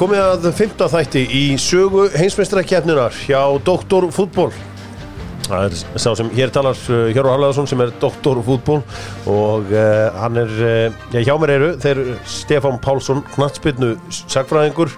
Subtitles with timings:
[0.00, 4.48] komið að fymta þætti í sögu heimsmeistarakefninar hjá Doktor Fútból.
[5.44, 8.78] Það er sá sem hér talar uh, Hjörður Harlaðarsson sem er Doktor Fútból
[9.28, 13.92] og uh, hann er, uh, já hjá mér eru þeir Stefán Pálsson, knatsbyrnu
[14.22, 14.94] sagfræðingur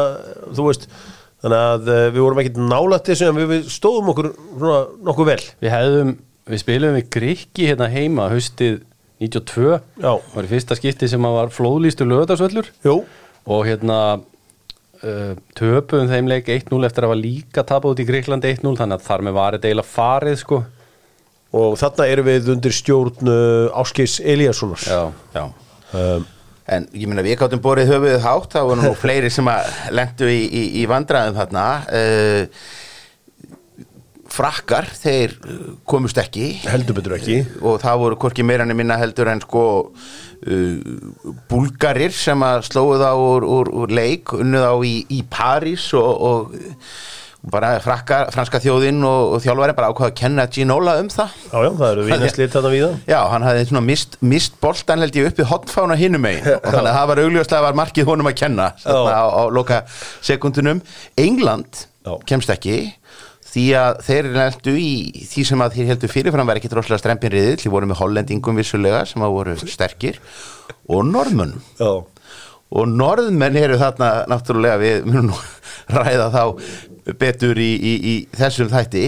[0.55, 0.89] þú veist
[1.37, 5.27] Þannig að uh, við vorum ekkert nálætt þessu en við, við stóðum okkur svona, nokkuð
[5.29, 5.41] vel.
[5.61, 6.13] Við hefðum,
[6.49, 8.79] við spilum við Grikki hérna heima haustið
[9.21, 10.11] 92 Já.
[10.33, 12.97] var í fyrsta skipti sem að var flóðlýstu lögadagsvöllur Jú,
[13.49, 13.99] og hérna
[15.57, 19.05] töpuðum þeim leik 1-0 eftir að hafa líka tapað út í Gríklandi 1-0 þannig að
[19.09, 20.63] þar með var þetta eiginlega farið sko.
[21.57, 24.83] Og þarna erum við undir stjórn uh, Áskis Elíassonar.
[24.83, 25.03] Já,
[25.37, 25.45] Já.
[25.95, 26.25] Um,
[26.67, 30.27] En ég meina við gáttum borið höfuðið hátt þá voru nú fleiri sem að lendu
[30.27, 31.63] í, í, í vandræðum þarna.
[31.87, 32.65] Uh,
[34.37, 35.59] Frakkar, þeir uh,
[35.89, 36.51] komust ekki.
[36.67, 37.41] Heldur betur ekki.
[37.65, 40.95] Og það voru hvorki meira enn minna heldur en sko uh,
[41.49, 46.11] búlgarir sem að slóðu þá úr, úr, úr leik, unnu þá í, í París og,
[46.29, 46.59] og
[47.47, 51.35] bara frakka, franska þjóðinn og, og þjálfari bara ákvaða að kenna Ginola um það.
[51.47, 55.19] Já, já, það eru vinnaslið þarna við Já, hann hafði svona mist, mist boltan held
[55.19, 56.47] ég upp í hotfána hinum megin.
[56.57, 59.83] Og þannig að það var augljóslega var markið honum að kenna á, á loka
[60.25, 60.83] sekundunum
[61.17, 62.13] England Já.
[62.27, 62.77] kemst ekki
[63.47, 64.91] því að þeir heldu í
[65.31, 68.59] því sem að þeir heldu fyrirfram var ekki droslega strempin riðil, því voru með hollendingum
[68.59, 70.19] vissulega sem að voru sterkir.
[70.91, 71.91] Og norðmönnum Já,
[72.75, 75.35] og norðmenn eru þarna náttúrulega við munum
[75.95, 76.43] ræða þá
[77.19, 79.05] betur í, í, í þessum þætti.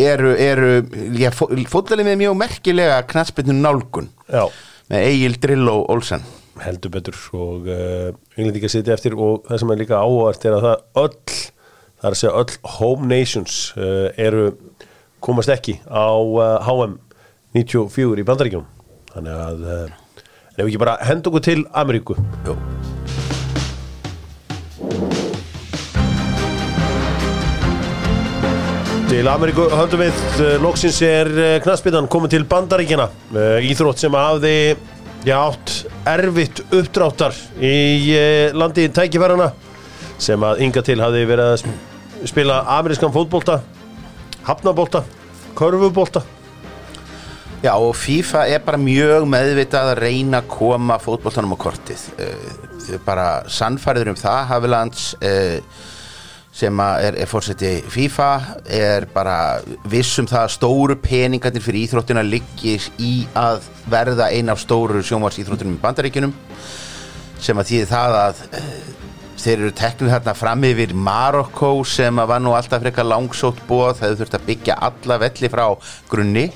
[0.00, 0.70] Eru, eru
[1.18, 4.08] já, fótlalið með mjög merkilega knatsbyrnu nálgun.
[4.30, 4.46] Já.
[4.90, 6.24] Með Egil Drilló Olsen.
[6.60, 10.66] Heldur betur og uh, englendingar sitja eftir og það sem er líka áhvert er að
[10.66, 11.36] það öll
[12.00, 14.54] það er að segja öll home nations uh, eru
[15.20, 16.08] komast ekki á
[16.64, 16.96] HM
[17.52, 18.68] 94 í Bandaríkjum
[19.12, 19.98] þannig að uh,
[20.56, 22.16] ef ekki bara henda okkur til Ameríku.
[22.46, 22.56] Jú.
[29.10, 30.24] Til Ameríku höldum við,
[30.62, 31.28] loksins er
[31.64, 33.10] knaspinnan komin til Bandaríkjana
[33.66, 34.54] Íþrótt sem hafði
[35.26, 35.74] já, átt
[36.08, 38.14] erfitt uppdráttar í
[38.56, 39.50] landi tækifærana
[40.20, 41.89] sem að ynga til hafði verið að
[42.28, 43.60] spila amerískan fótbolta
[44.44, 45.04] hafnabólta,
[45.54, 46.22] körfubólta
[47.60, 52.06] Já og FIFA er bara mjög meðvitað að reyna að koma fótboltanum á kortið.
[52.16, 52.52] Eh,
[52.86, 55.58] þau bara sannfæriður um það Havilands eh,
[56.56, 58.30] sem er, er fórseti FIFA
[58.64, 59.60] er bara
[59.92, 65.04] viss um það að stóru peningarnir fyrir íþróttina liggir í að verða ein af stóru
[65.04, 66.32] sjónvarsíþróttunum í bandaríkjunum
[67.40, 68.99] sem að þýði það að eh,
[69.44, 74.18] þeir eru teknir þarna fram yfir Marokko sem var nú alltaf frekar langsótt búið þeir
[74.20, 75.64] þurft að byggja alla velli frá
[76.10, 76.46] grunni.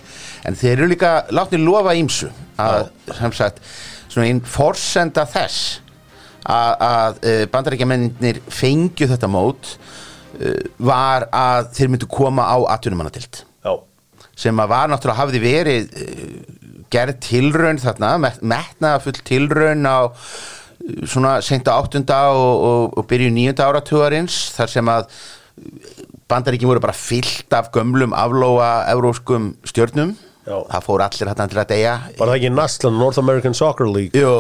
[0.45, 2.29] En þeir eru líka látni lofa ímsu
[2.61, 3.65] að sem sagt
[4.13, 5.81] svona einn forsenda þess
[6.45, 13.41] að, að uh, bandaríkjamennir fengju þetta mót uh, var að þeir myndu koma á atvinnumannatild
[13.65, 13.73] Já,
[14.37, 16.37] sem að var náttúrulega hafði verið uh,
[16.95, 20.13] gerð tilraun þarna met, metnaða full tilraun á
[21.09, 25.09] svona seinta áttunda og, og, og byrju nýjunda áratugarins þar sem að
[26.31, 30.15] bandaríkjum voru bara fyllt af gömlum aflóa evróskum stjörnum.
[30.45, 30.59] Já.
[30.69, 31.93] það fór allir hættan til að deyja.
[32.19, 34.13] Var það ekki Naslan, North American Soccer League?
[34.13, 34.33] Jú,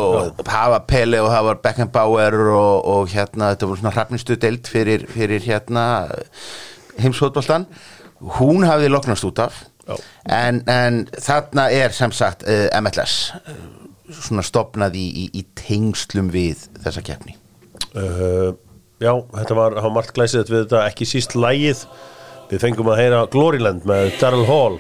[0.44, 4.69] það var Pele og það var Beckenbauer og, og hérna, þetta voru svona hrafnistu deild
[4.69, 5.87] fyrir, fyrir hérna
[7.00, 7.64] heimsfótboltan
[8.37, 9.62] hún hafði loknast út af.
[10.29, 16.28] En, en þarna er sem sagt uh, MLS uh, svona stopnað í, í, í tengslum
[16.34, 17.38] við þessa keppni?
[17.94, 18.52] Uh,
[19.02, 21.82] Já, þetta var, var margt glæsið við þetta ekki síst lægið
[22.50, 24.76] Við fengum að heyra Gloryland með Daryl Hall.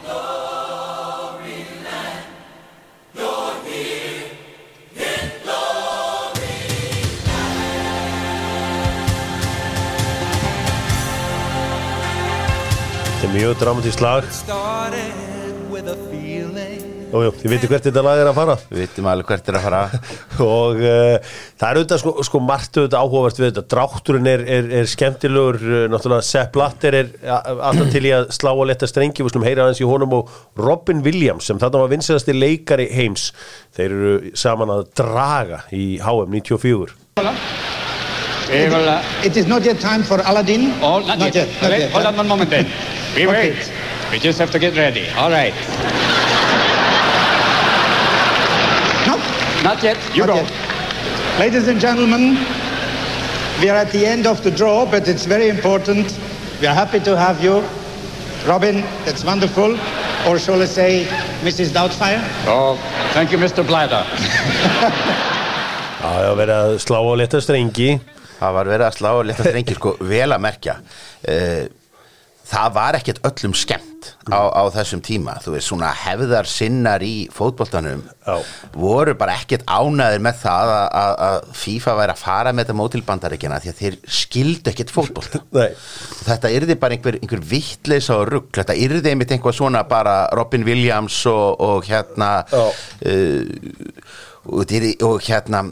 [13.08, 15.23] Þetta er mjög dramatísk lag
[17.14, 19.58] Jú, jú, þið veitir hvert þetta lag er að fara við veitum alveg hvert er
[19.58, 19.82] að fara
[20.48, 24.70] og uh, það er auðvitað sko, sko margt auðvitað áhugavert við þetta drátturinn er, er,
[24.80, 27.38] er skemmtilegur uh, náttúrulega Sepp Blatter er a-
[27.70, 30.34] alltaf til í að slá að leta strengi við slum heyra hans í honum og
[30.58, 33.28] Robin Williams sem þarna var vinsæðasti leikari heims
[33.78, 36.98] þeir eru saman að draga í HM 94
[38.50, 40.66] We will, uh, It is not yet time for Aladdin.
[40.82, 41.46] oh, not, Not yet.
[41.48, 42.66] yet, not Wait, yet, hold on one moment then.
[43.16, 43.50] We Okay.
[43.54, 43.70] wait.
[44.12, 45.08] We just have to get ready.
[45.16, 46.33] All right.
[49.64, 49.98] Not yet.
[50.14, 50.34] You not go.
[50.42, 51.38] yet.
[51.40, 52.36] Ladies and gentlemen,
[53.60, 56.06] we are at the end of the draw, but it's very important.
[56.60, 57.64] We are happy to have you.
[58.46, 59.78] Robin, that's wonderful.
[60.28, 61.06] Or shall I say,
[61.42, 61.72] Mrs.
[61.72, 62.20] Doubtfire?
[62.46, 62.76] Oh,
[63.14, 63.66] thank you, Mr.
[63.66, 64.04] Bladder.
[66.04, 67.86] Já, já, verið að slá að leta strengi
[68.38, 71.64] það var verið að slá og leta strengi sko vel að merkja uh,
[72.50, 73.93] það var ekkert öllum skemmt
[74.30, 78.36] á, á þessum tíma þú veist svona hefðar sinnar í fótboltanum Já.
[78.74, 82.76] voru bara ekkert ánæðir með það að, að, að FIFA væri að fara með þetta
[82.80, 85.70] mótilbandaríkjana því að þeir skildu ekkert fótbolta Nei,
[86.28, 90.64] þetta yrði bara einhver, einhver vittleisa og rugg þetta yrði einmitt einhvað svona bara Robin
[90.66, 92.64] Williams og, og hérna Já.
[92.64, 93.42] uh,
[94.48, 95.64] og, þetta yrði- og hérna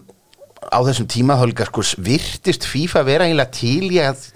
[0.73, 4.28] á þessum tíma þá líka sko virtist FIFA vera einlega til í að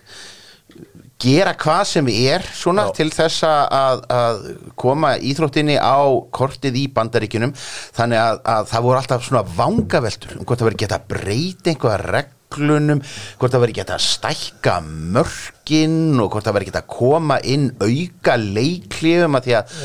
[1.23, 4.41] gera hvað sem er svona til þess að, að
[4.79, 6.05] koma íþróttinni á
[6.35, 7.55] kortið í bandaríkjunum.
[7.97, 11.73] Þannig að, að það voru alltaf svona vangaveltur um hvort það verið geta að breyta
[11.73, 13.03] einhverja reglunum
[13.41, 14.77] hvort það verið geta stækka
[15.17, 19.77] mörkin og hvort það verið geta koma inn auka leiklifum að því að,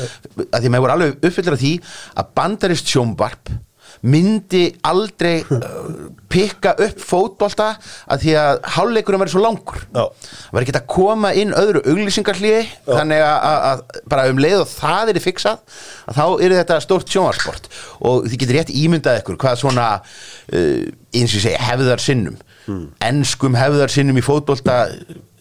[0.44, 1.74] að því að maður voru alveg uppfyllir af því
[2.22, 3.54] að bandarist sjómbarp
[4.02, 7.68] myndi aldrei uh, pikka upp fótbolta
[8.10, 9.82] að því að hálfleikurinn verið svo langur.
[9.92, 15.12] Það var ekki að koma inn öðru auglýsingarhliði þannig að, bara um leið og það
[15.12, 17.68] er fiksað að þá er þetta stórt sjónvarsport
[18.00, 22.92] og þið getur rétt ímyndað ykkur hvað svona uh, eins og segi hefðar sinnum Hmm.
[23.02, 24.84] enskum hefðar sinnum í fótbolta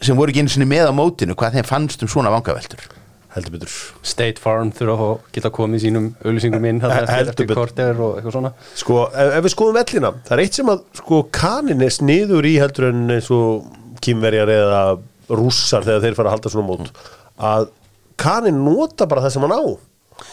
[0.02, 2.82] sem voru ekki einu sinni með á mótinu hvað þeim fannst um svona vangaveltur
[3.36, 3.76] heldur betur.
[4.04, 7.62] State Farm þurfa að geta komið sínum auðlýsingum inn Heldur betur.
[8.02, 8.52] og eitthvað svona.
[8.82, 12.50] Sko, ef, ef við skoðum vellina það er eitt sem að, sko, kanin er sniður
[12.50, 13.70] í heldur en eins og
[14.04, 14.82] kýmverjar eða
[15.32, 16.92] rússar þegar þeir fara að halda svona mót.
[17.40, 17.70] Að
[18.22, 19.64] kanin nota bara það sem hann á.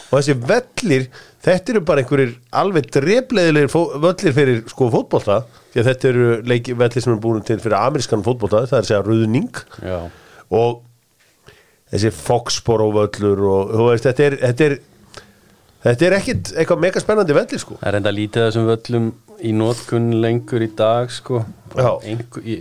[0.09, 1.07] Og þessi vellir
[1.45, 3.71] þetta eru bara einhverjir alveg drefleðilegir
[4.03, 5.39] völlir fyrir sko fótbolta.
[5.71, 8.83] Því að þetta eru leiki, vellir sem er búin til fyrir amerískan fótbolta, það er
[8.83, 9.63] að segja ruðning.
[9.85, 9.99] Já,
[10.59, 10.81] og
[11.89, 14.77] þessi Foxboro völlur og þú veist, þetta er þetta er,
[15.87, 19.53] þetta er ekkit eitthvað mega spennandi vellir sko það er enda lítið þessum völlum í
[19.55, 21.45] nótkunn lengur í dag sko.
[21.71, 22.57] Einhver, í,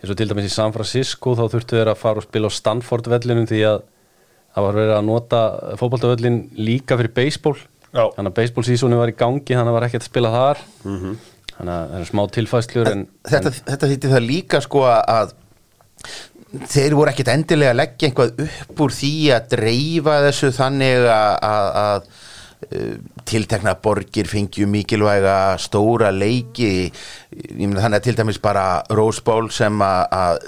[0.00, 2.56] eins og til dæmis í San Francisco þá þurftu þeir að fara og spila á
[2.56, 3.84] Stanford vellinum því að
[4.56, 5.40] það var verið að nota
[5.78, 7.12] fótboltavöllin líka fyrir
[7.96, 8.10] Já.
[8.16, 11.18] þannig að seasoni var í gangi þannig að var ekkert að spila þar -hmm.
[11.56, 15.34] þannig að það er smá tilfæslur en, þetta, þetta þýtti það líka sko að
[16.54, 22.06] þeir voru ekkit endilega að leggja einhvað upp úr því að dreifa þessu þannig að,
[22.66, 22.94] uh,
[23.26, 26.88] tiltekna borgir fengju mikilvæga stóra leiki
[27.58, 28.64] meina þannig að til dæmis bara
[28.96, 30.46] Rose Bowl sem að,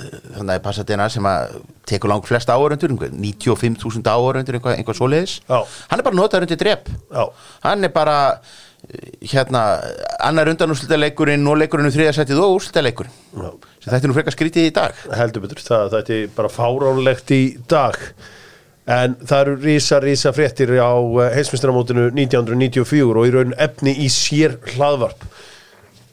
[0.64, 5.60] Pasadena sem að tekur langt flest áhörundur 95.000 áhörundur einhvað, einhvað svoleiðis Já.
[5.90, 7.26] hann er bara notaður undir drep Já.
[7.66, 8.16] hann er bara
[9.32, 9.62] hérna,
[10.24, 13.14] annar undan úrslitaleikurinn og leikurinn um þriðasætið og úrslitaleikurinn.
[13.84, 14.96] Þetta er nú frekar skrítið í dag.
[15.18, 17.98] Heldur betur, það, það er bara fáránlegt í dag.
[18.88, 20.96] En það eru rísa, rísa fréttir á
[21.34, 25.26] heimsmyndstamótinu 1994 og í raun efni í sér hlaðvarp.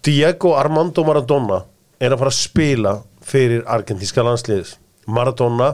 [0.05, 1.62] Diego Armando Maradona
[2.03, 4.75] er að fara að spila fyrir argentíska landsliðis
[5.08, 5.72] Maradona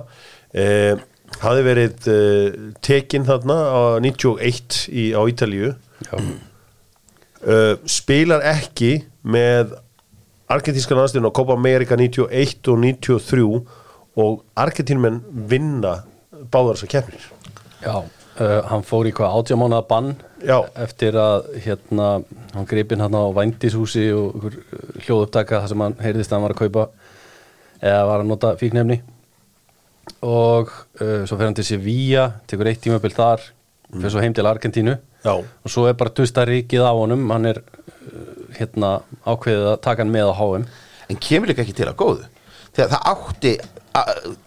[0.54, 0.94] eh,
[1.42, 5.74] hafði verið eh, tekinn þarna á 91 í, á Ítalíu.
[6.06, 6.16] Já,
[7.46, 9.76] uh, spilar ekki með
[10.52, 13.46] argentíska landsliðin á Copa America 91 og 93
[14.22, 16.02] og argentínmenn vinna
[16.52, 17.30] báðar þessar keppnir.
[17.82, 18.04] Já
[18.40, 20.58] uh, hann fór í hvað átjámánaða bann Já.
[20.80, 22.10] eftir að hérna
[22.56, 24.58] hann gripinn hann á vændishúsi og ykkur
[25.06, 26.86] hljóðupptaka þar sem hann heyrðist að hann var að kaupa
[27.82, 29.02] eða var að nota fíknefni
[30.26, 30.72] og
[31.02, 33.46] uh, svo fer hann til Sevilla tekur eitt tímabil þar
[33.92, 35.34] fyrir svo heim til Argentínu Já.
[35.38, 40.04] og svo er bara dusta ríkið á honum hann er uh, hérna ákveðið að taka
[40.04, 40.66] hann með á HM
[41.12, 42.26] en kemur líka ekki til að góðu.
[42.72, 43.54] Þegar það átti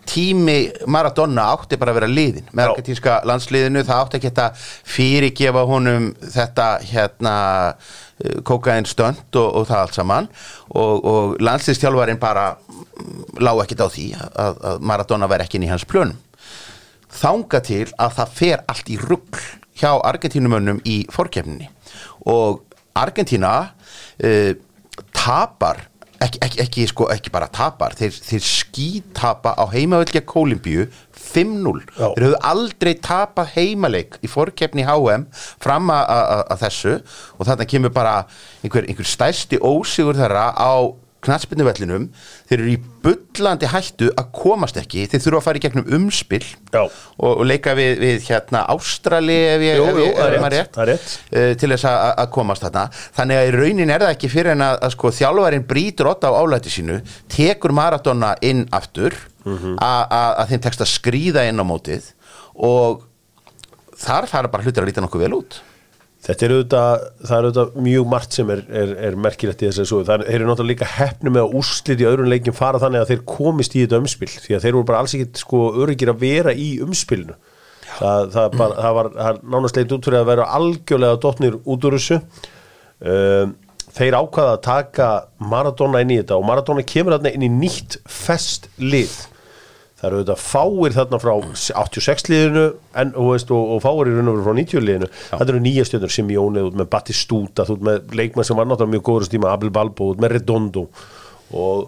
[0.09, 0.57] tími
[0.89, 2.71] Maradona átti bara að vera liðin með Já.
[2.71, 4.63] argentínska landsliðinu það átti ekki að
[4.95, 7.35] fyrirgefa honum þetta hérna
[8.47, 10.29] kokaðin stönd og, og það allt saman.
[10.73, 15.69] Og, og landsliðstjálfarinn bara mm, lá ekkit á því að, að Maradona væri ekki inn
[15.69, 16.17] í hans plönum.
[17.15, 19.43] Þanga til að það fer allt í rugg
[19.81, 21.69] hjá Argentínumönnum í fórkefninni
[22.31, 22.63] og
[22.95, 23.55] Argentína
[24.23, 24.53] uh,
[25.17, 25.89] tapar
[26.25, 30.87] ekki, ekki, ekki, sko, ekki bara tapar þeir, þeir skítapa á heimavölgja Kólimbíu
[31.19, 32.07] 5-0 Já.
[32.15, 35.27] þeir höfðu aldrei tapað heimaleik í fórkefni HM
[35.63, 36.95] fram að- þessu.
[37.39, 38.15] Og þarna kemur bara
[38.63, 40.73] einhver, einhver stærsti ósigur þeirra á
[41.25, 42.07] knatsbyrnuvellinum
[42.49, 46.43] þeir eru í bullandi hættu að komast ekki þeir þurfa að fara í gegnum umspill
[47.19, 49.83] og, og leika við, við hérna Ástrali ef ég,
[50.29, 51.15] er maður rétt, rétt.
[51.33, 52.87] eh, til þess að, komast þarna
[53.19, 56.33] þannig að í raunin er það ekki fyrir en að, að sko, þjálfarinn brýtur otta
[56.33, 57.01] á álæti sínu
[57.33, 59.75] tekur Maradona inn aftur Mhm.
[59.77, 62.07] að, að, þeim tekst að skríða inn á mótið
[62.65, 63.03] og
[64.01, 65.59] þar fara bara hlutir að líta nokkuð vel út
[66.25, 69.89] Þetta er auðvitað, það er auðvitað mjög margt sem er, er, er merkilegt í þessari
[69.91, 70.05] sögu.
[70.09, 73.03] Það er- þeir eru náttúrulega líka hefnu með að úrslit í öðrum leikin fara þannig
[73.03, 76.13] að þeir komist í þetta umspil því að þeir voru bara alls ekkit sko öryggir
[76.15, 77.37] að vera í umspilinu.
[77.99, 81.85] Það, það, bara, það var það nánast leitt út fyrir að vera algjörlega dotnir út
[81.91, 82.19] úr þessu.
[83.05, 83.53] Um,
[83.95, 85.11] þeir ákvaða að taka
[85.53, 89.13] Maradona inn í þetta og Maradona kemur inn í nýtt fest lið.
[90.05, 91.33] Það eru auðvitað fáir þarna frá
[91.81, 92.65] 86 liðinu
[93.01, 95.09] en, og, veist, og, og fáir í raun og veru frá 90 liðinu.
[95.31, 98.99] Þetta eru nýja stjórnur Simeone út með Battistúta þú ert með leikmenn sem var náttúrulega
[98.99, 100.85] mjög góður stíma Abel Balbo, út með Redondo.
[101.57, 101.87] Og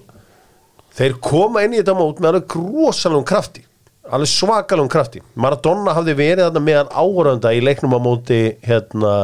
[0.97, 3.67] þeir koma inn í þetta mót með alveg rosalum krafti
[4.07, 5.19] alveg svakalum krafti.
[5.35, 9.17] Maradona hafði verið þarna meðan áhöranda í leiknum á móti hérna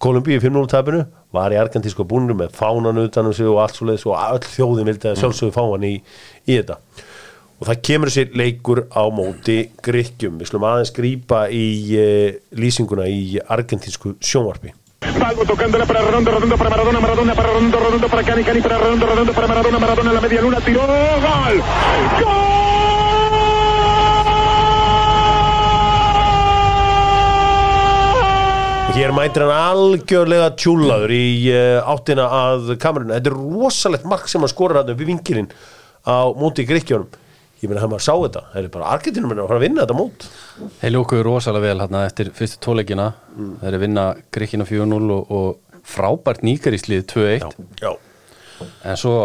[0.00, 4.06] Kolumbíu 5-0 tapinu var í argentísku búinu með fánan utanum sig og allt svo leiðis
[4.08, 5.92] og öll þjóðin vildi að sjálfsögðu fá hann í,
[6.48, 6.78] í þetta
[7.60, 11.64] og það kemur sér leikur á móti Grykkjum, við slum aðeins grípa í
[12.00, 14.72] uh, lýsinguna í argentísku sjónvarpi
[15.20, 18.78] Balbo tocándola para Redondo, Redondo para Maradona, Maradona para Redondo, Redondo para Cani, Cani para
[18.78, 21.60] Redondo, Redondo para Maradona, Maradona en la media luna, tiró, gol,
[28.90, 33.16] Hér mætir hann algjörlega tjúlaður í uh, áttina að kamerunna.
[33.16, 35.48] Þetta er rosalegt mark sem hann skorar hann upp í vingilinn
[36.04, 37.08] á móti Grykkjónum.
[37.60, 39.96] Ég meina, þegar maður sá þetta, það er bara Argentinum að fara að vinna þetta
[39.98, 40.28] mót.
[40.80, 43.50] Þeir ljókuðu rosalega vel hérna eftir fyrstu tóleikina mm.
[43.60, 47.92] þeir eru vinna Gríkina 4-0 og, og frábært nýgaríslið 2-1 Já.
[48.84, 49.16] en svo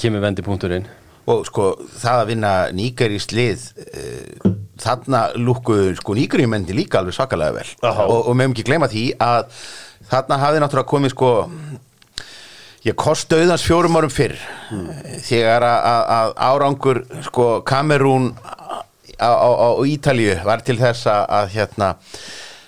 [0.00, 0.88] kemur vendipunkturinn
[1.30, 1.66] og sko
[2.00, 8.08] það að vinna nýgaríst lið uh, þarna lúkuðu sko nýgaríumendi líka alveg svakalega vel Aha.
[8.08, 9.52] og, og meðum ekki gleyma því að
[10.10, 11.32] þarna hafði náttúrulega komið sko
[12.86, 14.36] ég kost auðans fjórum árum fyrr
[15.26, 18.30] þegar að, árangur sko Kamerún
[19.20, 21.90] á, á, á Ítalíu var til þess að, að hérna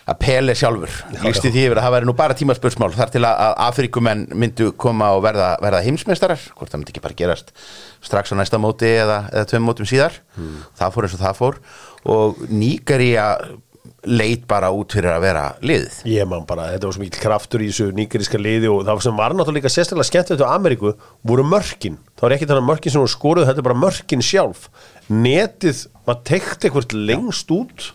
[0.02, 0.94] að Pele sjálfur.
[1.22, 5.12] Lísti því yfir að það væri nú bara tímaspörsmál þar til að, Afrikumenn myndu koma
[5.16, 7.52] og verða, verða heimsmeistarar hvort það myndi ekki bara gerast
[8.02, 10.18] strax á næsta móti eða, eða tveim mótum síðar.
[10.78, 11.60] Það fór eins og það fór.
[12.12, 13.28] Og Nígeria
[14.08, 17.62] leit bara út fyrir að vera liðið Ég man bara, þetta var svo mikil kraftur
[17.62, 20.94] í þessu nýgeríska liði og það sem var náttúrulega sérstaklega skemmtilegt á Ameríku
[21.26, 22.00] voru mörkin.
[22.18, 24.68] Það var ekki þannig mörkin sem voru skoruð, þetta er bara mörkin sjálf.
[25.06, 27.92] Netið var teikt eitthvað lengst út.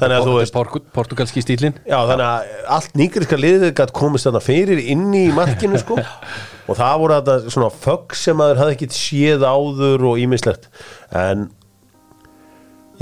[0.00, 4.28] Þannig að þú veist, Portu, portugalski stílin Já, þannig að allt nýgriska liðið gætt komist
[4.28, 5.98] þarna fyrir inn í markinu sko
[6.70, 10.70] og það voru þetta svona fögg sem maður hafði ekkit séð áður og ímislegt
[11.10, 11.48] en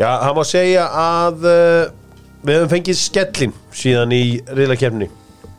[0.01, 2.08] já, hann má segja að uh,
[2.43, 4.23] við höfum fengið skellin síðan í
[4.55, 5.09] riðlakefni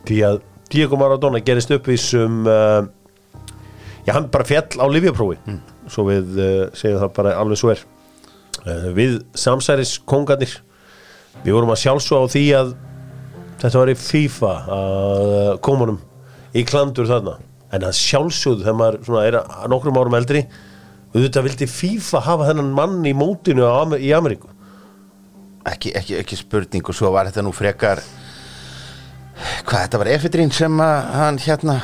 [0.08, 2.84] því að Diego Maradona gerist uppvísum uh,
[4.06, 5.58] já, hann bara fjall á livjaprófi
[5.90, 7.82] svo við uh, segjum það bara alveg svo er.
[8.62, 10.54] Uh, við samsæris kongarnir
[11.42, 12.72] við vorum að sjálfsög á því að
[13.60, 15.34] þetta var í FIFA að
[15.66, 16.00] komunum
[16.56, 17.36] í klandur þarna.
[17.70, 20.46] En að sjálfsögðu þegar maður svona er að nokkrum árum eldri
[21.10, 23.66] auðvitað vildi FIFA hafa þennan mann í mótinu
[23.98, 24.50] í Ameríku
[25.68, 28.02] ekki, ekki, ekki spurning og svo var þetta nú frekar
[29.66, 31.80] hvað þetta var efidrín sem að hann hérna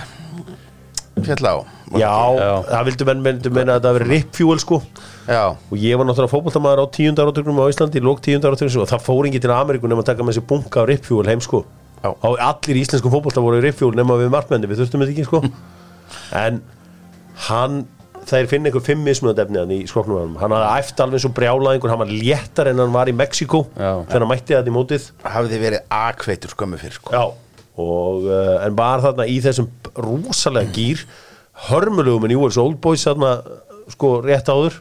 [1.25, 1.57] fjall á
[1.97, 2.53] já, Já.
[2.67, 4.81] það vildu menn myndu menna að þetta veri ripfjúel sko.
[5.27, 8.91] Já, og ég var náttúrulega fótboltamaður á tíundar átöknum á Íslandi, lók tíundar átöknum og
[8.91, 11.65] það fór ekki til Ameríku nema að taka með sér bunga á ripfjúel heim sko.
[12.03, 12.11] Já.
[12.13, 15.43] á allir íslenskum fótbolta voru ripfjúel nema við markmenni, við þurftum þetta ekki sko.
[16.45, 16.61] En
[17.49, 17.81] hann
[18.27, 20.37] þeir finna einhver fimm mismunandi efni hann í skoknum.
[20.41, 23.63] Hann hann hafði æft alveg og brjálaðingur hann var léttar en hann var í Mexiko
[23.77, 25.11] þegar hann mætti þetta í mótið.
[25.37, 27.23] Hafði verið akveitur skömmu fyrir sko.
[27.77, 29.69] Og, uh, en var þarna í þessum
[30.01, 31.05] rosalega gýr
[31.69, 33.37] hörmulegum en Júels Old Boys þarna
[33.93, 34.81] sko rétt áður.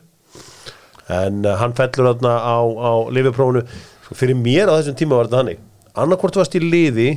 [1.12, 3.66] En uh, hann fellur þarna á, á lifiprófunu
[4.08, 5.64] sko, fyrir mér á þessum tíma var þetta hannig
[5.96, 7.10] annarkvort varst í liði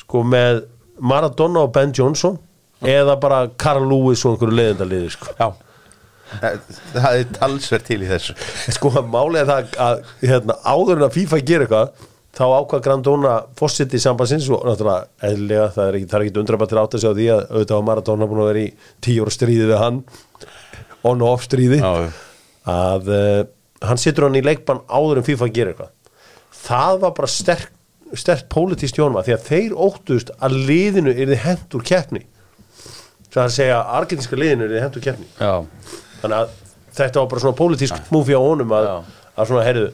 [0.00, 0.64] sko með
[1.00, 2.36] Maradona og Ben Johnson
[2.86, 5.34] eða bara Carl Lewis og einhverju leiðindaliði sko.
[6.30, 8.36] Það er talsverð til í þessu.
[8.76, 12.82] Sko að máli er það að hérna, áður en að FIFA gera eitthvað þá ákvað
[12.84, 17.10] Grandona fósitt í sambansins og náttúrulega eðlilega það er ekki, ekki undrabættir átt að segja
[17.10, 18.68] á því að auðvitað var Maradona búin að vera í
[19.02, 19.98] tíu ára stríði við hann
[21.10, 21.90] on off stríði Já.
[22.70, 23.42] að uh,
[23.88, 25.92] hann situr hann í leikbann áður en FIFA gera eitthvað.
[26.60, 27.72] Það var bara sterk,
[28.20, 32.24] sterk pólitíst jónma því að þeir óttust að liðinu er þið hent úr keppni
[33.30, 35.28] það er að segja að argentinska liðinu er úr keppni.
[35.38, 35.52] Já,
[36.20, 36.54] þannig að
[37.00, 38.90] þetta var bara svona pólitísk múfi á honum að,
[39.36, 39.88] að svona heyrðu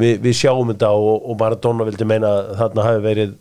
[0.00, 3.34] við, við sjáum þetta og, og Maradona vildi meina að þarna hafi verið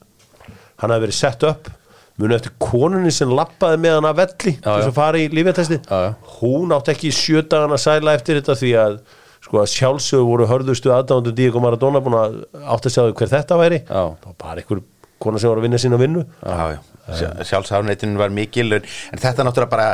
[0.80, 1.72] hann hafi verið sett upp
[2.20, 6.14] munu eftir konunni sem lappaði með hann að velli þess að fara í já.
[6.40, 9.00] hún átti ekki sjö dagana sæla eftir þetta því að
[9.40, 13.60] sko að sjálfsögur voru hörðustu aðdándu Diego Maradona búin að átti að segja hver þetta
[13.60, 13.80] væri.
[13.88, 14.82] Var bara einhver
[15.20, 16.80] kona sem var að vinna sína vinnu Já, já.
[17.10, 18.84] Sjálfsafnættinu var mikil en
[19.18, 19.88] þetta náttúrulega bara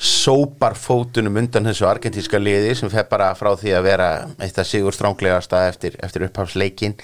[0.00, 4.08] sópar fótunum undan þessu argentíska liði sem fer bara frá því að vera
[4.40, 6.94] eitt af sigur stránglegasta eftir, eftir upphafsleikin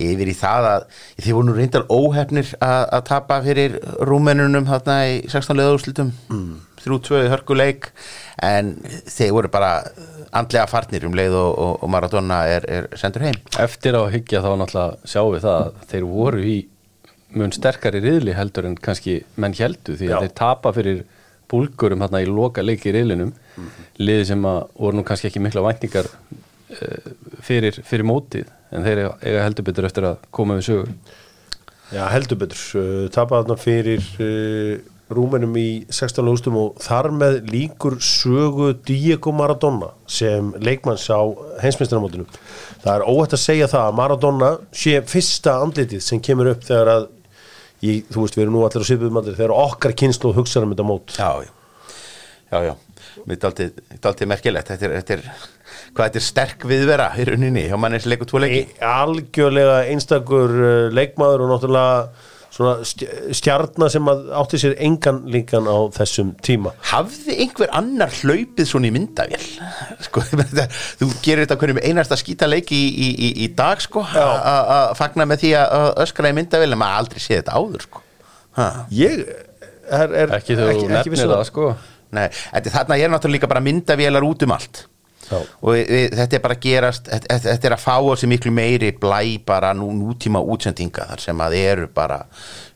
[0.00, 0.88] yfir í það að
[1.20, 6.50] þið voru nú reyndar óhefnir að, að tapa fyrir rúmenunum þarna í 16 leðúrslutum mm.
[6.80, 7.90] 3-2 í hörkuleik
[8.42, 9.74] en þeir voru bara
[10.32, 14.42] andlega farnir um leið og, og, og Maradona er, er sendur heim eftir að hyggja
[14.44, 16.58] þá náttúrulega sjáum við það að þeir voru í
[17.36, 21.02] mun sterkari riðli heldur en kannski menn heldu því að þeir tapa fyrir
[21.50, 23.32] búlgurum hérna í loka leiki í riðlinum.
[23.98, 27.10] Liði sem að voru nú kannski ekki mikla væntingar uh,
[27.42, 30.94] fyrir, fyrir mótið en þeir eiga- heldur betur eftir að koma við sögur
[31.90, 34.74] Já, heldur betur, uh, tapaði þarna fyrir uh,
[35.10, 41.18] rúmenum í 16 lústum og þar með líkur sögu Diego Maradona sem leikmanns á
[41.64, 42.28] heimsmeistaramótinu.
[42.84, 46.92] Það er óhætt að segja það að Maradona sé fyrsta andlitið sem kemur upp þegar
[46.94, 47.08] að,
[47.80, 50.76] í, þú veist, við erum nú allir á svipuðum andlið, þegar okkar kynslu hugsaðum um
[50.76, 51.16] þetta mót.
[51.16, 51.30] Já,
[52.50, 52.74] já, já.
[53.26, 55.46] Mér er daldið merkilegt þetta er, þetta er,
[55.94, 60.54] hvað þetta er sterk viðvera í rauninni, hjá manni sem leikur tvo leiki Algjörlega einstakur
[60.54, 66.72] uh, leikmaður og náttúrulega svona stj- stjarna sem átti sér engan líkan á þessum tíma.
[66.90, 69.44] Hafði einhver annar hlaupið svona í myndavél?
[70.06, 70.24] Sko,
[71.00, 74.96] þú gerir þetta hvernig með einasta skýta leiki í, í, í, í dag, sko að
[74.98, 78.04] fagna með því að öskra í myndavél en maður aldrei séð þetta áður, sko
[78.58, 78.68] ha.
[78.90, 79.24] Ég
[79.90, 81.72] er, er ekki þú viss nefnir það sko
[82.10, 84.80] Nei, þetta, þarna er náttúrulega líka bara myndavélar út um allt
[85.30, 85.38] Já.
[85.38, 88.90] og við, þetta er bara að gerast þetta, þetta er að fá sig miklu meiri
[88.98, 92.20] blæ bara nú, nútíma útsendinga þar sem að eru bara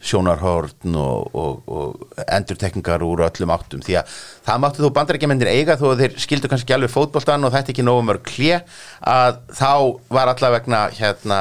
[0.04, 4.12] sjónarhorn og, og, og endurtekningar úr öllum áttum því að
[4.46, 7.74] það máttu þú bandarækjumendir eiga þó að þeir skildu kannski ekki alveg fótboltan og þetta
[7.74, 8.60] ekki nógu mörg klé
[9.00, 9.72] að þá
[10.14, 11.40] var allavegna hérna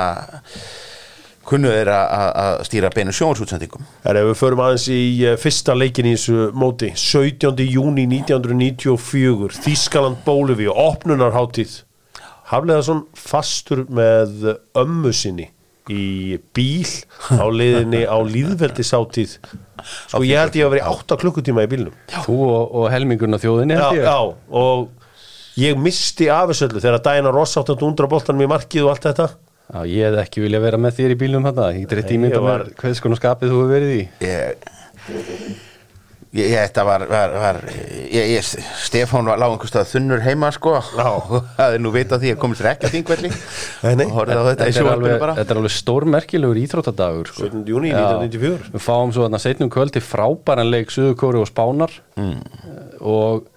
[1.47, 6.07] kunnu þeir að- stýra beinu sjónarsútsendingum Er ef við förum aðeins í eh, fyrsta leikin
[6.09, 7.65] í þessu móti 17.
[7.73, 11.81] júni 1994 Þískaland Bólivíu, opnunarháttíð
[12.53, 15.49] Hafleðarsson fastur með ömmu sinni
[15.91, 16.87] í bíl
[17.35, 19.37] á leiðinni á líðveldisháttíð
[19.83, 21.95] Sko ég held ég að vera í 8 klukkutíma í bílnum.
[22.23, 24.05] Þú og, og helmingurinn á þjóðinni já, held ég.
[24.07, 24.19] Já,
[24.61, 28.85] og ég misti af þessu öllu þegar Diana Ross átti að undra boltanum í markið
[28.87, 29.27] og allt þetta
[29.71, 32.41] Já, ég hef ekki vilja vera með þér í bílnum hérna, ég get rétt ímynda
[32.43, 34.01] var- mér hvers konar skapið þú hefur verið í
[36.33, 38.47] ég, ég, þetta var, var, var ég, ég,
[38.83, 42.59] Stefán var lág einhverstað þunnur heima sko það er nú veit að því að komið
[42.61, 44.05] sér ekki að þingvelli Nei, nei.
[44.07, 47.47] og horfði á þetta í er sjóarpinu alveg, bara þetta er alveg stórmerkilegur íþróttadagur sko.
[47.47, 47.63] 17.
[47.73, 48.01] júní Já.
[48.01, 51.97] 1994 Við fáum svo þarna setnum kvöldi frábæran leik Suðurkóri og Spánar
[52.99, 53.47] og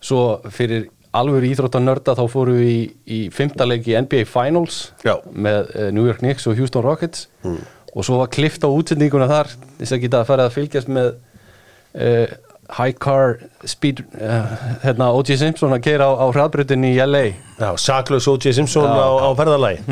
[0.00, 0.22] svo
[0.54, 5.16] fyrir alveg íþróttanörda þá fórum við í, í fymta leik í NBA Finals Já.
[5.32, 7.26] með uh, New York Knicks og Houston Rockets
[7.90, 11.10] og svo var klift á útsendinguna þar þess að geta að fara að fylgjast með
[11.98, 12.38] uh,
[12.70, 15.40] High Car Speed uh, hérna O.J.
[15.40, 17.24] Simpson að keira á, á hraðbrutin í LA
[17.58, 18.54] Já, saklaus O.J.
[18.60, 19.02] Simpson Já.
[19.02, 19.82] á, á ferðalagi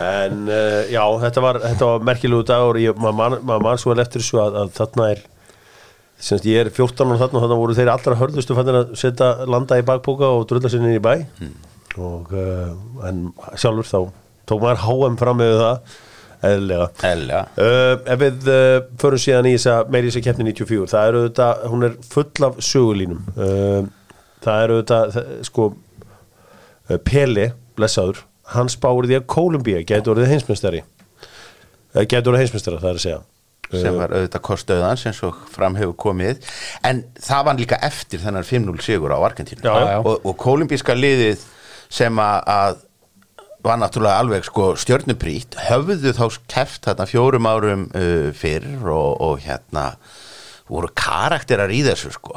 [0.00, 4.24] En uh, já, þetta var, var merkilegu dagur maður man, maður man svo vel eftir
[4.24, 5.24] þessu að, að þarna er
[6.18, 9.30] semst ég er 14 og þarna og þarna voru þeir allra hörðustu fannir að setja
[9.48, 11.14] landa í bakbóka og drulla sér inn í bæ.
[11.96, 12.72] Og uh,
[13.08, 13.98] en sjálfur þá
[14.46, 15.94] tók maður HM fram með það
[16.46, 16.88] eðlilega.
[17.10, 17.44] Eðlilega.
[17.56, 21.68] Uh, ef við uh, förum síðan í þessa meiri þessa keppni 94, það er auðvitað
[21.72, 23.22] hún er full af sögulínum.
[24.46, 25.68] Það eru þetta, það, sko
[26.88, 27.46] eh, Pele,
[27.78, 28.22] blessaður
[28.54, 30.84] hann spáir því að Kólumbía getur orðið heimsmeistari.
[31.96, 33.22] Eh, getur orðið heimsmeistara, það er að segja
[33.72, 36.42] sem var auðvitað kostöðans eins og fram hefur komið.
[36.86, 39.66] En það var líka eftir þennan 5-0 sigur á Argentínu.
[40.02, 41.44] Og, og kolumbíska liðið
[41.92, 42.82] sem að,
[43.66, 49.42] var náttúrulega alveg sko stjörnuprýtt höfðu þá keft þarna fjórum árum uh, fyrr og, og
[49.46, 49.92] hérna
[50.66, 52.34] voru karakterar í þessu sko.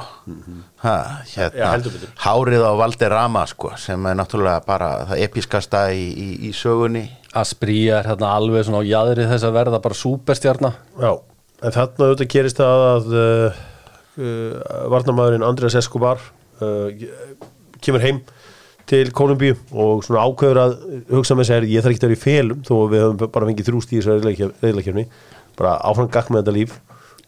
[0.84, 2.12] Ha, Já, hérna, heldur betur.
[2.26, 7.08] hárið á Valderrama sko sem er náttúrulega bara það episkasta í, í, í sögunni.
[7.39, 11.12] Aspría er hérna alveg svona á jæðri þess að verða bara súperstjarna Já,
[11.62, 13.60] en þarna auðvitað gerist það að uh,
[14.18, 14.54] uh,
[14.94, 16.22] varnamæðurinn Andrés Escobar
[16.62, 16.89] uh,
[17.86, 18.22] kemur heim
[18.89, 20.78] til Kolumbíu og svona ákveður að
[21.13, 23.68] hugsa með sér, ég þarf ekki að vera í felum þó við höfum bara fengið
[23.70, 24.15] þrjúst í þessu
[24.63, 25.04] reyðleikjörni
[25.60, 26.74] bara áfram gakk með þetta líf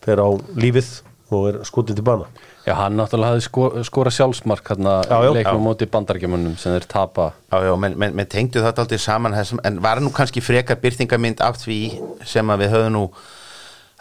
[0.06, 0.92] fer á lífið
[1.32, 2.30] og er skotið til bana.
[2.66, 5.00] Já, hann náttúrulega hafði sko, skora sjálfsmark hérna
[5.34, 7.32] leiknum móti bandargemönnum sem þeir tapa.
[7.50, 10.82] Já, já, menn men, men tengdu þetta aldrei saman þessum, en var nú kannski frekar
[10.84, 11.80] byrtingamind af því
[12.28, 13.06] sem að við höfum nú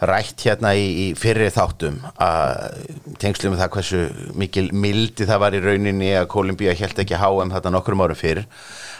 [0.01, 2.77] rætt hérna í, í fyrri þáttum að
[3.21, 3.99] tengslu með það hversu
[4.41, 8.47] mikil mildi það var í rauninni að Kolumbía held ekki HM þetta nokkrum árum fyrir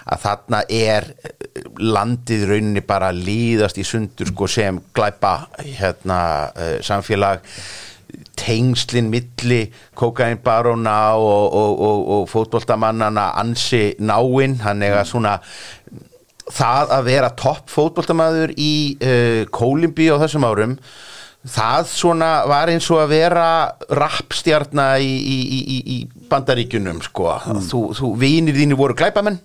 [0.05, 1.07] að þarna er
[1.81, 6.19] landið í rauninni bara líðast í sundur sko sem glæpa hérna
[6.51, 7.45] uh, samfélag.
[8.35, 9.61] Tengslin milli
[9.95, 15.37] kokainbaróna og, og, og, og fótboltamannana ansi náinn, hann er að svona
[16.51, 20.75] það að vera topp fótboltamaður í uh, Kólimbi á þessum árum
[21.41, 23.45] það svona var eins og að vera
[23.97, 27.25] rappstjarna í, í, í, í- bandaríkjunum sko.
[27.67, 29.39] þú, þú vinir þínu voru glæpamenn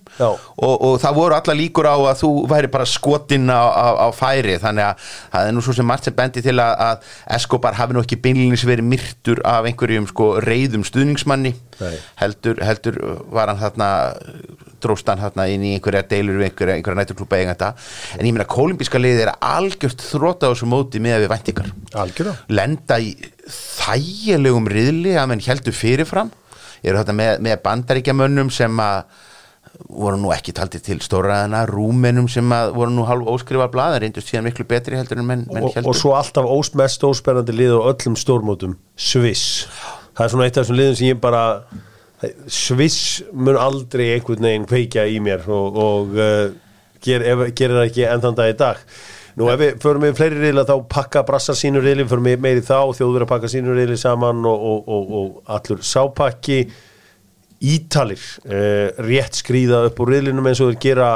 [0.63, 4.09] og, og það voru alla líkur á að þú væri bara skotinn á, á, á
[4.15, 4.59] færi.
[4.63, 7.97] Þannig að það er nú svo sem margt sem bendi til að, að Escobar hafi
[7.97, 11.55] nú ekki beinlýnis verið myrtur af einhverjum sko reyðum stuðningsmanni.
[12.23, 13.01] Heldur, heldur
[13.35, 13.91] var hann þarna
[14.87, 17.73] dróst hann þarna inn í einhverja deilur við einhverja, einhverja nætturklúpa eiganda
[18.17, 21.71] en ég meina kólimbíska liðið er algjört þróta á þessu móti með við væntingar.
[22.07, 23.15] Algjörða lenda í
[23.47, 26.33] þægilegum riðli að menn heldur fyrirfram.
[26.87, 29.01] Eru þetta með, með bandaríkjamönnum sem að
[29.93, 34.31] voru nú ekki taldið til stóraðana rúmenum sem að voru nú hálf óskrifa blaðar reyndust
[34.31, 37.55] síðan miklu betri heldur en menn, menn og, heldur og svo alltaf óst mest óspennandi
[37.57, 39.67] lið á öllum stórmótum Sviss.
[40.17, 41.43] Það er svona eitt af þessum liðum sem ég bara
[42.49, 46.49] Sviss mun aldrei einhvern veginn kveikja í mér og, og uh,
[47.05, 48.83] ger, ef, gerir það ekki enn þann dag í dag.
[49.37, 52.65] Nú ef við förum við fleiri riðla þá pakka brassar sínur riðli förum við meiri
[52.65, 56.63] þá, þjóður að pakka sínur riðli saman og, og, og, allur sápakki.
[57.67, 61.11] Ítalir uh, rétt skrýða upp úr riðlinum eins og þeir gera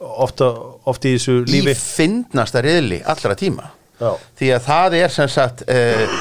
[0.00, 0.50] ofta,
[0.90, 1.74] ofta í þessu lífi.
[1.74, 3.70] Í fyndnasta riðli allra tíma.
[4.00, 4.14] Já.
[4.40, 6.20] því að það er sem sagt uh,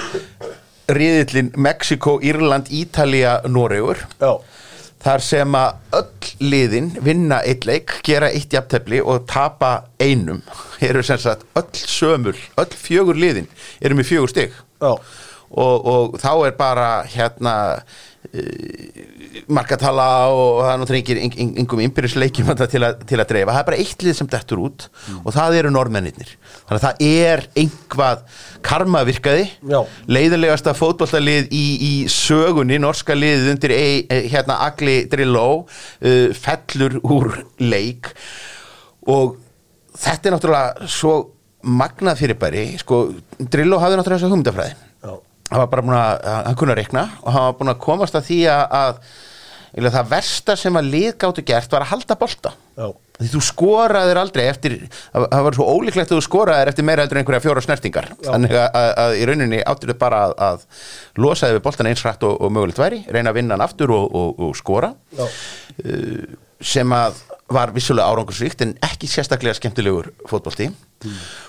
[0.95, 4.01] riðillin Mexiko, Írland, Ítalía, Noregur.
[4.99, 10.41] Þar sem að öll liðin vinna eitt leik, gera eitt jafntefli og tapa einum.
[10.89, 13.47] Eru sem sagt öll sömul, öll fjögur liðin
[13.79, 14.57] eru með fjögur stig.
[14.83, 14.91] Já,
[15.49, 17.53] og, og þá er bara hérna
[19.49, 23.79] markatala og það er náttúrulega engin engum innbyrðisleikjum til, til að dreifa, það er bara
[23.81, 24.85] eitt lið sem dettur út
[25.23, 26.35] og það eru normennir
[26.69, 28.23] þannig að það er einhvað
[28.65, 29.47] karma virkaði.
[29.69, 29.79] Já.
[30.11, 33.83] leiðilegasta fótbollalið í, í sögunni, norska liðið undir e,
[34.31, 38.11] hérna Agli Drilló uh, fellur úr leik.
[39.09, 39.37] Og
[39.97, 41.15] þetta er náttúrulega svo
[41.63, 42.67] magnað fyrirbæri.
[42.83, 43.07] Sko,
[43.39, 44.77] Drilló hafði náttúrulega þessa hugmyndafræði.
[44.77, 44.88] já.
[45.49, 48.29] Hann var bara búin að, hann kunna rekna og hann var búin að komast að
[48.29, 48.79] því að,
[49.79, 52.87] að það versta sem að lið gáttu gert var að halda bolta Já.
[53.19, 54.75] því þú skoraðir aldrei eftir
[55.13, 58.67] það var svo ólíklegt að þú skoraðir eftir meira heldur einhverja fjóra snertingar þannig að,
[58.81, 60.67] að, að í rauninni áttur þau bara að, að
[61.21, 64.05] losaði við boltan eins hrætt og, og mögulegt væri reyna að vinna hann aftur og,
[64.09, 65.25] og, og skora Já.
[65.27, 70.69] uh, sem að var vissulega árangursvíkt en ekki sérstaklega skemmtilegur fótbolti.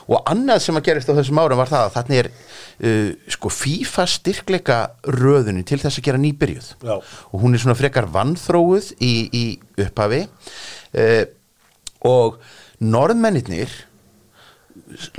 [0.08, 3.52] Og annað sem að gerist á þessum árum var það að þarna er uh, sko
[3.52, 4.78] FIFA styrkleika
[5.18, 6.70] röðunin til þess að gera nýbyrjuð.
[6.86, 6.96] Já.
[6.96, 9.44] og hún er svona frekar vannþróuð í, í
[9.84, 10.24] upphafi.
[10.94, 11.24] Uh,
[12.06, 12.40] og
[12.80, 13.72] norðmennirnir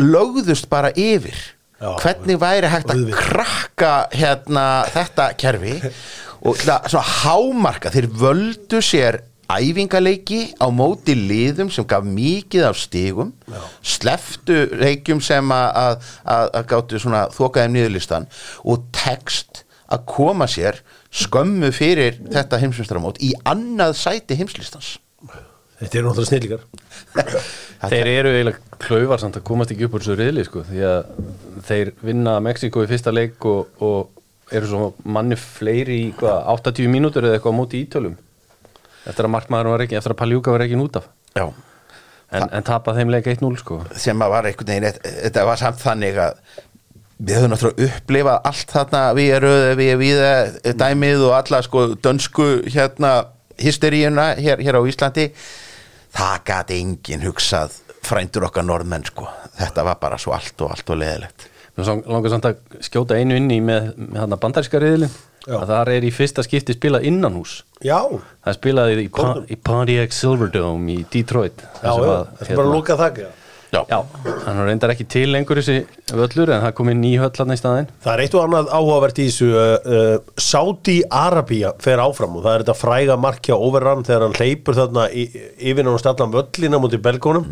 [0.01, 1.37] lögðust bara yfir
[1.81, 5.77] Já, hvernig væri hægt að krakka hérna þetta kerfi.
[6.41, 9.19] Og svona hámarka þeir völdu sér
[9.59, 13.33] æfingaleiki á móti liðum sem gaf mikið af stigum
[13.83, 18.29] sleftu leikjum sem að, að, að, að gáttu svona þokaðum niðurlistan
[18.63, 20.79] og text að koma sér
[21.11, 24.95] skömmu fyrir þetta heimsmyndstarmót í annað sæti heimslistans.
[25.81, 26.65] Þetta eru náttúrulega snillíkar
[27.91, 30.99] Þeir eru eiginlega klaufar samt að komast ekki upp úr þessu riðli sko, því að
[31.65, 36.91] þeir vinna Mexiko í fyrsta leik og, og eru svo manni fleiri í hvað, 80
[36.93, 38.19] mínútur eða eitthvað á móti ítölum
[39.07, 41.07] eftir að markmaður var ekki, eftir að Paljúka var ekki út af.
[41.37, 41.45] Já,
[42.31, 43.81] en, en tapa þeim leik 1-0 sko.
[43.99, 46.39] Sem að var einhvern veginn þetta var samt þannig að
[47.21, 52.47] við höfum náttúrulega upplifað allt þarna við erum við, við dæmið og alla sko dönsku
[52.65, 53.13] hérna
[53.61, 55.29] hysteríuna hér, hér á Íslandi.
[56.11, 59.29] Það gæti enginn hugsað frændur okkar norðmenn sko.
[59.59, 63.37] Þetta var bara svo allt og allt og leðilegt Mér langar samt að skjóta einu
[63.39, 65.11] inn í með, með hann bandaríska riðilin
[65.49, 69.57] að það er í fyrsta skipti spilað innanhús Já, það er spilað í, Pa- í
[69.57, 71.63] Pontiac Silverdome í Detroit.
[71.81, 72.03] Að,
[72.37, 73.29] það er bara að lúka þakka
[73.71, 74.01] Já,
[74.43, 75.77] hann er reyndar ekki til lengur þessi
[76.11, 77.85] völlur en það kom inn ný höll hann í staðinn.
[78.03, 82.57] Það er eitt og annað áhugavert í þessu uh, uh, Saudi-Arabia fer áfram og það
[82.57, 85.23] er þetta fræga markja overrun þegar hann hleypur þarna í,
[85.55, 87.47] yfir náttúrulega stallan völlina mútið belgónum.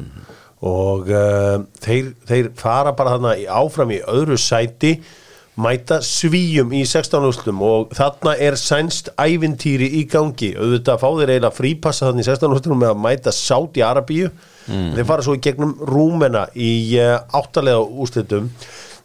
[0.68, 4.98] Og uh, þeir, þeir fara bara þarna í, áfram í öðru sæti
[5.60, 10.54] mæta svíjum í 16 úrslutum og þarna er sænst ævintýri í gangi.
[10.56, 14.30] Auðvitað fá þeir eiginlega frípassa þarna í 16 úrslutum með að mæta Saudi-Arabíu
[14.70, 18.50] þeir fara svo í gegnum Rúmena í uh, áttalega úrslutum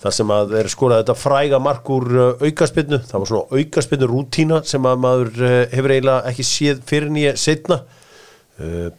[0.05, 4.09] þar sem að þeir skora þetta fræga mark úr uh, aukaspinnu, það var svona aukaspinnu
[4.11, 7.85] rútína sem að maður uh, hefur eiginlega ekki séð fyrir nýja setna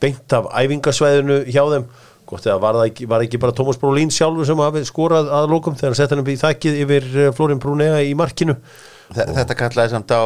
[0.04, 1.86] beint af æfingasvæðinu hjá þeim
[2.30, 5.76] gott eða var ekki, var ekki bara Tómas Brolín sjálfur sem hafi skorað að lokum
[5.78, 8.56] þegar hann sett hann upp í þakkið yfir uh, Florin Brunea í markinu?
[9.14, 10.24] Þe- Þetta kallaði samt á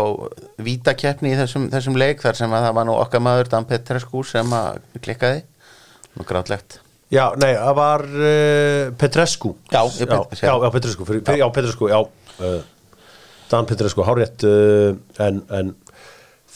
[0.63, 4.21] vítakeppni í þessum, þessum leik þar sem að það var nú okkar maður Dan Petrescu
[4.27, 5.41] sem að klikkaði.
[6.15, 6.79] Nú grátlegt.
[7.12, 9.55] Já, nei, það var uh, Petrescu.
[9.73, 12.57] Já, já, já, já, Petrescu fyrir, fyrir, Já, Petrescu, uh,
[13.49, 14.93] Dan Petrescu, hárétt uh,
[15.25, 15.71] en, en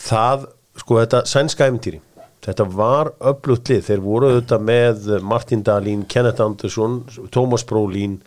[0.07, 0.47] það,
[0.79, 1.99] sko, þetta sænska æfintýri
[2.43, 3.83] þetta var öflugt lið.
[3.87, 7.01] Þeir voru auðvitað með Martin Dahlín Kenneth Andersson,
[7.33, 8.17] Thomas Brolin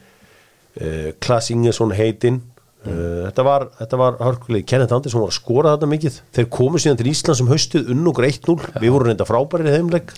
[0.80, 2.40] uh, Klaas Ingesson heitinn.
[2.86, 6.18] Uh, þetta var, var hörkuleg Kenneth Andersson var að skora þetta mikið.
[6.38, 9.76] Þeir komu síðan til Ísland sem haustuð unn og 1-0 við vorum reynda frábærir í
[9.76, 10.12] þeimleik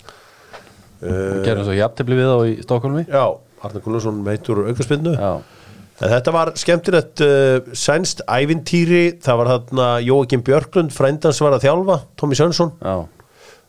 [0.99, 3.23] Við gerum svo jafntefli við á í Stokkólmi Já,
[3.63, 10.43] Arnar Gunnarsson meitur aukarspinnu En þetta var skemmtilegt uh, sænst ævintýri, það var þarna Jóakim
[10.47, 12.99] Björklund, frændans var að þjálfa Tommy Sönsson já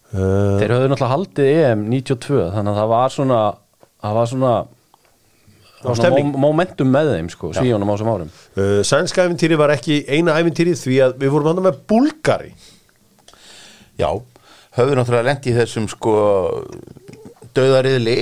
[0.10, 3.40] Þeir höfðu náttúrulega haldið EM 92 þannig að það var svona
[4.00, 4.54] það var svona,
[5.84, 8.32] var svona momentum með þeim sko, svíjónum á þessum árum.
[8.56, 12.54] Uh, Sænsk ævintýri var ekki eina ævintýri því að við vorum hann með Búlgari.
[14.00, 14.10] Já,
[14.80, 16.16] höfðu náttúrulega lent í þessum sko
[17.58, 18.18] döðariðli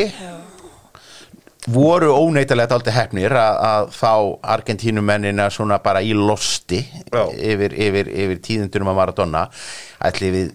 [1.67, 4.13] voru óneitalegt aldrei hefnir að, fá
[4.55, 6.79] Argentínumennina svona bara í losti
[7.11, 9.43] yfir, yfir, yfir tíðundunum að Maradona.
[10.07, 10.53] Ætli við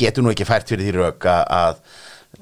[0.00, 1.80] getum nú ekki fært fyrir því rauk að,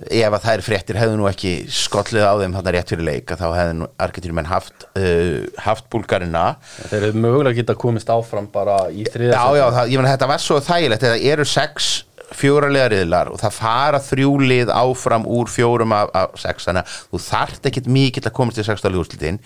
[0.09, 3.43] ef að þær fréttir hefðu nú ekki skollið á þeim þarna rétt fyrir leik að
[3.43, 6.47] þá hefðu nú Argentínumenn haft, uh, haft búlgarina.
[6.91, 10.31] Þeir hefðu mögulega geta komist áfram bara í þriða Já, já, það, ég meina þetta
[10.33, 11.07] var svo þægilegt.
[11.07, 11.93] Þetta eru sex
[12.37, 17.23] fjóralega riðlar og það fara þrjúlið áfram úr fjórum af, af sex þannig að þú
[17.27, 19.41] þarft ekkit mikill að komast til sextali úrslitin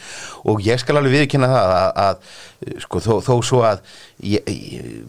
[0.46, 3.84] og ég skal alveg viðkynna það að, að sko, þó, þó svo að
[4.24, 4.50] ég,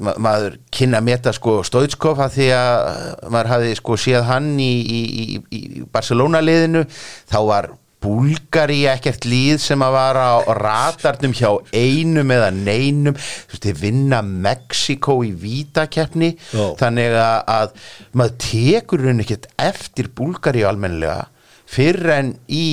[0.01, 4.53] ma maður kynna að meta sko Stoitskov að því að maður hafi sko séð hann
[4.61, 6.85] í, í, í, í Barcelona liðinu
[7.29, 7.71] þá var
[8.03, 13.17] Búlgari ekkert líð sem að vara á ratarnum hjá einum eða neinum.
[13.17, 20.11] Þú veist, þið vinna Mexiko í vítakeppni þannig að, að maður tekur raun ekkert eftir
[20.13, 21.25] Búlgari almennilega
[21.67, 22.67] fyrir en í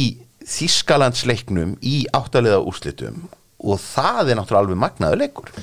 [0.44, 3.24] Þískalandsleiknum í áttaliða úrslitum.
[3.64, 5.54] Og það er náttúrulega alveg magnaður leikur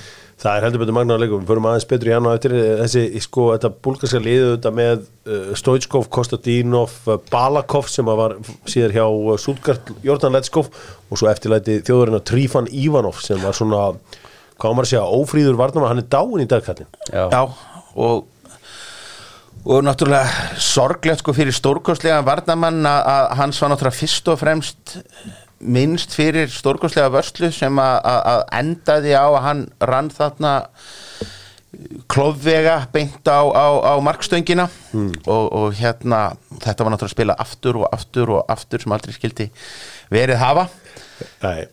[0.41, 3.01] Það er heldur betur magnaður leikum, við förum aðeins betur í hann á eftir þessi,
[3.21, 8.33] sko, þetta búlgarska liðu þetta með uh, Stoichkov, Kostadinov, uh, Balakov sem var
[8.65, 13.83] síðar hjá uh, Súlgart, Jordan Letskov og svo eftirlæti þjóðurinn Trífan Ivanov sem var svona,
[14.57, 16.89] hvað maður að segja, ófríður varnama, hann er dáin í dagkallin.
[17.13, 17.27] Já.
[17.29, 17.43] Já,
[18.01, 18.27] og
[19.61, 24.95] og náttúrulega sorglegt sko fyrir stórkostlega varnamann að hans var náttúrulega fyrst og fremst
[25.61, 30.53] minnst fyrir stórkostlega vörslu sem að, að, að endaði á að hann rann þarna
[32.11, 34.67] klófvega beint á, á, á markstöngina.
[34.93, 39.15] Og, og hérna þetta var náttúrulega að spila aftur og aftur og aftur sem aldrei
[39.15, 39.51] skildi
[40.11, 40.67] verið hafa.
[41.43, 41.67] Nei,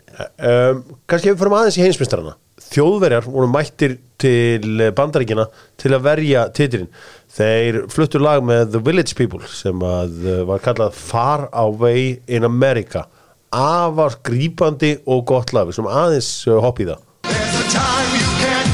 [0.45, 2.37] um, kannski við fyrir aðeins í heimsmyndstarana
[2.69, 5.47] þjóðverjar voru mættir til bandaríkina
[5.79, 6.91] til að verja titilinn.
[7.39, 12.47] Þeir fluttu lag með The Village People sem að uh, var kallað Far Away in
[12.49, 13.07] America
[13.55, 15.69] afar grípandi og gott lag.
[15.69, 17.05] Við sem aðeins uh, hopp í það.
[17.29, 18.69] There's a time you can't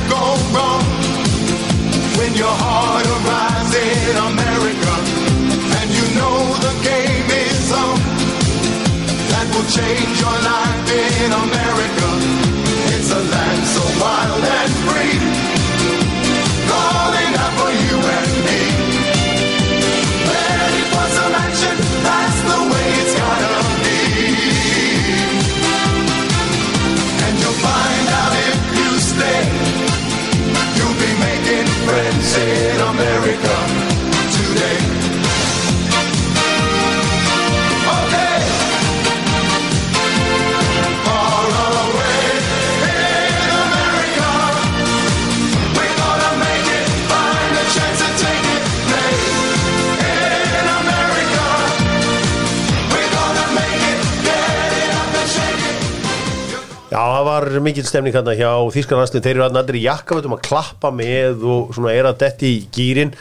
[57.34, 61.72] var mikil stemning hérna hjá Þískarlandslið, þeir eru allir í jakkafötum að klappa með og
[61.76, 63.14] svona er að detti í gýrin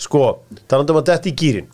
[0.00, 0.24] sko,
[0.70, 1.68] talandi um að detti í gýrin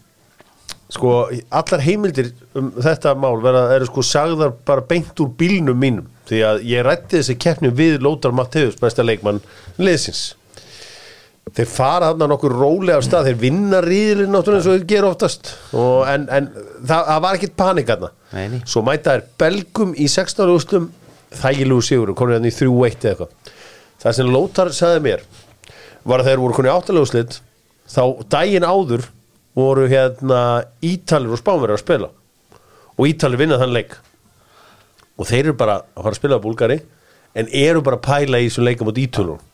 [0.92, 1.14] sko,
[1.50, 6.42] allar heimildir um þetta mál verða, eru sko sagðar bara beint úr bílnum mínum því
[6.46, 9.40] að ég rætti þessi keppni við Lótar Matteus, besta leikmann
[9.78, 10.34] liðsins
[11.54, 15.10] þeir fara þarna nokkur rólega af stað, þeir vinna ríðilinn náttúrulega eins og þeir gera
[15.12, 17.92] oftast og, en, en það, það var ekkit panik
[18.34, 18.62] nei.
[18.66, 20.50] svo mæta þær belgum í 16.
[20.50, 20.88] úrstum
[21.40, 23.52] þægilegu sigur, konur hérna í 3-1 eða eitthvað.
[24.02, 25.24] Það sem Lótar sagði mér
[26.06, 27.38] var að þeir voru konur í áttalegu úrslit
[27.90, 29.06] þá daginn áður
[29.56, 30.40] voru hérna
[30.84, 32.12] Ítalir og Spánverðar að spila.
[32.96, 33.96] Og Ítalir vinna þann leik.
[35.16, 36.80] Og þeir eru bara að fara að spila á Búlgari
[37.36, 39.44] en eru bara að pæla í þessum leikum á Ítölunum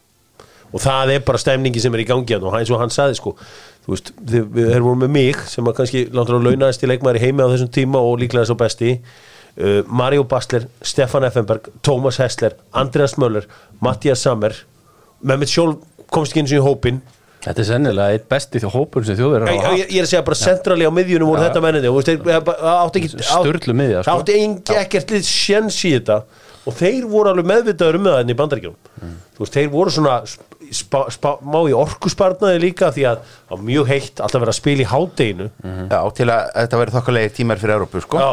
[0.73, 2.49] og það er bara stemningi sem er í gangi hérna.
[2.49, 3.35] Og eins og hann saði sko
[3.85, 7.45] þú veist, þeir, voru með mig sem kannski landur að launaðist í leikmaður í heimi
[7.45, 8.95] á þessum tíma og líklega svo besti
[9.59, 13.49] uh, Mario Basler, Stefan Effenberg Thomas Hessler, Andreas Möller
[13.81, 14.55] Mattias Sammer.
[15.23, 17.03] Mehmet Sjólf komst ekki eins og í hópin
[17.43, 20.23] Þetta er sennilega eitt besti þjó hópur sem þjóður ég, ég, ég er að segja
[20.27, 21.49] bara centrali á miðjunum voru Já.
[21.49, 22.21] þetta og þú veist, þeir-
[23.27, 24.07] það miðja, sko.
[24.07, 26.19] það átti engi ekkert lið sjens í þetta.
[26.63, 30.15] Og þeir voru alveg meðvitaður um það enn í bandaríkjum þú veist, þeir voru svona
[30.71, 34.61] spa, spa, má í orkuspartnaði líka því að það var mjög heitt alltaf verið að
[34.61, 35.49] spila í hádeginu.
[35.91, 38.23] Já, til að þetta verði þokkalegi tímar fyrir Európu sko.
[38.23, 38.31] Já,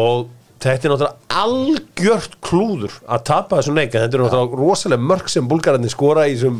[0.00, 5.04] og þetta er náttúrulega algjört klúður að tapa þessum leik en þetta er náttúrulega rosalega
[5.10, 6.56] mörg sem búlgararnir skora í þessum,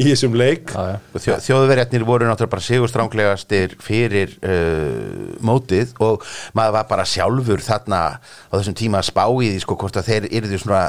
[0.00, 0.72] í þessum leik.
[0.72, 6.24] Þjó, þjóðverjarnir voru náttúrulega bara sigurstránglegastir fyrir uh, mótið og
[6.56, 10.08] maður var bara sjálfur þarna á þessum tíma að spá í því sko hvort að
[10.08, 10.86] þeir yrðu svona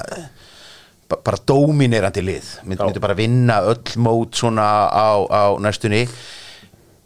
[1.12, 2.54] ba- bara dóminerandi lið.
[2.64, 6.06] Myndu bara vinna öll mót svona á, á næstunni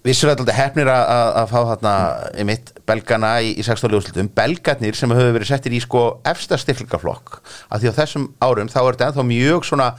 [0.07, 1.93] vissulega alltaf hefnir að, að, að fá þarna
[2.39, 3.95] einmitt belgana í, í 16.
[3.97, 8.71] úrslitum belgarnir sem höfðu verið settir í sko efsta styrklingaflokk að því á þessum árum
[8.71, 9.89] þá er þetta ennþá mjög svona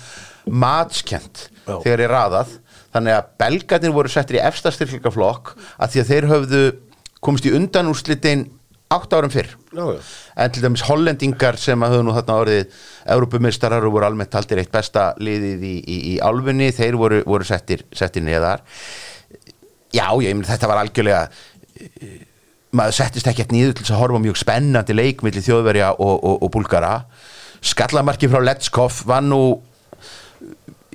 [0.49, 1.75] matskent Já.
[1.85, 2.55] þegar er raðað
[2.95, 6.63] þannig að belgarnir voru settir í efsta styrklingaflokk að því að þeir höfðu
[7.25, 8.47] komist í undan úrslitin
[8.89, 9.99] átt árum fyrr Já, já.
[10.41, 12.79] en til dæmis hollendingar sem að höfðu nú þarna orðið
[13.13, 17.45] Európumistarar og voru almennt taldir eitt besta liðið í, í, í álfunni þeir voru, voru
[17.45, 18.65] settir, settir neðar
[19.95, 21.23] já, ég meina þetta var algjörlega
[21.79, 22.19] eh,
[22.77, 26.53] maður settist ekkert nýður til að horfa mjög spennandi leik milli þjóðverja og, og, og
[26.55, 26.93] búlgara.
[27.65, 29.43] Skallamarki frá Letskov var nú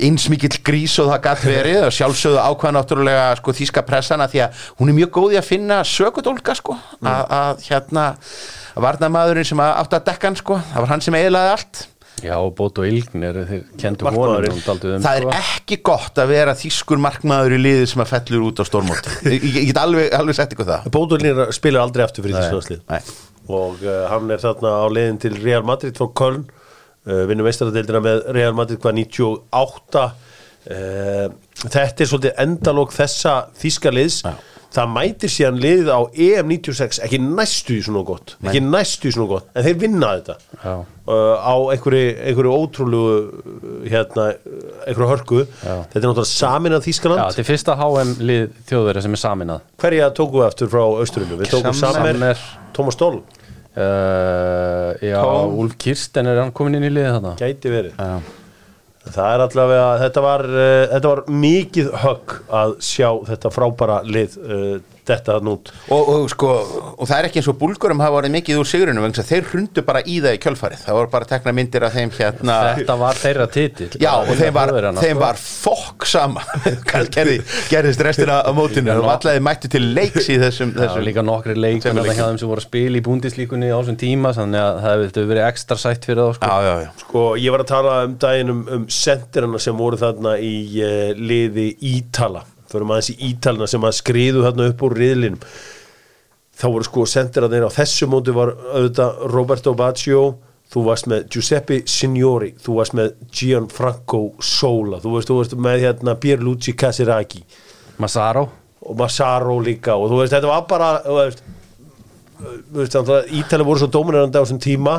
[0.04, 1.80] eins mikill grís og það gætt verið.
[1.88, 5.50] Og sjálfsögðu ákvæða náttúrulega sko, þýska pressana því að hún er mjög góð í að
[5.50, 8.06] finna sökudólka sko, að, að hérna
[8.74, 11.84] að varnamaðurinn sem átti að dekka hann sko, það var hann sem eiginlega allt
[12.22, 14.60] Já, og Bót og Ilgnir, þeir kendu Markmaðurinn.
[14.64, 15.34] honum um, það er sko.
[15.40, 19.48] ekki gott að vera þýskur markmaður í liði sem að fellur út á stórmóti ég,
[19.50, 23.02] ég get alveg, alveg sett ykkur það Bóðurlín spilar aldrei aftur fyrir þessu Nei.
[23.50, 28.04] og uh, hann er þarna á leiðin til Real Madrid frá Köln uh, vinnum meistaradeildina
[28.06, 31.28] með Real Madrid hvað 98 uh,
[31.66, 34.36] þetta er svolítið endalók þessa þýska liðs Já.
[34.74, 39.14] Það mætir síðan liðið á EM 96 ekki næstu í svona gott ekki næstu í
[39.16, 40.36] svona gott, en þeir vinna þetta.
[41.04, 45.42] Uh, á einhverju, einhverju ótrúlegu uh, hérna, uh, einhverju hörku.
[45.44, 45.74] Já.
[45.92, 50.12] þetta er náttúrulega samin af Já, þetta er fyrsta HM-lið þjóðverja sem er saminað hverja
[50.16, 52.16] tókum við aftur frá Östurinu við tókum Sammer.
[52.16, 52.46] Sammer,
[52.78, 55.60] Thomas Stoll uh, Já, Tom.
[55.64, 57.36] Úlf Kirsten er hann komin inn í liðið þarna?
[57.42, 58.00] Gæti verið.
[58.00, 58.43] Já.
[59.12, 64.38] Það er allavega, þetta var uh, þetta var mikið högg að sjá þetta frábæra lið
[64.40, 64.76] uh,
[65.10, 66.52] þetta nút og, og sko,
[66.98, 69.84] og það er ekki eins og búlgurum hafa verið mikið úr sigurinu að þeir hrundu
[69.86, 70.82] bara í það í kjölfarið.
[70.84, 72.58] Það voru bara tekna myndir af þeim hérna.
[72.78, 73.90] Þetta var þeirra titill.
[74.02, 75.22] Já, og þeim var, þeim sko.
[75.22, 76.44] var fokk sama
[76.90, 77.38] hvað gerði,
[77.72, 78.94] gerðist restina á mótinu?
[79.00, 82.52] Og allavega mættu til leiks í þessum, þessum líka nokkri leik Sem hjá þeim sem
[82.52, 86.10] voru að spila í búndislíkunni á þessum tíma þannig að það hefði verið ekstra sætt
[86.10, 86.50] fyrir þá sko.
[86.50, 86.90] Já, já, já.
[87.04, 91.14] Sko, ég var að tala um daginn um, um sendirana sem voru þarna í uh,
[91.20, 95.44] liði Ítala förum aðeins í Ítalina sem að skriðu þarna upp úr riðlinum.
[96.54, 100.26] Þá voru sko sendirarnir á þessu móti var auðvitað Roberto Baggio
[100.74, 105.86] þú varst með Giuseppe Signori þú varst með Gianfranco Sola þú varst, þú varst með
[105.88, 107.44] hérna Pierluigi Casiraghi.
[108.02, 108.48] Massaro.
[108.84, 111.44] Og Massaro líka og þú veist, þetta var bara veist,
[112.74, 114.98] veist að Ítali voru svo dóminarandi á þessum tíma.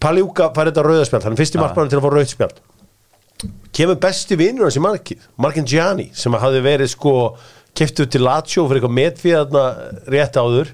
[0.00, 2.64] Paljúka fær þetta rauðaspjald hann er fyrsti markmann til að fá rauðspjald
[3.76, 7.14] kemur besti vinnur hans í markið Markin Gianni sem hafði verið sko
[7.76, 9.64] keftu til Lazio fyrir eitthvað metfíðarna
[10.12, 10.70] rétt áður.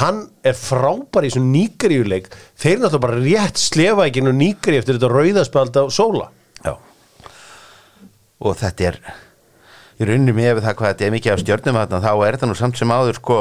[0.00, 4.98] Hann er frábær í þessum nýgaríuleik þeir náttúrulega bara rétt slefa ekki nú nýgarí eftir
[4.98, 6.32] þetta rauðaspjald á sóla
[6.64, 6.74] Já.
[8.42, 8.98] Og þetta er
[9.94, 12.58] í rauninni með það hvað þetta er mikið af stjörnum þarna, þá er þetta nú
[12.58, 13.38] samt sem áður sko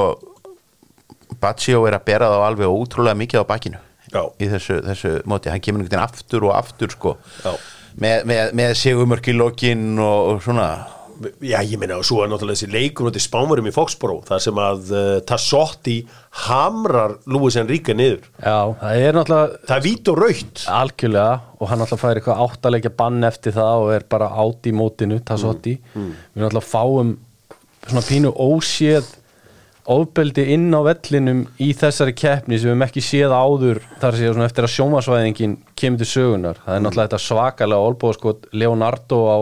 [1.42, 3.80] Baggio er að bera þá alveg ótrúlega mikið á bakinu
[4.14, 4.22] Já.
[4.38, 7.16] í þessu, þessu móti, hann kemur einhvern veginn aftur og aftur sko.
[7.42, 7.56] Já.
[8.02, 10.68] Með, með, með sigumörk í lokin og, og svona
[11.46, 14.42] Já, ég meina, og svo er náttúrulega þessi leikur út í spámurum í Foxborough, þar
[14.44, 15.94] sem að uh, Tassotti
[16.48, 18.26] hamrar Lúis Enrique niður.
[18.42, 20.64] Já, það er náttúrulega Það er vít og raut.
[20.80, 24.74] algjörlega og hann náttúrulega fær eitthvað áttalegja bann eftir það og er bara átt í
[24.76, 27.14] mótinu Tassotti, við náttúrulega fáum
[27.86, 29.14] svona pínu óséð
[29.92, 34.36] ofbeldi inn á vellinum í þessari keppni sem við hefum ekki séð áður þar segja
[34.36, 39.38] svona eftir að sjómasvæðingin kemur til sögunar, það er náttúrulega þetta svakalega olbóðskot Leonardo á,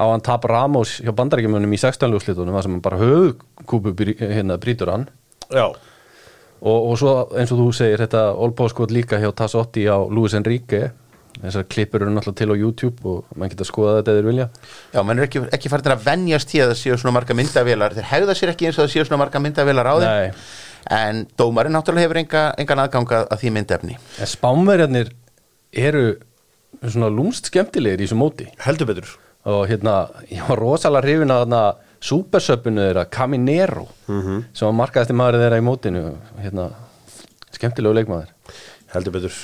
[0.00, 2.12] á hann tap Ramos hjá bandarækjumunum í 16.
[2.18, 5.08] úrslitunum, það sem hann bara höfukúpu hérna brýtur hann.
[5.48, 5.70] Já,
[6.64, 10.90] og, og svo eins og þú segir þetta olbóðskot líka hjá Tassotti á Luis Enrique
[11.42, 14.28] þessar klippur eru náttúrulega til á YouTube og mann geta að skoða þetta eða þeir
[14.30, 14.46] vilja.
[14.94, 17.96] Já, menn er ekki, ekki farin að venjast í að það séu svona marga myndavélar.
[17.98, 20.12] Þeir hegða sér ekki eins og það séu svona marga myndavélar á þeim.
[20.12, 20.46] Nei.
[20.94, 23.98] en dómarinn náttúrulega hefur enga, engan aðganga að því myndefni.
[24.20, 25.12] En spánverjarnir
[25.72, 26.04] eru
[26.84, 28.48] svona lúmst skemmtilegir í þessu móti.
[28.64, 29.14] Heldur betur.
[29.44, 31.62] og hérna, ég var rosalega hrifin að þarna
[32.04, 36.04] súpersöpunu þeirra Caminero sem var markaðasti maður þeirra í mótinu.
[36.40, 36.68] Hérna,
[37.52, 38.30] skemmtilegu leikmaður
[38.94, 39.36] heldur betur.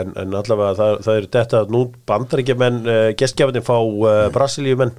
[0.00, 2.80] En, en allavega það, það eru þetta nú bandaríkjumenn,
[3.20, 4.92] gestgjafinni fá uh, Brasilíumenn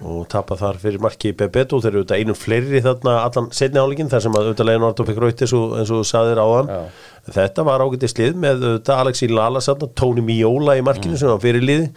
[0.00, 4.08] og tapa þar fyrir marki Bebeto, þeir eru auðvitað einum fleiri þarna allan setni álíkin
[4.08, 6.70] þar sem að auðvitað Leonardo fikk rauti eins og eins og saðir áðan.
[6.72, 7.10] Já.
[7.36, 11.42] þetta var ágætið slið með auðvitað Alexi Lala satna, Tony Miola í markinu sem var
[11.44, 11.90] fyrir liði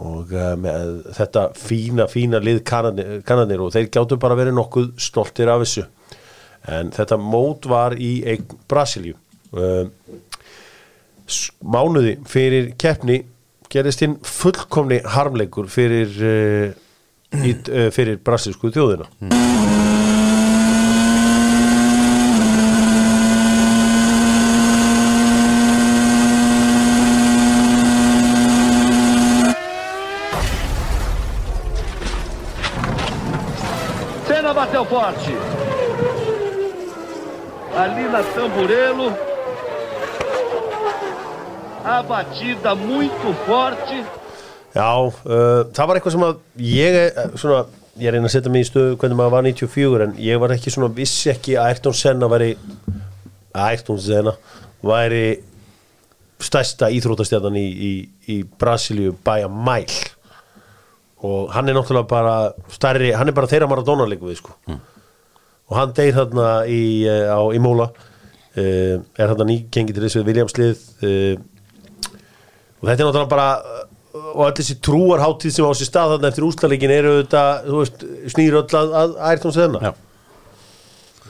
[0.00, 5.48] og með þetta fína, fína lið kannanir, kannanir og þeir gáttu bara verið nokkuð stoltir
[5.52, 5.84] af þessu.
[6.72, 9.16] En þetta mót var í eign Brasilíu.
[9.56, 10.25] S-
[11.62, 13.22] mánuði fyrir keppni
[13.72, 16.68] gerist hinn fullkomni harmleikur fyrir uh,
[17.42, 19.10] í, uh, fyrir brasilsku þjóðina
[34.46, 35.32] Senna bateu forte.
[37.74, 39.35] Ali na Tamburelo.
[41.86, 44.00] A batida muito forte.
[44.74, 47.60] Já, uh, það var eitthvað sem að ég er svona,
[48.02, 50.72] ég reyna að setja mig í stöðu hvernig maður var 94 en ég var ekki
[50.74, 52.50] svona vissi ekki að Ayrton Senna væri
[53.54, 54.34] Ayrton Senna
[54.82, 55.22] væri
[56.42, 57.92] stærsta íþrótastjarnan í, í,
[58.34, 59.86] í Brasilíu bæja mæl
[61.22, 62.36] og hann er náttúrulega bara
[62.74, 67.30] stærri, hann er bara þeirra Maradona leikum við sko og hann deyr þarna í, uh,
[67.30, 67.92] á, í Móla.
[68.56, 71.46] Uh, er þarna nýgengið til þess við Williamslið uh,
[72.80, 73.50] og þetta er náttúrulega bara
[74.16, 77.42] og allir þessi trúarháttíð sem á sér stað þarna eftir úslaleikin eru þetta,
[78.32, 79.92] snýr öll að, að Ayrton Senna Já.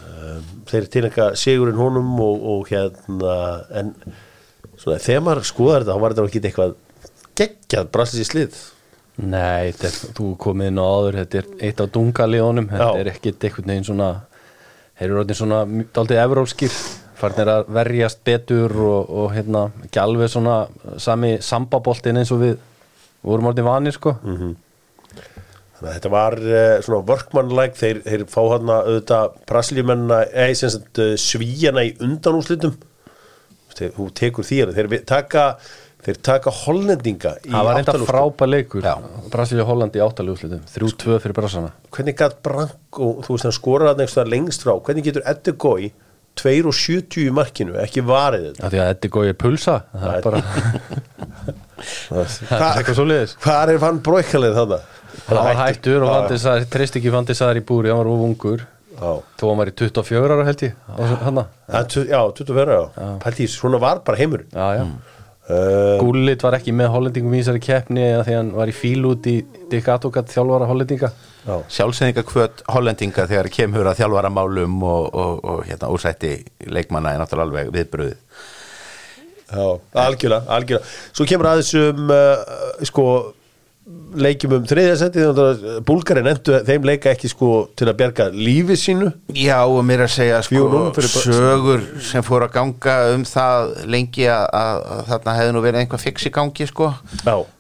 [0.05, 3.37] um, þeir til eitthvað sigurinn honum og, og hérna
[3.81, 3.93] en
[4.77, 6.77] svona, þegar maður skoðar þetta þá var þetta ekki eitthvað
[7.37, 8.61] geggjað brasilísk slið.
[9.17, 13.47] Nei, er, þú komið inn á áður þetta er eitt á dungalíðunum þetta er ekkit
[13.49, 14.11] einhvern veginn svona
[14.97, 15.61] þeir eru orðin svona
[15.97, 16.77] daldið evrópskir
[17.17, 20.61] farnir að verjast betur og, og hérna, ekki alveg svona
[21.03, 22.57] sami sambaboltin eins og við
[23.27, 24.17] vorum orðin vanir sko.
[25.77, 30.61] Þannig að þetta var uh, svona workmanlæk, þeir, þeir fá hann að auðvitað brasilíumennina, eða
[30.61, 32.77] sem sagt uh, svíjana í undanúslitum
[33.77, 35.43] þú tekur því þeir taka,
[36.05, 38.09] þeir taka hollendinga það var áttaúrslit.
[38.09, 38.89] frábær leikur.
[39.33, 43.57] Brasilíu Hollandi í áttaluguslitum 3-2 fyrir brassana hvernig gætt Branko, þú veist hann
[44.01, 45.91] einhverstað lengst frá, hvernig getur Eddi Gói
[46.41, 48.71] 2.70 í markinu, ekki varið þetta.
[48.73, 50.43] Því að þetta er pulsa það er bara
[51.77, 54.79] það er eitthvað svo liðis hvað er fann bróikalið þarna?
[55.27, 56.33] það var hættur og
[56.73, 58.65] treyst ekki Vandisar í búri, hann var of ungur.
[58.97, 59.11] Já.
[59.37, 60.73] þó hann var í 24 ára held ég
[61.69, 64.85] Já, tu- já, 24 já, Pæltís, svona var bara heimur já, já.
[65.53, 69.05] uh, Gullit var ekki með hollendingum í þessari keppni eða því hann var í fíl
[69.11, 69.37] út í
[69.73, 71.11] Dick Advocat þjálfara hollendinga
[71.47, 76.37] sjálfsendingakvöt hollendinga þegar kemur að þjálfara málum og, og, og hérna úrsætti
[76.67, 78.23] leikmanna er náttúrulega alveg viðbröðið
[79.47, 80.95] Já, algjörlega, algjörlega.
[81.15, 83.05] Svo kemur aðeins um uh, sko,
[84.19, 85.23] leikjum um þriðasetti
[85.87, 89.13] Búlgarinn endur þeim leika ekki sko til að bjarga lífi sínu.
[89.39, 93.23] Já og mér að segja sko, 4-0 fyrir Bra- sögur sem fór að ganga um
[93.29, 96.89] það lengi að, að, að þarna hefði nú verið einhvað fix í gangi sko.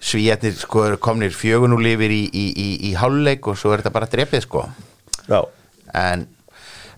[0.03, 4.09] Svíjarnir sko komnir fjögunul yfir í, í, í, í hálfleik og svo er þetta bara
[4.17, 4.65] drepið sko.
[5.31, 5.43] Já,
[5.95, 6.27] en,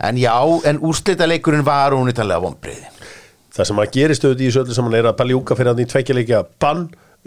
[0.09, 0.33] en já,
[0.73, 2.95] en úrslita leikurinn var ónýttanlega vonbreiði
[3.59, 5.87] það sem að gerist auðvitað í þessu öllu saman er að Paljúka fyrir hann í
[5.91, 6.85] tveikjuleikja bann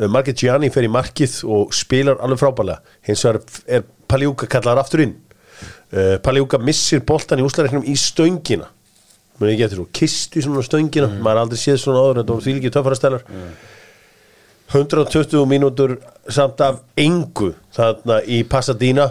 [0.10, 5.06] Margit Gianni fer í markið og spilar alveg frábælega hins vegar er Paljúka kallar aftur
[5.06, 5.14] inn.
[5.92, 8.70] Uh, Paljúka missir boltan í úslareiknum í stöngina.
[9.40, 12.46] Meni ekki eftir svo kistu svona stöngina, maður har aldrei séð svona áður þetta voru
[12.46, 13.24] því líki töffarastælar
[14.72, 15.98] 120 mínútur
[16.32, 19.10] samt af engu þarna í Pasadena.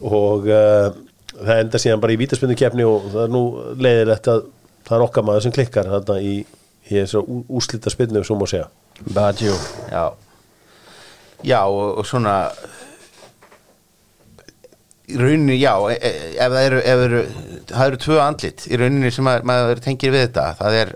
[0.00, 0.90] Og uh,
[1.34, 3.44] það enda síðan bara í vítaspindu keppni og það er nú
[3.80, 4.46] leiðilegt að
[4.84, 6.34] það er okkar maður sem klikkar þarna í,
[6.88, 8.68] í þessu úslita spinnu sem má segja
[9.14, 9.56] Baggio
[9.90, 10.12] Já.
[11.44, 12.38] Já og, og svona
[15.04, 17.22] í rauninni já e, e, ef það eru, ef eru
[17.68, 20.94] það eru tvö andlit í rauninni sem maður, maður tengir við þetta það er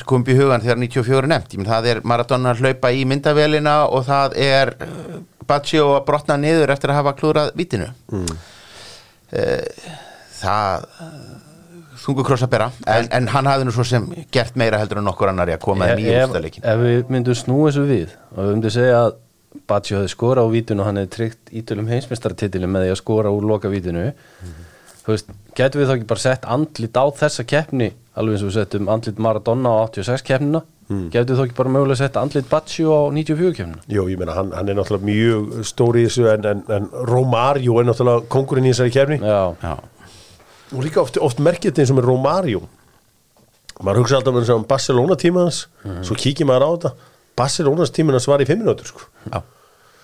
[0.00, 3.76] skum í hugan þegar 94 er nefnt, menn það er Maradona að hlaupa í myndavélina
[3.92, 7.88] og það er uh, Baccio að brotna niður eftir að hafa klúrað vítinu.
[8.14, 8.36] Mm.
[10.38, 10.84] það
[12.02, 15.08] þungu kross að bera en, en hann hafði nú svo sem gert meira heldur en
[15.08, 18.16] nokkur annar í að koma inn í ef, úrstæðleikin ef við myndum snúa þessu við
[18.34, 19.14] og við myndum segja að
[19.68, 23.32] Baggio hefði skora á vítinu og hann hefði tryggt ítölum heimsmeistartitilum með því að skora
[23.34, 24.06] úr loka vítinu
[25.02, 28.50] þú veist, getum við þá ekki bara sett andlit á þessa keppni alveg eins og
[28.50, 30.62] við settum andlit Maradona á 86 keppnina?
[30.88, 31.06] Mm.
[31.12, 33.82] getum við þá ekki bara mögulega sett andlit Baggio á 94 keppnina?
[33.92, 37.78] Jú, ég meina, hann, hann er náttúrulega mjög stóri í þessu en, en, en Romario
[37.80, 39.74] er náttúrulega kongurinn í þessari kefni Já, Já,
[40.72, 42.62] og líka oft, oft merkið þetta eins og með Romario.
[43.82, 45.64] Maður hugsa alltaf um Barcelona tímaðans
[46.06, 46.92] svo kíkir maður á þetta.
[47.38, 49.08] Barcelonas tímaðans var í 5 minútur sko.
[49.32, 49.40] já,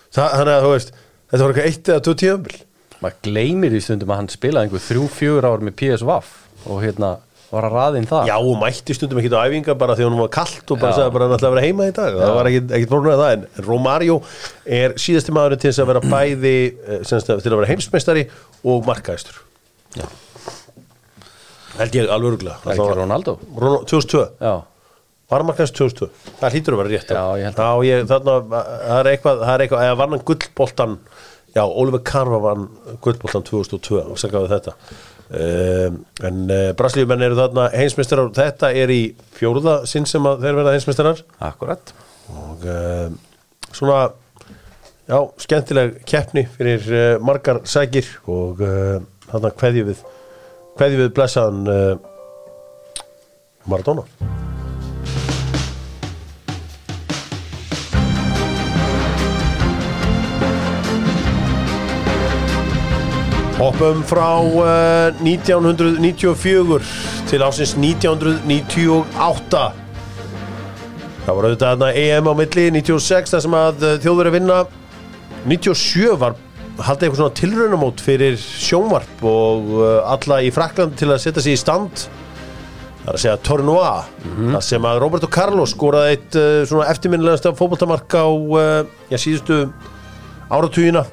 [0.08, 0.92] Þa, þannig að þú veist,
[1.28, 2.58] þetta var eitthvað eitt eða tvö tíðanbíl
[2.98, 6.30] maður gleymir í stundum að hann spilaði einhver þrjú, fjögur ár með PSVaf
[6.66, 7.10] og hérna
[7.48, 10.22] var að raðinn það Já, og mætti stundum ekki á æfinga bara því að hún
[10.24, 10.96] var kallt og bara Já.
[10.98, 12.16] sagði að hann ætlaði að vera heima í dag.
[12.18, 14.16] Það var ekkit, ekkit problem með það en Romario
[14.80, 18.24] er síðasti maðurinn til þess að vera bæði eh, til að vera heimsmeistari
[18.68, 19.38] og markaðistur.
[19.96, 20.04] Já.
[21.79, 23.37] Held ég alveg örgulega Það er ekki Ronaldo?
[23.59, 24.55] 2002 Já,
[25.29, 26.09] Var hann markaðist 2002?
[26.41, 29.53] Það hlýtur að vera rétt Já, ég held Já, ég, þarna, það er eitthvað, það
[29.55, 30.97] er eitthvað eða vann hann gullboltan
[31.57, 32.66] Já, Oliver Carva vann
[33.05, 34.74] gullboltan 2002 og sakaði þetta.
[35.29, 39.01] Um, En uh, Braslíumenn eru þarna heimsmeistarar Þetta er í
[39.37, 41.22] fjóruða sinn sem að þeir verða heimsmeistarar.
[41.49, 41.93] Akkurat.
[42.33, 43.16] Og um,
[43.72, 43.99] svona
[45.09, 50.05] já, skemmtileg keppni fyrir uh, margar sækir og uh, þarna kveðjum við
[50.79, 51.99] kveðjum við blessaðan uh,
[53.66, 54.05] Maradona.
[63.59, 66.79] Hoppum frá uh, 1994
[67.26, 69.64] til ásins 1998
[71.26, 74.61] Það var auðvitað EM á milli 96 þar sem að uh, þjóður að vinna
[75.51, 76.39] 97 var
[76.79, 81.57] haldið eitthvað svona tilraunamót fyrir sjónvarp og uh, alla í Frakland til að setja sig
[81.57, 82.05] í stand.
[83.03, 87.55] Það er að segja Tournoi þar sem að Roberto Carlos skoraði eitt uh, svona eftirminnilegasta
[87.59, 89.62] fótboltamark á uh, já, síðustu
[90.53, 91.07] áratugina.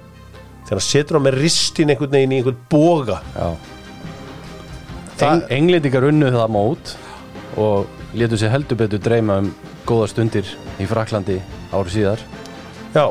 [0.66, 3.20] Þegar hann setur á með ristin einhvern veginn í einhvern boga.
[5.16, 6.96] Það- Eng, Englendingar unnu það mót
[7.62, 7.86] og
[8.18, 9.52] létu sér heldur betur dreyma um
[9.88, 10.50] góða stundir
[10.82, 11.38] í Fraklandi
[11.72, 12.20] ári síðar.
[12.96, 13.06] Já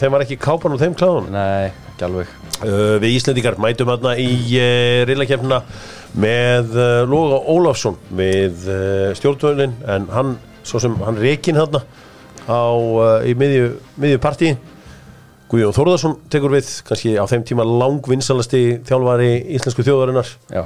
[0.00, 2.34] þeim var ekki kápan úr þeim kláðun Nei, ekki alveg.
[2.60, 5.62] Uh, við Íslendingar mætum hérna í uh, rillakefnina
[6.20, 10.34] með uh, Loga Ólafsson við uh, stjórnvölin en hann,
[10.66, 11.84] svo sem hann rekin hérna
[12.50, 13.66] í miðju,
[14.00, 14.48] miðju partí.
[15.50, 20.32] Guðjón Þórðarsson tekur við kannski á þeim tíma langvinsalasti þjálfari íslensku þjóðarinnar.
[20.50, 20.64] Já,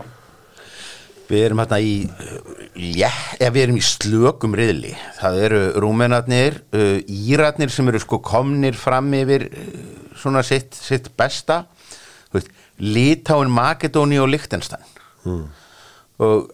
[1.24, 1.94] Við erum hérna í
[2.98, 3.10] já,
[3.48, 4.92] við erum í slökum riðli.
[5.20, 9.70] Það eru rúmenarnir uh, íratnir sem eru sko komnir fram yfir uh,
[10.20, 11.64] svona sitt, sitt besta.
[12.78, 14.82] Litáin, Makedóni og Lichtenstein
[16.18, 16.50] og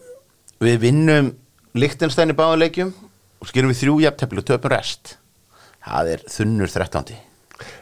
[0.61, 1.31] við vinnum
[1.77, 2.91] Lichtenstein í báðuleikjum
[3.41, 5.15] og skirum við þrjú jafntefli og töpum rest.
[5.81, 7.15] Það er þunnur 13.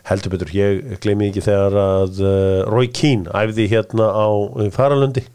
[0.08, 2.32] heldur betur, ég gleymi ekki þegar að uh,
[2.70, 5.26] Roy Keane æfði hérna á uh, Faralundi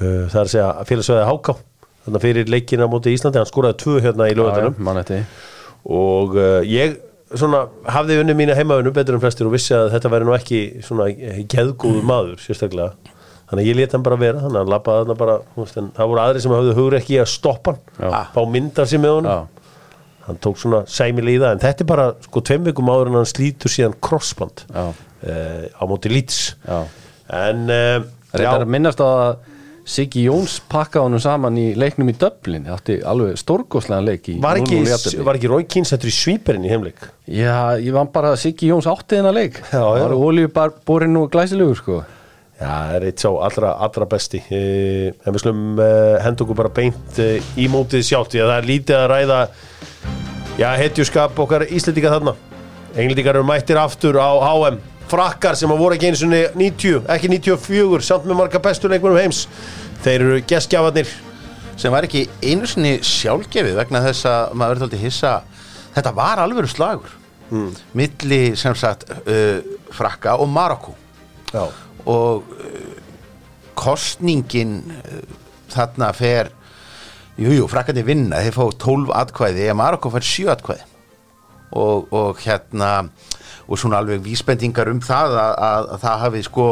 [0.00, 1.54] það er að segja félagsveði Háká
[2.02, 4.42] þannig að fyrir leikina móti Íslandi hann skoraði tvö hérna í því.
[5.98, 6.96] og uh, ég
[7.32, 10.58] svona hafði unni mína heimaunum betur en flestir og vissi að þetta væri nú ekki
[10.84, 11.06] svona
[11.52, 12.92] geðgóðu maður sérstaklega.
[13.52, 16.10] Þannig að ég leta hann bara vera þannig að hann labbaði hann bara veist, það
[16.12, 19.32] voru aðri sem hafðu hugur ekki að stoppa hann fá myndar sér með honum.
[19.32, 19.62] Já,
[20.26, 23.18] hann tók svona sæmil í það en þetta er bara sko tveim vikum áður en
[23.20, 24.92] hann slítur síðan crossband uh,
[25.68, 26.38] á móti Leeds
[29.82, 32.68] Siggi Jóns pakka honum saman í leiknum í Dublin.
[32.70, 35.24] Átti alveg stórgóðslegan leik í var, ekki, 0-0 jafntefli.
[35.26, 37.02] var ekki Rói Kín settur í svíperinn í heimleik?
[37.26, 39.58] Já, ég var bara að Siggi Jóns átti þennan leik.
[39.64, 39.86] Já, já.
[39.88, 41.98] Það var olíuborinn og glæsilegur sko.
[42.62, 44.42] Já, það er eitt sá allra, allra besti.
[44.46, 48.52] Uh, en við slum uh, henda okkur bara beint uh, í mótið sjálft því að
[48.52, 49.40] það er lítið að ræða
[50.62, 52.38] já, hetjuskap okkar Íslendinga þarna.
[52.92, 54.78] Englendingar eru mættir aftur á HM
[55.10, 59.20] frakkar sem að voru ekki eins og 90, ekki 94 samt með marga bestu leikmennum
[59.20, 59.46] heims.
[60.04, 61.10] Þeir eru gestgjafarnir.
[61.80, 65.32] Sem var ekki einu sinni sjálfgefið vegna þess að maður verður alltaf hissa.
[65.96, 67.18] Þetta var alvöru slagur
[67.52, 67.74] Mm.
[67.92, 69.58] milli sem sagt uh,
[69.92, 70.94] Frakka og Marokko
[71.52, 71.66] Já,
[72.08, 72.94] og uh,
[73.76, 75.18] kostningin uh,
[75.72, 76.48] þarna fer
[77.36, 80.86] jújú, jú, frakkandi vinna, þeir fá 12 atkvæði en Marokko fær 7 atkvæði.
[81.76, 82.88] Og, og hérna
[83.72, 86.70] og svona alveg vísbendingar um það að, að, að það hafi sko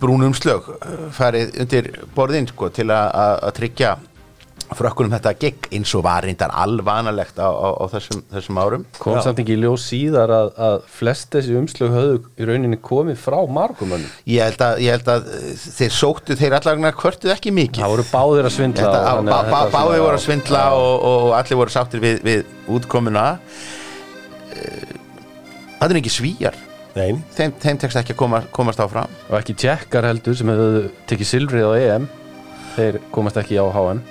[0.00, 3.94] brún umslög uh, farið undir borðin sko til að, að, að tryggja
[4.74, 8.86] frökkunum þetta gegn eins og var reyndar alvanalegt á, á, á þessum, þessum árum.
[8.98, 13.36] Kom samt ekki ljós síðar að, að flest þessi umslög höfðu í rauninni komið frá
[13.58, 14.08] margumönnum?
[14.30, 15.44] Ég held að, ég held að uh,
[15.76, 17.84] þeir sóttu þeir allavega kvörtuð ekki mikið.
[17.84, 20.18] Það voru báðir að svindla Þetta, og bá, þannig að bá, þetta báði svona- voru
[20.20, 23.26] að svindla og, og allir voru sáttir við, við útkomuna
[25.80, 26.56] það er ekki svíjar
[26.94, 29.10] nein þeim, þeim tekst ekki að koma, komast áfram.
[29.30, 32.08] Og ekki tjekkar heldur sem hefðu tekið silfrið á EM.
[32.74, 34.02] Þeir komast ekki á HM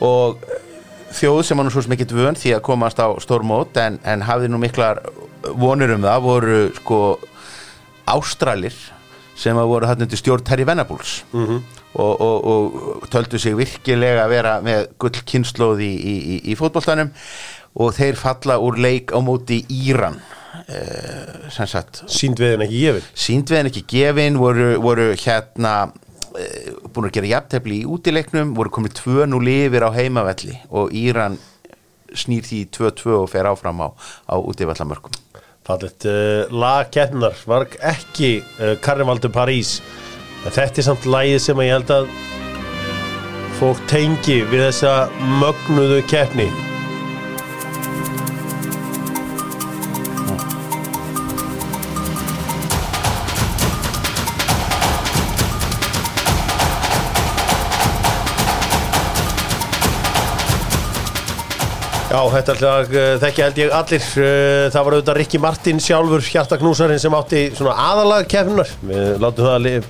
[0.00, 0.44] og
[1.12, 4.60] þjóð sem nú svo ekki dvön því að komast á stórmót en, en hafði nú
[4.62, 5.02] miklar
[5.60, 7.00] vonur um það voru sko
[8.08, 8.76] ástralir
[9.40, 11.24] sem að voru hann undir stjórn Terry Venables.
[11.32, 11.60] -hmm.
[11.94, 16.56] og, og, og töldu sig virkilega að vera með gull kynnslóð í, í, í, í
[16.56, 17.12] fótboltanum.
[17.74, 20.18] Og þeir falla úr leik á móti Íran
[21.50, 23.08] sem sagt sínd við henni ekki gefin?
[23.26, 25.74] Sínd við henni ekki gefin voru, voru hérna
[26.38, 26.44] e,
[26.92, 31.38] búin að gera jafntefli í útileiknum voru komið 2-0 yfir á heimavelli og Íran
[32.16, 33.88] snýr því 2-2 og fer áfram á,
[34.26, 35.14] á útivallamörkum.
[35.66, 39.78] Fallet, uh, lagkennar var ekki uh, Paris
[40.44, 42.08] en þetta er samt lagið sem að ég held að
[43.60, 44.94] fólk tengi við þessa
[45.42, 46.48] mögnuðu keppni
[62.10, 64.06] Já, þetta lag uh, þekki held ég allir.
[64.18, 69.46] Uh, það var auðvitað Rikki Martin sjálfur hjartaknúsarinn sem átti svona aðalag keppnunar við látum
[69.46, 69.86] það að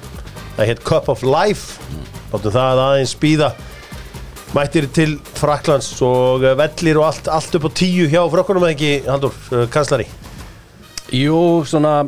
[0.58, 1.94] það hétt Cup of Life.
[2.34, 3.48] Látum það aðeins býða
[4.52, 8.76] mættir til Fraklands og uh, vellir og allt, allt upp á tíu hjá frökkunum eða
[8.76, 9.40] ekki, Haldur,
[9.72, 10.10] kanslari
[11.16, 12.02] Jú, svona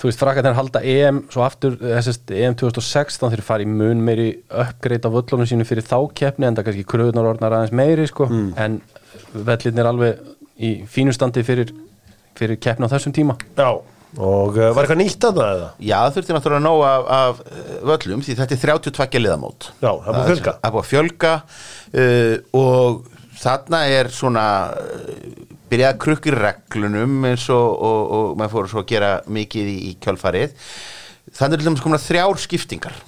[0.00, 4.28] þú veist, frakkarnir halda EM svo aftur, þessast EM 2016 þeir fara í mun meiri
[4.48, 8.28] uppgreit á völlunum sínu fyrir þá keppni en það kannski kröðunar orðnar aðeins meiri sko.
[8.30, 8.80] En
[9.34, 10.22] vellirnir alveg
[10.62, 11.72] í fínu standi fyrir,
[12.38, 13.36] fyrir keppni á þessum tíma.
[13.58, 13.70] Já,
[14.14, 15.70] og uh, var eitthvað nýtt að það eða?
[15.78, 19.66] Já, það þurfti náttúrulega að nóg af, af eh, völlum því þetta er 32 liðamót
[19.80, 20.54] Já, það er búið fjölga.
[20.60, 21.32] Það er búið fjölga
[22.04, 23.10] uh, og
[23.42, 24.46] þarna er svona
[24.78, 29.12] uh, byrjað að krukka í reglunum eins og, og, og maður fór svo að gera
[29.32, 30.54] mikið í, í kjölfarið.
[31.34, 32.98] Þannig er til dæmis komin að þrjár skiptingar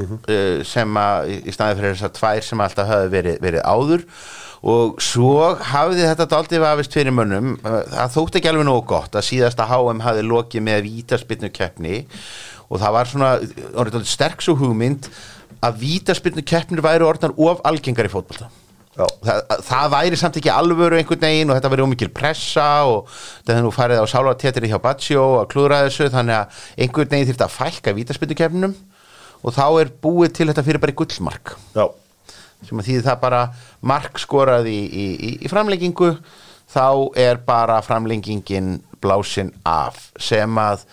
[0.00, 4.06] uh, sem að í- staðið fyrir þessar tvær sem alltaf hafi verið, verið áður.
[4.66, 5.34] Og svo
[5.68, 7.52] hafði þetta daldið vafist fyrir mönnum.
[7.60, 12.00] Uh, það þótti ekki alveg nógu gott að síðasta HM hafi lokið með vítaspinnu keppni
[12.66, 13.28] og það var svona
[13.76, 15.06] dálítið sterk svo hugmynd
[15.62, 18.48] að vítaspinnu keppnir væri orðnar of algengar í fótbolta.
[18.50, 18.65] Já.
[18.96, 23.10] Það, það væri samt ekki alvöru einhvern veginn og þetta væri ómikil pressa og
[23.44, 27.46] þetta nú farið á sálartétri hjá Baccio að klúðra þessu þannig að einhvern veginn þyrfti
[27.46, 28.74] að fækka vítaspindukefnum
[29.42, 31.54] og þá er búið til þetta fyrir bara í gullmark.
[31.76, 31.84] Já,
[32.66, 33.42] sem að því það bara
[33.92, 36.14] mark skorað í, í, í, í framlengingu
[36.72, 36.88] þá
[37.20, 40.86] er bara framlengingin blásin af sem að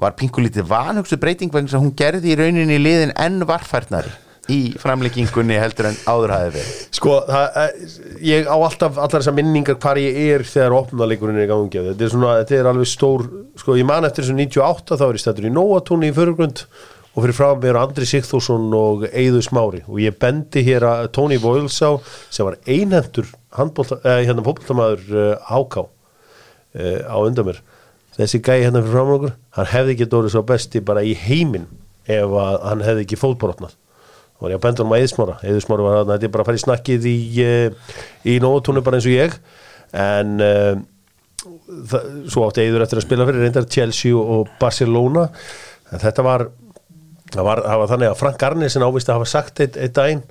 [0.00, 4.12] var pinkulítið vanhugstu breyting vegna að hún gerði í rauninni liðin enn varfærnari
[4.50, 6.76] í framlengingunni heldur en áður hafi verið?
[6.98, 7.96] Sko, það, eh,
[8.30, 11.84] ég á alltaf allar þessar minningar hvar ég er þegar opnaleikurinn er í gangi.
[11.90, 13.26] Þetta er svona, þetta er alveg stór
[13.60, 16.64] sko, ég man eftir þessu 98 þá er ég stættur í Nóatúni í fyrirgrund
[17.10, 19.82] og fyrir frá mér Andri Sigþórsson og Eiður Smári.
[19.88, 21.98] Og ég bendi hér að Tony Voiles á
[22.30, 22.58] sem var
[23.50, 25.88] handbólta, eh, hérna eh, háká
[26.74, 27.60] eh, á undan mér.
[28.16, 31.66] Þessi gæi hérna fyrir fram okkur hann hefði ekki dórið svo besti bara í heiminn
[32.10, 32.34] ef
[32.64, 33.76] hann hefði ekki fótbrotnað
[34.40, 36.48] þá var ég að benda honum að Eðismára Eðismára var að þetta er bara að
[36.48, 39.36] fara í snakkið í, eh, í nótúnu bara eins og ég.
[40.00, 40.80] En uh,
[41.90, 45.26] það, svo átti Eður eftir að spila fyrir reyndar Chelsea og, Barcelona.
[45.90, 46.46] En þetta var
[47.30, 50.24] það var, það var þannig að Frank Arnesen ávist að hafa sagt eitt, eitt daginn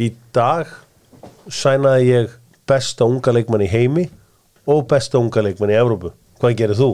[0.00, 0.70] í dag
[1.50, 2.40] sænaði ég
[2.70, 4.06] besta unga leikmann í heimi
[4.70, 6.14] og besta unga leikmann í Evrópu.
[6.40, 6.92] Hvað gerir þú?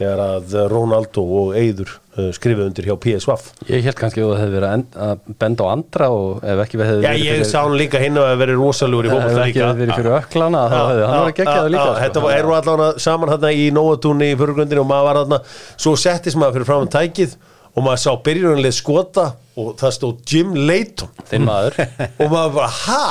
[0.00, 3.30] þegar að Ronaldo og Eyður uh, skrifuð undir hjá PSV
[3.70, 6.62] Ég held kannski að það hefði verið að, end, að benda á andra og ef
[6.64, 9.58] ekki hefði Já, ég sá hann líka hinn að vera rosalugur í Ef fótbolta ekki
[9.58, 9.68] líka.
[9.70, 11.94] hefði verið fyrir öklana þá hefði hann gegja það líka sko.
[12.04, 15.38] Þetta var, eru allavega saman hérna í Nóatúni í fyrirgrundinu og maður var hérna
[15.80, 17.38] svo settist maður fyrir fram að tækið
[17.70, 19.26] og maður sá byrjunarlið skota
[19.60, 21.10] og það stóð Jim Leighton.
[21.30, 23.04] Og maður bara, ha,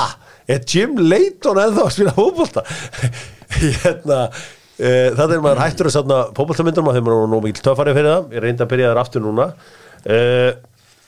[0.50, 1.86] er Jim Leighton ennþá
[4.80, 7.30] að spila fótbolta hérna e, það er maður hættur að satna fótboltamyndum að þeim er
[7.30, 9.46] nú mikil töffari fyrir það ég reyndi að byrja þar aftur núna
[10.04, 10.18] e,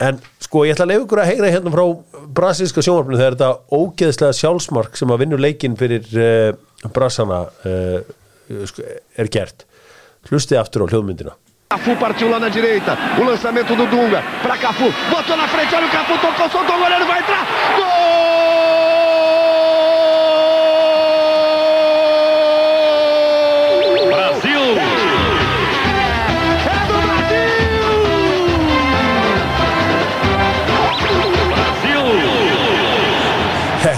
[0.03, 1.85] en sko ég ætla að leiða ykkur að heyra hérna frá
[2.41, 6.33] brasilíska sjónvarpinu þegar þetta ógeðslega sjálfsmark sem að vinna leikinn fyrir e,
[6.93, 7.45] brasana
[8.66, 9.66] sko, er gert
[10.31, 11.39] hlustið aftur á hljóðmyndina
[11.73, 12.93] Cafu partiu lá na direita.
[13.18, 14.93] O lançamento do Dunga para Cafu.
[15.09, 17.47] Botou na frente, olha o Cafu, tocou, soltou o goleiro, vai entrar.
[17.77, 18.01] Gol!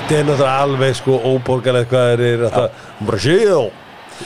[0.05, 2.65] Þetta er náttúrulega alveg sko óborgarlega hvað er þetta
[3.09, 3.61] Brasil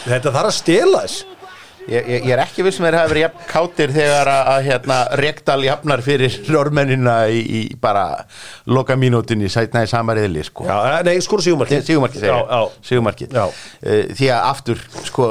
[0.08, 1.26] Þetta þarf að stela þess
[1.88, 4.48] Ég, ég, ég er ekki viss með að það hafi verið jafn kátir þegar að,
[4.52, 8.02] að hérna, Rekdal jafnar fyrir normennina í, í bara
[8.68, 10.66] loka mínútinni sætna í samariðli sko.
[10.68, 12.84] Eh, nei, skor sígumarki Sigumarkið segja Já, já.
[12.90, 13.46] Sigumarkið Já.
[13.80, 15.30] Eh, Því að aftur sko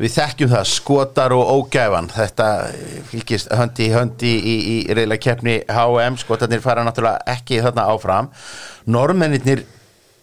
[0.00, 2.06] Við þekkjum það, skotar og ógæfan.
[2.14, 2.46] Þetta
[3.10, 8.30] fylgist höndi í höndi í, í reyla keppni H&M, skotarnir fara náttúrulega ekki þarna áfram.
[8.88, 9.66] Normennir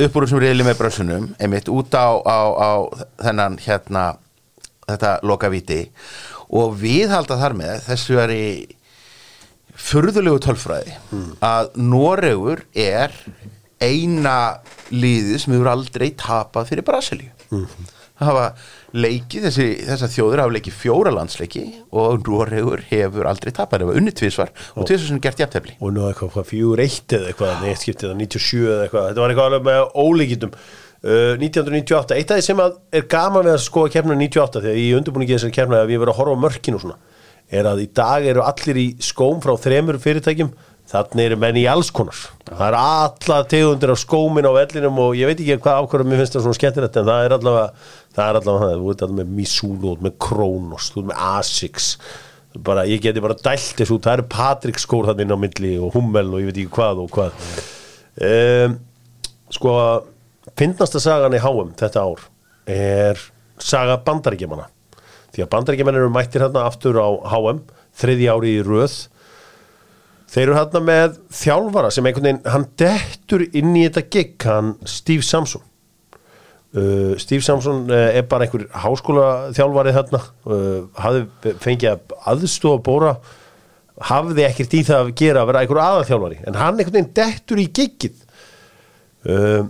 [0.02, 2.72] upp úr þessum reyli með brössunum einmitt út á, á, á
[3.22, 4.08] þennan hérna
[4.88, 5.84] þetta lokavíti.
[6.58, 8.48] Og við halda þar með þessu er í
[9.78, 10.96] furðulegu tölfræði
[11.46, 13.14] að Noregur er
[13.78, 14.58] eina
[14.90, 17.30] liðið sem hefur aldrei tapað fyrir Brasilíu.
[18.18, 18.46] Það hafa
[18.96, 24.00] leikið, þessi, þessar þjóður hafa leikið fjóra landsleiki og Noregur hefur aldrei tapað, það var
[24.02, 25.76] unni tvisvar og tvisvar sem gert jafntefli.
[25.82, 29.10] Og nú eitthvað hvað, fjögur eitt eða eitthvað neitt skiptið eða 97 eða eitthvað.
[29.10, 33.52] Þetta var eitthvað alveg með ólíkitum uh, 1998, eitt af því sem að er gaman
[33.52, 36.44] að skoða kemna 98 þegar í undirbúningi þessari kemna að við verðum að horfa á
[36.48, 37.00] mörkin og svona
[37.48, 40.50] er að í dag eru allir í skóm frá þremur fyrirtækjum
[40.88, 42.20] þannig eru menn í alls konar.
[42.48, 46.22] Það er alla tegundir af skómin á vellinum og ég veit ekki hvað ákvörðum mér
[46.22, 47.66] finnst það svona skemmtilegt en það er allavega
[48.16, 51.90] það er allavega það, þú veit allavega með Mizuno með Kronos, þú ert með Asics.
[52.68, 55.92] Bara, ég geti bara dælt þessu það eru Patrik skór þannig inn á milli og
[55.98, 57.44] Hummel og ég veit ekki hvað og hvað.
[58.28, 58.80] Um,
[59.54, 59.76] sko
[60.58, 62.24] finnasta sagan í HM þetta ár
[62.72, 63.22] er
[63.60, 64.72] saga bandaríkjamanna.
[65.36, 67.62] Því að bandaríkjaman eru mættir hérna aftur á HM
[67.98, 68.98] þriði ári í röð
[70.32, 74.76] þeir eru hérna með þjálfara sem einhvern veginn, hann dettur inn í þetta gig, hann
[74.90, 75.64] Steve Samson.
[76.78, 83.14] Uh, Steve Samson uh, er bara einhver háskóla þjálfari þarna uh, hafði fengið aðstofa bóra
[84.10, 87.62] hafði ekkert í það að gera að vera einhver aðalþjálfari en hann einhvern veginn dettur
[87.64, 88.20] í giggið
[89.32, 89.64] uh,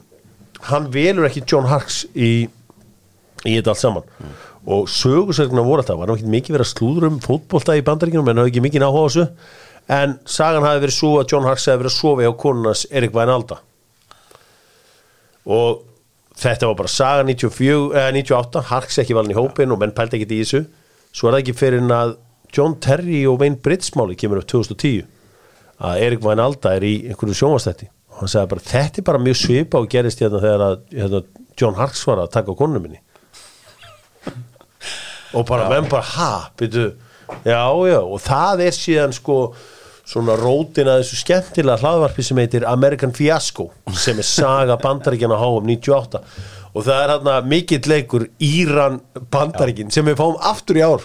[0.72, 2.48] hann velur ekki John Harks í,
[3.46, 4.12] í þetta allt saman.
[4.68, 8.28] Og sögursögna voru þetta var nú ekki mikið verið að slúður um fótbolta í bandaríkinum
[8.28, 9.28] en hafði ekki mikið náhuga á þessu
[9.88, 13.14] en sagan hafi verið svo að John Harks hefði verið að sofa hjá konunars Erik
[13.16, 13.62] Vainalda
[15.48, 15.84] og
[16.38, 20.20] þetta var bara saga 94, eh, 98 Harks ekki valin í hópin og menn pældi
[20.20, 20.66] ekki í þessu.
[21.16, 22.18] Svo er það ekki fyrir en að
[22.54, 25.06] John Terry og Wayne Britsmáli kemur upp 2010
[25.88, 29.40] að Erik Vainalda er í einhverju sjónvastætti og hann sagði bara þetta er bara mjög
[29.42, 31.24] svipa og gerist hérna þegar að hérna,
[31.58, 33.02] John Harks var að taka konunum minni.
[35.36, 36.88] Og bara menn bara ha, byrju
[37.44, 39.38] já já og það er síðan sko
[40.08, 45.68] svona rótin að þessu skemmtilega hlaðvarpi sem heitir American Fiasco sem er saga bandaríkjana HM
[45.68, 46.22] 98
[46.74, 49.02] og það er hérna mikill leikur Íran
[49.34, 51.04] bandaríkin sem við fáum aftur í ár.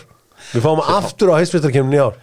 [0.52, 2.18] Við fáum aftur á heimsveistarkemmin í ár.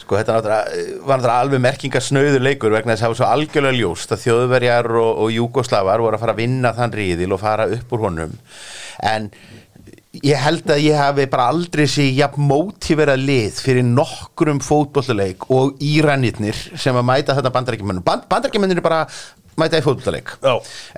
[0.00, 4.14] Sko þetta var náttúrulega alveg merkingasnöður leikur vegna þess að það var svo algjörlega ljóst
[4.14, 7.96] að þjóðverjar og, og júgoslavar voru að fara að vinna þann ríðil og fara upp
[7.96, 8.36] úr honum.
[9.10, 9.28] En
[10.18, 15.78] ég held að ég hafi bara aldrei sé jafn mótíverað lið fyrir nokkrum fótbolluleik og
[15.78, 19.04] íranirnir sem að mæta þetta bandarækjumennum Band, bandarækjumennir er bara
[19.60, 20.34] mæta í fótbolluleik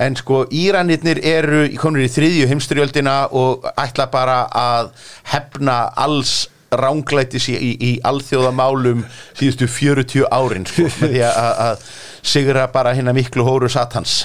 [0.01, 4.91] en sko íranirnir eru komnir í þriðju heimstyrjöldina og ætla bara að
[5.35, 9.05] hefna alls ránglætis í, í, í alþjóðamálum
[9.37, 11.89] síðustu 40 árin sko, með því að, að
[12.33, 14.23] sigra bara hérna miklu hóru satans.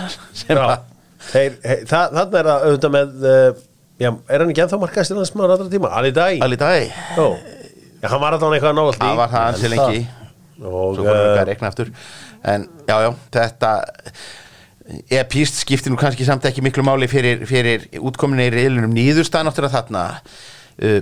[0.48, 0.78] Að
[1.28, 3.66] þeir, hei, það, þannig er það auðvitað með uh,
[3.98, 5.92] já, er hann ekki ennþá markaðist innan smaður allra tíma?
[5.98, 6.26] Ali Dæ?
[6.46, 7.28] alveg dag Já,
[8.02, 9.06] já, hann var alltaf eitthvað návallt í.
[9.06, 10.02] Það var það ansi lengi.
[10.58, 11.94] Og svo vorum við uh, að rekna aftur.
[12.48, 13.72] En já já þetta
[15.18, 19.82] epíst skiptir nú kannski samt ekki miklu máli fyrir, fyrir útkominni í reilunum nýðurstað náttúrulega
[19.82, 21.02] þarna uh,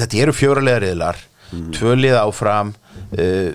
[0.00, 1.70] þetta eru fjóralega riðlar mm.
[1.78, 3.54] tvölið áfram uh,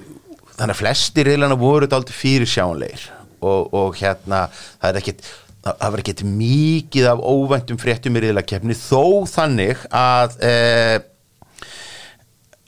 [0.56, 3.06] þannig að flesti riðlana voru dálítið fyrir sjáanleir
[3.40, 5.30] og, og hérna það er ekkit
[5.78, 10.98] það var ekkit mikið af óvæntum fréttum í riðlakefni þó þannig að uh,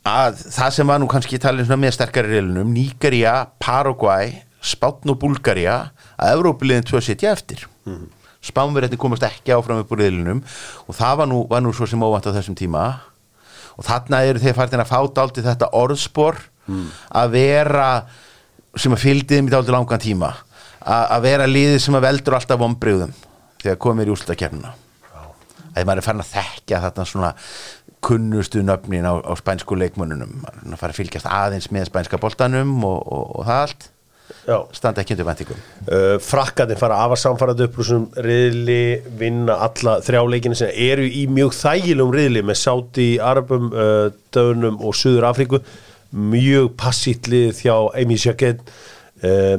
[0.08, 5.92] að það sem var nú kannski talin með sterkari riðlunum Nígeria, Paraguay, Spátn og Búlgaria
[6.18, 7.68] að Evrópuliðin tvö sitja eftir.
[7.86, 8.10] Mm.
[8.42, 10.42] Spánverðin komast ekki áfram upp úr riðlunum
[10.88, 12.86] og það var nú, var nú svo sem óvænt á þessum tíma.
[13.78, 16.42] Og þarna eru þeir farin að fáta aldrei þetta orðspor
[17.18, 17.90] að vera
[18.78, 20.32] sem að fylgdi þeim í dálítið langan tíma
[20.82, 23.14] að að vera liðið sem að veldur alltaf vombriðum
[23.62, 24.74] þegar komir í úrslutakefnina
[25.72, 27.32] að maður er farin að þekkja þetta svona
[28.02, 30.42] kunnustu nöfnin á, á spænsku leikmönnunum.
[30.42, 33.92] Maður að fara að fylgjast aðeins með spænska boltanum og, og, og það allt.
[34.48, 34.56] Já.
[34.72, 35.58] standa ekki undir vendingum
[35.92, 41.56] Uh, frakkarnir fara afar samfarað upp þessum riðli, vinna alla þrjáleikina sem eru í mjög
[41.58, 45.60] þægilegum riðli með Sáti, Arabum, uh, Dönum og Suður Afríku
[46.14, 48.62] mjög passítt lið hjá Amy Jacket
[49.26, 49.58] uh,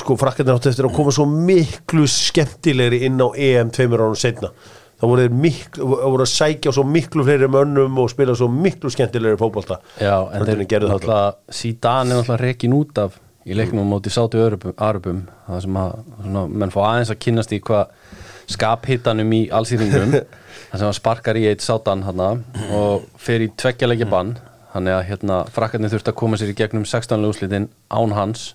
[0.00, 4.52] sko frakkarnir áttu eftir að koma svo miklu skemmtilegri inn á EM tveimur ánum setna
[5.00, 8.92] þá voru þeir miklu, voru að sækja svo miklu fleiri mönnum og spila svo miklu
[8.92, 9.80] skemmtilegri fótbolta.
[9.96, 13.16] Já, en þeir gerðu náttúrulega Sídan er náttúrulega rekin út af
[13.48, 14.42] í leiknum á móti sátu
[14.76, 17.94] Arabum það sem að svona, menn fá aðeins að kynnast í hvað
[18.50, 20.14] skaphittanum í allsýringum
[20.70, 22.34] það sem að sparkar í eitt sátan hana,
[22.76, 24.36] og fer í tveggjalegja bann.
[24.70, 27.24] Þannig að hérna frakkarnir þurft að koma sér í gegnum 16.
[27.26, 28.52] úrslitin án hans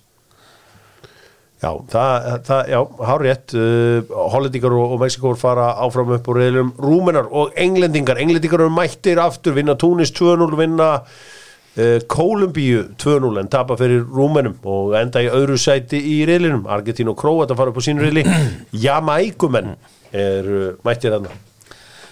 [1.56, 2.78] Já, það, það já,
[3.08, 8.20] hár rétt uh, Hollendingar og, og Mexikór fara áfram upp úr reyðlum Rúmenar og Englendingar
[8.20, 14.58] Englendingar eru mættir aftur, vinna Túnis 2-0 vinna uh, Kólumbíu 2-0 en tapa fyrir Rúmenum
[14.68, 18.04] og enda í öðru sæti í reyðlinum Argentín og Króat að fara upp á sínu
[18.04, 18.26] reyðli
[18.84, 19.72] Jamaíkumenn
[20.12, 21.32] er uh, mættir þarna.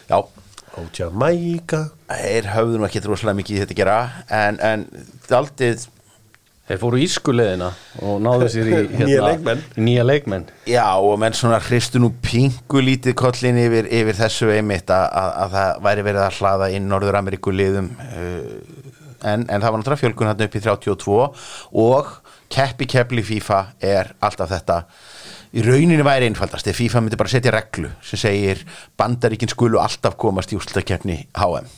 [0.09, 1.90] Já, á Jamaíka.
[2.09, 3.99] Þeir höfðu nú ekki rosalega mikið þetta gera
[4.32, 4.88] en, en
[5.28, 5.84] daldið
[6.68, 7.66] þeir fóru ískuleðina
[8.08, 9.62] og náðu sér í, hérna, Nýja leikmenn.
[9.88, 10.46] nýja leikmenn.
[10.70, 15.30] Já, og menn svona hristu nú pingu lítið kollin yfir, yfir þessu einmitt að, að,
[15.44, 18.48] að það væri verið að hlaða inn Norður Ameríku liðum uh,
[19.24, 21.20] en, en það var náttúrulega fjölgun hann upp í 32
[21.84, 22.14] og
[22.54, 24.80] keppi keppli FIFA er alltaf þetta.
[25.54, 28.64] Í rauninni væri einfaldast ef FIFA myndi bara setja reglu sem segir
[28.98, 31.68] bandaríkin skulu alltaf komast í úrslutakeppni HM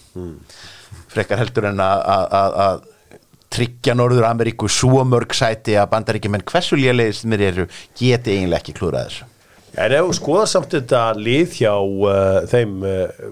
[1.12, 2.86] frekar heldur en að
[3.52, 7.66] tryggja Norður Ameríku svo mörg sæti að bandaríkjum en hversu lélegist mér eru
[7.98, 9.28] geti eiginlega ekki klúrað þessu?
[9.76, 13.26] En ef þú skoðar samt þetta lið hjá uh, þeim uh,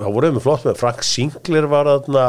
[0.00, 2.24] þá voru þeim flott með Frank Sinclair var þarna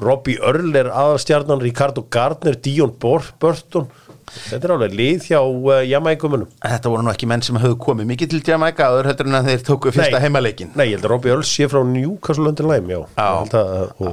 [0.00, 3.90] Robbie Earl er aðalstjarnan Ricardo Gardner, Dion Burton.
[4.30, 8.06] Þetta er alveg lið hjá uh, Jamaicumunum Þetta voru nú ekki menn sem höfðu komið
[8.12, 11.12] mikið til Jamaica áður heldur en að þeir tóku fyrsta heimaleikin Nei, ég held að
[11.16, 14.12] Robbie Earl sé frá Newcastle London Lime, já, Já.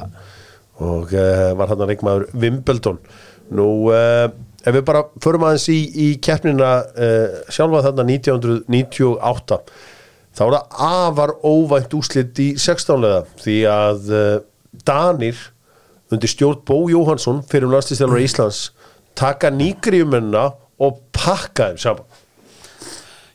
[0.78, 3.00] Og, uh, var hann að reikmaður Wimbledon.
[3.58, 4.28] Nú, uh,
[4.62, 9.62] ef við bara förum aðeins í, í keppnina uh, sjálfa þarna 1998
[10.38, 14.12] þá er það afar óvænt úslit í 16 lega því að
[14.86, 15.40] Danir
[16.14, 18.60] undir stjórn Bó Jóhansson fyrir landslýstjálfur Íslands
[19.18, 20.46] taka nýgriðumenna
[20.84, 22.07] og pakka þeim saman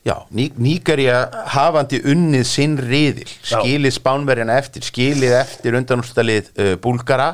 [0.03, 1.19] Já, Ní Níkarja
[1.53, 3.29] hafandi unnið sinn riðil.
[3.47, 7.29] Skilið spánverjana eftir, skilið eftir undanúrstalið uh, búlgara.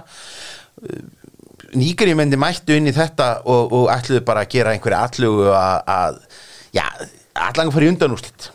[0.78, 1.00] Uh,
[1.80, 6.22] Níkarja myndi mættu inn í þetta og, og ætluðu bara að gera einhverja allugu að,
[6.74, 6.86] já,
[7.38, 8.50] allan að fara í undanúrslit.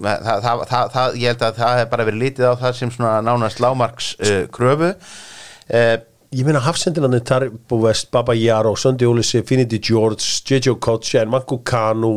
[0.00, 3.16] Það, það, það, ég held að það hef bara verið litið á það sem svona
[3.26, 5.96] nánast lámarks uh, kröfu uh,
[6.30, 12.12] Ég meina hafsendinarnir Taribo West, Baba Jaro, Söndi Ólisi, Finity George, Jejo Kotsjan, Manko Kanu,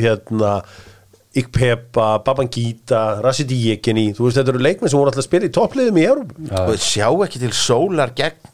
[0.00, 0.62] hérna,
[1.36, 5.52] Ikpepa, Babangita, Rashidi Jekini, þú veist þetta eru leikmenn sem voru alltaf að spila í
[5.54, 6.64] toppliðum í Európa.
[6.64, 8.50] og sjá ekki til sólar gegn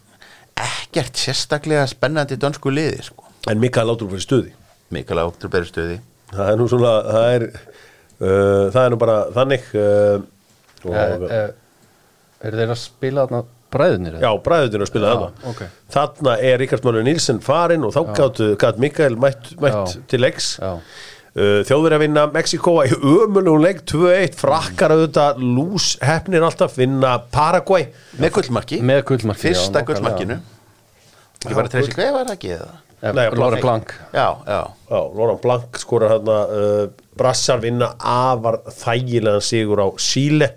[0.66, 3.30] ekkert sérstaklega spennandi dönsku liði sko.
[3.46, 4.54] En Mikael látur fyrir stuði.
[4.94, 5.98] Mikala óttur stöði
[6.30, 7.44] Það er nú svona, það er,
[8.18, 10.16] uh, það er nú bara þannig uh,
[10.82, 11.52] og, er, er,
[12.42, 13.42] er þeir að spila þarna
[13.76, 14.16] bræðinir?
[14.22, 15.50] Já, bræðutin að spila þarna.
[15.52, 15.60] ok.
[15.96, 20.54] Þarna er Ríkard Mánu Nilsen farinn og þá gáttu, gátt Mikael mætt, mætt til leiks.
[20.62, 20.72] Já.
[21.36, 27.18] Uh, Þjóður að vinna Mexiko í ömulugum leik 2-1, frakkar auðvitað lús hefnir alltaf vinna
[27.34, 27.90] Paraguay.
[28.16, 28.80] Með gullmarki.
[28.80, 30.40] Með gullmarki fyrsta já, gullmarkinu.
[31.44, 32.72] Ekki bara treysi hvað var það ekki eða
[33.02, 38.62] Eh, Nei, Lóra Blank já, já, Já, Loran Blank skorar hérna uh, Brassar vinna afar
[38.72, 40.48] þægilegan sigur á Síle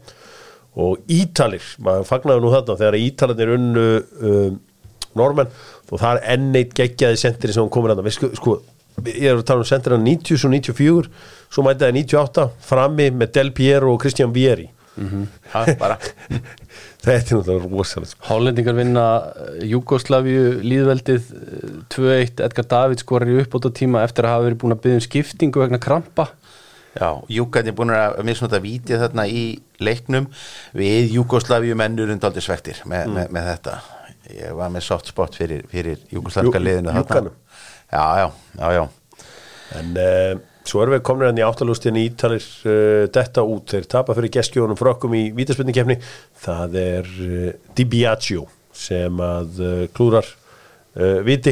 [0.79, 4.49] og Ítalir, maður fagnaði nú þarna þegar Ítalarnir unnu uh,
[5.17, 5.53] normenn
[5.89, 8.05] og það er enn eitt geggjaði sendiri sem komur þarna.
[8.05, 8.57] Við sko, sko,
[9.09, 11.13] ég er að tala um sendirina 90 og 94
[11.49, 14.69] svo mæti það 98 frammi með Del Piero og Christian Vieri.
[14.99, 15.95] Ha, bara
[17.05, 18.25] þetta er náttúrulega rosalegt sko.
[18.27, 19.05] Hollendingar vinna
[19.63, 24.75] Júgoslavíu líðveldið eh, 2-1 Edgar David skorar í uppbóta tíma eftir að hafa verið búin
[24.75, 26.27] að byggja um skiptingu vegna krampa
[26.97, 29.43] Já, Júkarnir búin að misnóta vítið þarna í
[29.79, 30.25] leiknum.
[30.73, 33.13] Við Júgoslavíu mennur undaldi svektir með, Mm.
[33.19, 33.75] með, með þetta.
[34.33, 37.31] Ég var með soft spot fyrir, fyrir Júgoslavska Jú- liðinu þarna.
[37.91, 38.27] Já, já,
[38.59, 38.83] já, já.
[39.79, 43.85] En uh, svo erum við komin hann í áttalústin í Ítalir uh, detta út, þeir
[43.89, 45.99] tapa fyrir geskjónum frökkum í vítaspenningkefni
[46.41, 50.25] það er uh, Di Biagio sem að klúrar
[51.25, 51.51] viti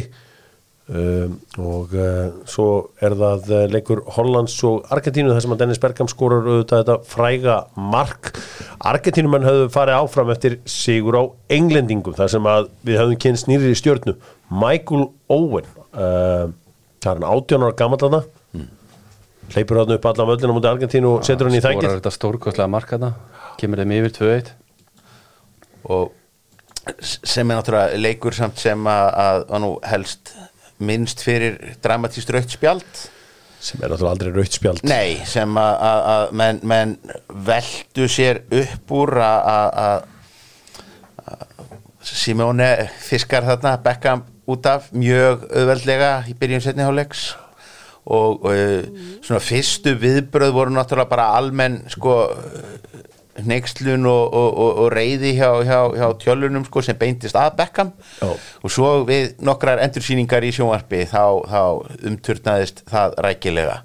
[0.87, 2.67] um, og uh, svo
[3.03, 6.97] er það uh, leikur Hollands og Argentínu þar sem að Dennis Bergam skorar auðvitað þetta
[7.11, 8.31] fræga mark.
[8.91, 11.23] Argentínumenn höfðu farið áfram eftir sigur á
[11.57, 14.17] englendingum þar sem að við höfðum kynst nýri í stjörnu
[14.49, 15.69] Michael Owen.
[15.93, 16.53] Uh,
[17.03, 18.23] það er hann 18 ára gammal þarna.
[19.53, 22.71] Hleypur hann upp alla möllina mútið Argentínu og setur hann í skorar þækið þetta stórkostlega
[22.71, 23.13] markaða
[23.57, 24.49] kemur þeim yfir 2-1
[25.87, 26.11] og
[26.99, 30.33] sem er náttúrulega leikur samt sem að, að, að nú helst
[30.79, 33.05] minnst fyrir dramatíst rautt spjald?
[33.59, 34.83] Sem er náttúrulega aldrei rautt spjald.
[34.85, 36.93] Nei, sem að, menn, menn
[37.47, 40.05] veldu sér upp úr að-
[42.07, 42.69] Simone
[43.03, 47.33] fiskar þarna Beckham út af mjög auðveldlega í byrjun setni hálfleiks.
[48.07, 48.85] Og uh,
[49.19, 52.13] svona fyrstu viðbröð voru náttúrulega bara almenn sko
[53.45, 57.93] neykslun og, og, og, reyði hjá, hjá, hjá tjölunum sko sem beintist að Beckham.
[58.21, 58.33] Já.
[58.63, 61.61] og svo við nokkrar endursýningar í sjónvarpi þá, þá
[62.09, 63.79] umturnaðist það rækilega.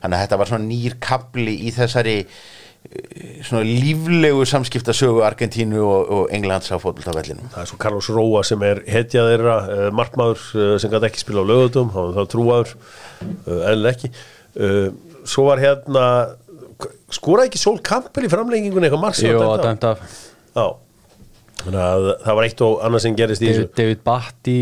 [0.00, 6.12] Þannig að þetta var svona nýr kapli í þessari eh, svona líflegu samskiptasögu Argentínu og,
[6.16, 7.50] og Englands á fótboltavellinum.
[7.54, 11.24] Það er svo Carlos Róa sem er hetja þeirra uh, markmaður uh, sem gæti ekki
[11.24, 14.12] spila á lögutum þá trúaður uh, en ekki.
[14.54, 14.88] Uh,
[15.26, 16.06] svo var hérna
[17.14, 20.18] skoraði ekki Sól Kampel í framlengingunni eitthvað marg sem Jú, að dæmt af.
[21.64, 23.76] Þannig að það var eitt og annað sem gerist í David, þessu.
[23.78, 24.56] David Batty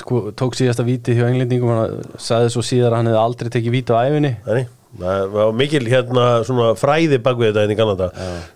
[0.00, 3.74] sko, tók síðasta vítið hjá englendingum hann sagði svo síðar að hann hefði aldrei tekið
[3.76, 8.06] vítið á æfinni Þannig, það var mikil hérna svona fræði bakvið þetta hérna í Kanada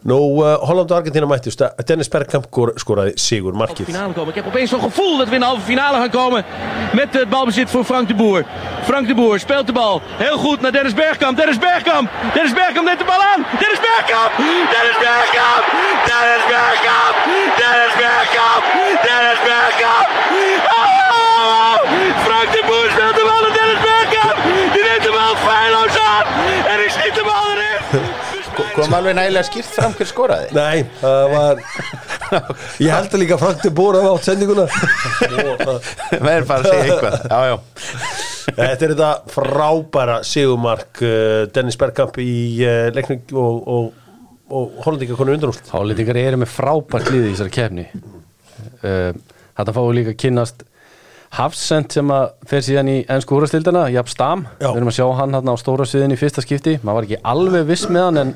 [0.09, 4.29] Nú, uh, Holland og Argentina mættust Dennis Bergkamp skor- skoraði sigur markið finale komen.
[4.33, 6.45] Ik heb opeens zo'n gevoel dat we in de halve finale gaan komen
[6.93, 8.45] met het balbezit voor Frank de Boer.
[8.85, 11.37] Frank de Boer speelt de bal heel goed naar Dennis Bergkamp.
[11.37, 12.11] Dennis Bergkamp.
[12.35, 13.41] Dennis Bergkamp neemt de bal aan.
[13.63, 14.33] Dennis Bergkamp.
[14.75, 15.65] Dennis Bergkamp.
[16.09, 17.15] Dennis Bergkamp.
[17.61, 18.63] Dennis Bergkamp.
[19.07, 20.09] Dennis Bergkamp.
[20.79, 21.77] Oh!
[22.27, 24.37] Frank de Boer speelt de bal naar Dennis Bergkamp.
[24.75, 26.25] Die neemt de bal feilloos aan.
[26.73, 27.81] En ik schiet de bal erin.
[28.83, 30.51] Kom alveg nægilega skýrt fram hver skoraði.
[30.57, 31.63] Nei, það var
[32.83, 34.67] Ég held að líka Frank de Boer hafa átt sendinguna.
[35.23, 37.19] Við erum bara að segja eitthvað.
[37.31, 37.57] Já, já.
[38.43, 42.33] Þetta er þetta frábæra sigumark uh, Dennis Bergkamp í
[42.67, 47.55] uh, leikning og, og, og Hollandinga konu undanúst Hálendingar eru með frábært liði í þessari
[47.55, 50.67] kefni uh, Þetta fáum við líka að kynnast
[51.33, 54.43] Hafsend sem að fer síðan í ennsku úrastildina, Jáp Stam.
[54.59, 56.75] Við erum að sjá hann hann á stóra sviðin í fyrsta skipti.
[56.83, 58.33] Maður var ekki alveg viss með hann en,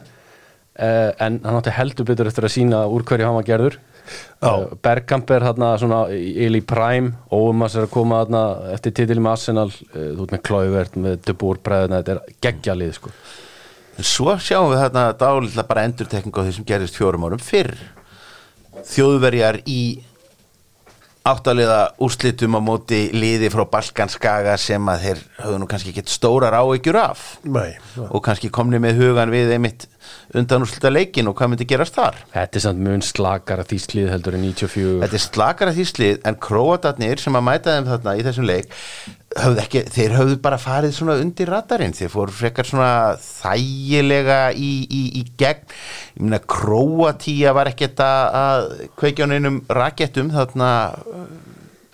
[0.77, 3.79] en hann átti heldur betur eftir að sína úr hverju hann var gerður.
[4.45, 8.37] Uh, Bergkamp er hann svona í í prime, Óumas er að koma hann
[8.74, 9.68] eftir titil með Arsenal.
[9.91, 13.14] Uh, þú ert með Klauvert, með De Boer bræðina þetta er geggjalið sko.
[13.97, 17.72] Svo sjáum við þarna dálítið bara endurtekningu á því sem gerist fjórum árum fyrr.
[18.87, 19.81] Þjóðverjar í
[21.27, 26.55] áttaliða úrslitum á móti liði frá Balkanskaga sem að þeir höfðu nú kannski ekkert stórar
[26.61, 27.24] áhyggjur af.
[27.49, 27.74] Nei,
[28.07, 29.89] og kannski komni með hugan við einmitt
[30.35, 32.18] undan úrslita leikin og hvað myndi gerast þar?
[32.33, 37.22] Þetta er samt mun slakara þýsklið heldur en 94 Þetta er slakara þýslið en króatarnir
[37.22, 38.74] sem að mæta þeim þarna í þessum leik
[39.37, 44.70] höfðu ekki, þeir höfðu bara farið svona undir radarinn, þeir fóru frekar svona þægilega í,
[44.87, 45.74] í, í gegn,
[46.16, 51.27] ég meina króatía var ekkert að, kveikja á neinum rakettum þarna uh,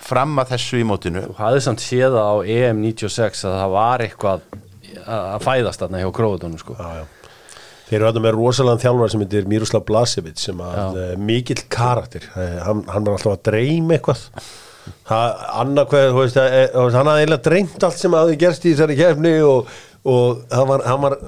[0.02, 1.24] fram að þessu í mótinu.
[1.30, 4.46] Þú hafði samt séð það á EM 96 að það var eitthvað
[5.02, 6.78] að fæðast þarna hjá króðunum sko.
[6.78, 7.21] já, já.
[7.92, 12.24] Þeir eru þetta með rosalega þjálfar sem heitir Miroslav Blasevic sem að uh, mikill karakter.
[12.32, 14.22] Uh, hann, hann var alltaf að dreyma eitthvað.
[15.10, 18.38] Það- Anna hvað, þú veist, eh, þú veist, hann hafði eiginlega dreymt allt sem hafði
[18.40, 19.68] gerst í þessari kefni og,
[20.08, 21.18] og hann var, hann var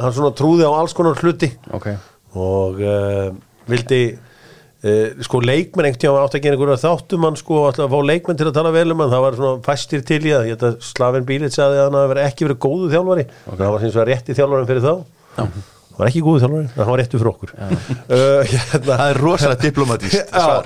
[0.00, 1.50] hann svona trúði á alls konar hluti.
[1.76, 2.00] Okay.
[2.40, 3.28] og uh,
[3.70, 7.94] vildi uh, sko leikmenn einhvern tíma átt að gera einhverja þáttum hann sko alltaf að
[7.98, 9.12] fá leikmenn til að tala vel um hann.
[9.12, 12.48] Það var svona fæstir til það ég að Slavin Bílitz sagði að hann verið ekki
[12.48, 13.28] verið góðu þjálfari.
[13.44, 13.60] Okay.
[13.60, 15.54] hann var sem svo rétti þjálfarin fyrir þá
[15.94, 17.54] hann var ekki góðu þjálfari, hann var réttu fyrir okkur.
[18.04, 20.58] Uh, hérna, Það er rosalega diplomatíst Já.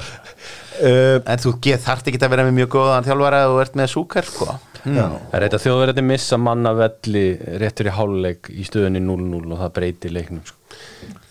[0.82, 3.78] uh, En þú get, þarft ekki að vera með mjög góðan þjálfara og þú ert
[3.78, 4.48] með súkar sko.
[4.88, 7.24] Er þetta þjóðverðin missa manna velli
[7.60, 10.54] réttur í háluleik í stöðunni 0-0 og það breytir leiknum sko.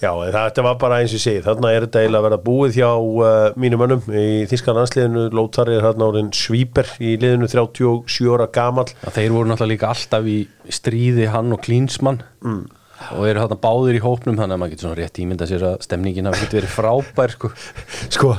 [0.01, 2.89] Já, þetta var bara eins og segi þarna er þetta eiginlega að vera búið hjá
[2.91, 5.23] uh, mínum mönnum í þískan landsliðinu.
[5.33, 8.91] Lótar er þarna orðin Svíper í liðinu 37 ára gamall.
[9.07, 10.37] Að þeir voru náttúrulega líka alltaf í
[10.77, 12.21] stríði hann og Klinsmann.
[12.45, 12.65] Mm.
[13.13, 15.75] Og eru þarna báðir í hópnum þannig að maður getur svona rétt ímynda sér að
[15.85, 17.51] stemningin hafi getur verið frábær sko.
[18.15, 18.31] sko,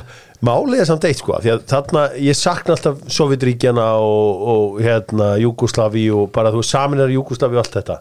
[0.45, 5.29] málið er samt eitt sko því að þarna, ég sakna alltaf Sovjetríkjana og, og hérna
[5.39, 7.99] Júgoslavi og bara þú saminar Júgoslavi og allt þetta.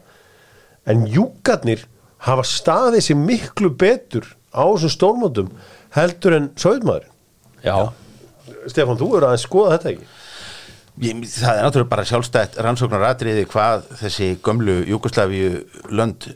[0.89, 1.87] En Júgarnir
[2.27, 5.55] hafa staðið sér miklu betur á þessum stórmótum
[5.95, 7.15] heldur en Sovjetmaðurinn.
[7.63, 7.91] Já,
[8.71, 10.11] Stefán, þú eru aðeins skoða þetta ekki?
[10.99, 15.61] Ég, það er náttúrulega bara sjálfstætt rannsóknar atriði hvað þessi gömlu Júgoslavíu
[15.95, 16.27] lönd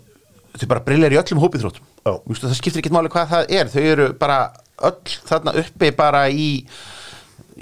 [0.59, 2.13] þau bara brillar í öllum hópiðróttum Já.
[2.43, 3.71] það skiptir ekkert máli hvað það er.
[3.73, 4.39] Þau eru bara
[4.83, 6.49] öll þarna uppi bara í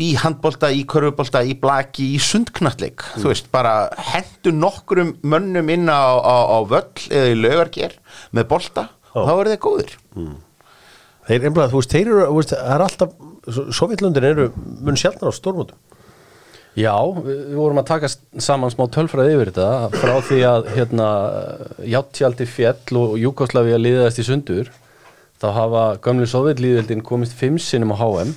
[0.00, 5.90] í handbolta, í körfubolta, í blaki í sundknalleg, þú veist bara hendu nokkrum mönnum inn
[5.90, 7.96] á, á, á völl eða í laugarger
[8.36, 9.96] með bolta og þá eru þeir góðir.
[11.26, 13.18] Þeir, einblað, þú veist, þeir eru, það er alltaf
[13.50, 14.50] Sovjetlöndin eru
[14.84, 15.78] mun sjálfnar á stórmótum
[16.78, 16.94] Já,
[17.24, 18.08] við vorum að taka
[18.38, 21.08] saman smá tölfræði yfir þetta frá því að hérna,
[21.90, 24.70] Játtjaldi fjall og Júkoslavia liðast í sundur
[25.42, 28.30] þá hafa gömlu Sovjetlíðveldin komist fimm sinnum á HM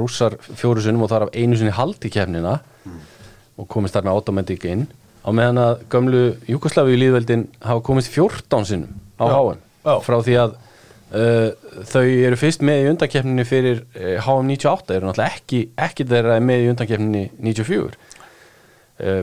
[0.00, 2.56] rússar fjóru sinnum og þar af einu sinni haldi kefnina
[3.60, 4.86] og komist þar með automatic inn
[5.20, 9.94] á meðan að gömlu Júkoslavíu líðveldin hafa komist 14 sinnum á Já, HM já.
[10.08, 10.56] frá því að
[11.12, 16.38] þau eru fyrst með í undankefninni fyrir uh, HM 98 eru náttúrulega ekki, ekki þeirra
[16.42, 17.98] með í undankefninni 94
[19.04, 19.20] uh,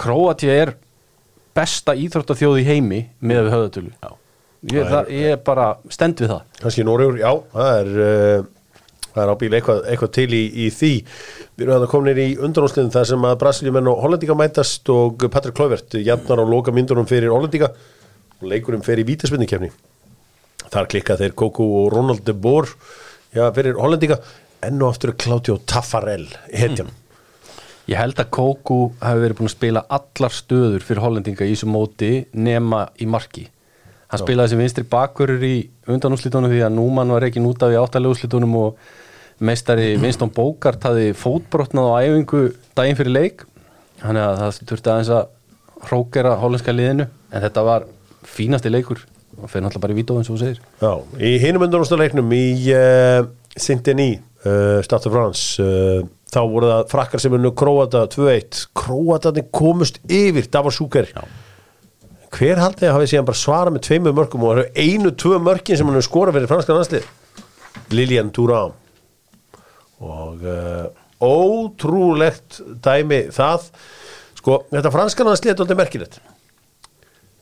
[0.00, 0.72] Króatía er
[1.56, 3.90] besta íþróttaþjóð í heimi með við höfðatölu.
[4.70, 6.46] Ég, ég er bara stend við það.
[6.60, 8.46] Kannski Noregur, já, það er
[9.10, 10.92] það er ábíl eitthvað, eitthvað til í, í því.
[11.58, 15.58] Við erum að komin í undanúsliðin þar sem að Brasiljumenn og Hollendinga mætast og Patrik
[15.58, 17.72] Klövert jafnar á loka myndunum fyrir Hollendinga.
[18.40, 19.72] Og leikurum fyrir vítaspinnikefni
[20.70, 22.68] þar klikka þeir Koko og Ronald de Boer
[23.34, 24.20] já, fyrir Hollendinga.
[24.60, 26.90] Enn og aftur er Claudio Taffarel hetjan.
[27.90, 31.66] Ég held að Kóku hafi verið búin að spila allar stöður fyrir hollendinga í þessu
[31.70, 33.48] móti nema í marki.
[34.10, 35.54] Hann spilaði sem vinstri bakverður í
[35.90, 38.84] undanúslitunum því að Núman var ekki út af í áttalega úslitunum og
[39.42, 42.44] meistari Winston Bogart hafi fótbrotnað á æfingu
[42.78, 43.46] daginn fyrir leik.
[44.04, 47.08] Þannig að það þurfti aðeins að hrókera hollenska liðinu.
[47.32, 47.88] En þetta var
[48.28, 49.02] fínasti leikur
[49.42, 50.62] og fyrir náttúrulega bara í vítóð eins og þú segir.
[50.80, 53.20] Já, í hinum undanúsliðleiknum í uh,
[53.56, 59.48] Saint-Denis uh, Stade de France uh, þá voru það frakkar sem unnu Króata 2-1 Króatarnir
[59.54, 61.10] komust yfir Davor Súker
[62.30, 65.40] hver haldið að hafi síðan bara svarað með tveimur mörgum og það eru einu, tvö
[65.42, 67.08] mörkin sem hann hefur skorað fyrir franska landslið
[67.90, 68.76] Lilian Thuram.
[69.98, 70.44] Og
[71.20, 73.66] ótrúlegt dæmi það.
[74.38, 76.20] Sko, þetta franska landslið er alltaf merkilegt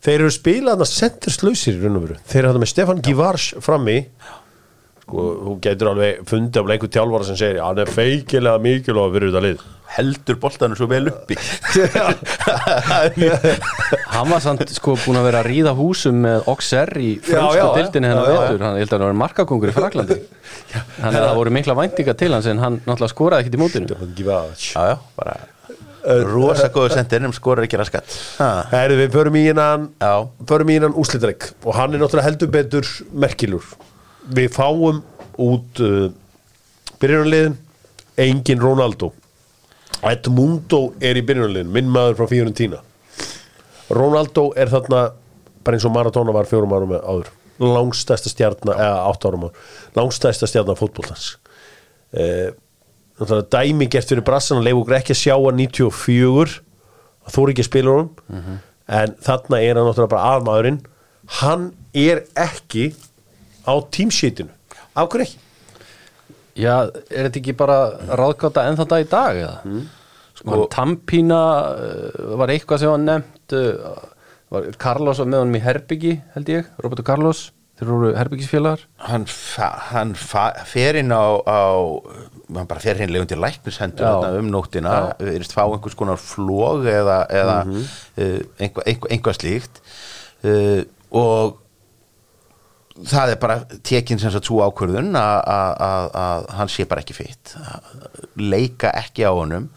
[0.05, 2.19] þeir eru spilað að senterslausir í raun og veru.
[2.29, 3.99] Þeir eru þetta með Stefan Givars frammi.
[5.09, 9.31] Sko, þú getur alveg fundið af einhver tjálfara sem segir, hann er feikilega mikilvæg fyrir
[9.33, 9.67] þetta lið.
[9.89, 11.33] Heldur boltanum svo vel uppi.
[14.13, 18.13] Hann var samt sko búin að vera að ríða húsum með Oxer í dildinni já,
[18.13, 20.19] hennar vetur, hann held að hann var markakongur í Fraklandi
[21.01, 23.89] Þannig að það voru mikla væntinga til hans en hann náttúrulega skoraði ekkit í mótinu.
[23.89, 24.67] Stefan Givars.
[24.75, 25.39] Já, já, bara
[26.95, 28.17] sendir en skorar ekki raskat.
[28.73, 30.29] Herðu, við förum í innan Já.
[30.49, 33.65] förum í innan úslitreik og hann er náttúrulega heldur betur merkilur.
[34.29, 35.03] Við fáum
[35.39, 36.11] út uh,
[37.01, 37.57] byrjunarliðin
[38.19, 39.13] engin Ronaldo.
[40.07, 42.83] Edmundo er í byrjunarliðin minn maður frá Fiorentina.
[43.91, 45.09] Ronaldo er þarna
[45.65, 47.35] bara eins og Maradona var fjórum árum áður.
[47.59, 49.49] Langstæsta stjarnar, eða átt árum
[49.99, 51.33] langstæsta stjarnar fótbollans
[52.13, 52.68] eh, náttúrulega
[53.27, 56.61] dæmi gert fyrir brassan að leifu okkur ekki að sjá að 94
[57.27, 58.61] að þú er ekki að spila honum
[58.99, 60.81] en þarna er hann náttúrulega bara aðmaðurinn
[61.41, 62.93] hann er ekki
[63.69, 64.55] á tímsítinu
[64.95, 65.45] af hverju ekki?
[66.59, 67.79] Já, er þetta ekki bara
[68.19, 69.59] ráðgáta enn þetta í dag eða?
[69.69, 69.83] Mm.
[70.39, 71.43] Sko, Tampína
[71.75, 73.93] uh, var eitthvað sem var nefnt uh,
[74.55, 77.49] var Carlos var með honum í Herbyggi held ég, Roberto Carlos
[77.79, 81.63] þeir eru Herbyggisfélagar hann, fa, hann fa, fer inn á, á
[82.57, 87.57] hann bara fer inn legundi læknishendur um nóttina, virðist fá einhvers konar flóg eða, eða
[87.69, 87.87] Mhm.
[88.19, 89.81] uh, einhvað, einhvað, einhvað slíkt.
[90.43, 90.83] Uh,
[91.15, 91.59] og
[92.99, 97.55] það er bara tekin sem svo ákvörðun að- hann sé bara ekki fitt
[98.37, 99.69] leika ekki á honum.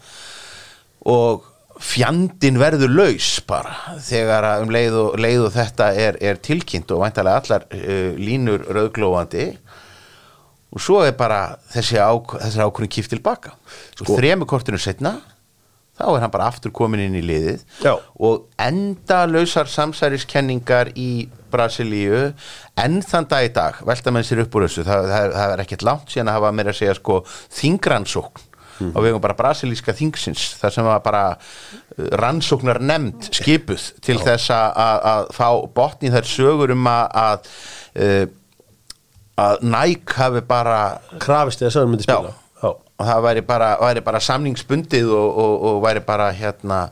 [1.06, 1.44] Og
[1.82, 7.02] fjandin verður laus bara þegar um leið og, leið og þetta er, er tilkynnt og
[7.02, 9.48] væntalega allar uh, línur rauðglóandi.
[10.72, 13.52] Og svo er bara þessi, ák ákvörðin kýft tilbaka
[13.98, 15.18] sko, þremu kortinu setna
[15.98, 17.64] þá er hann bara aftur komin inn í liðið.
[17.84, 17.94] Já.
[18.16, 22.30] og enda lausar samsæriskenningar í Brasilíu
[22.80, 24.86] en þann dag í dag velta með sér upp úr þessu.
[24.88, 27.18] Það, það, það er ekkert langt síðan að hafa meira að segja sko
[27.58, 28.48] þingransókn
[28.82, 28.96] Mhm.
[28.96, 34.50] á vegum bara brasilíska þingsins þar sem var bara uh, rannsóknar nefnd skipuð til þess
[34.50, 37.50] að- fá botni þær sögur um að að,
[37.96, 38.26] uh,
[39.42, 40.78] að Nike hafi bara
[41.18, 42.32] krafist að hann myndi spila
[42.62, 42.70] Já.
[42.70, 46.90] og það væri bara, væri bara samningsbundið og, og, og væri bara hérna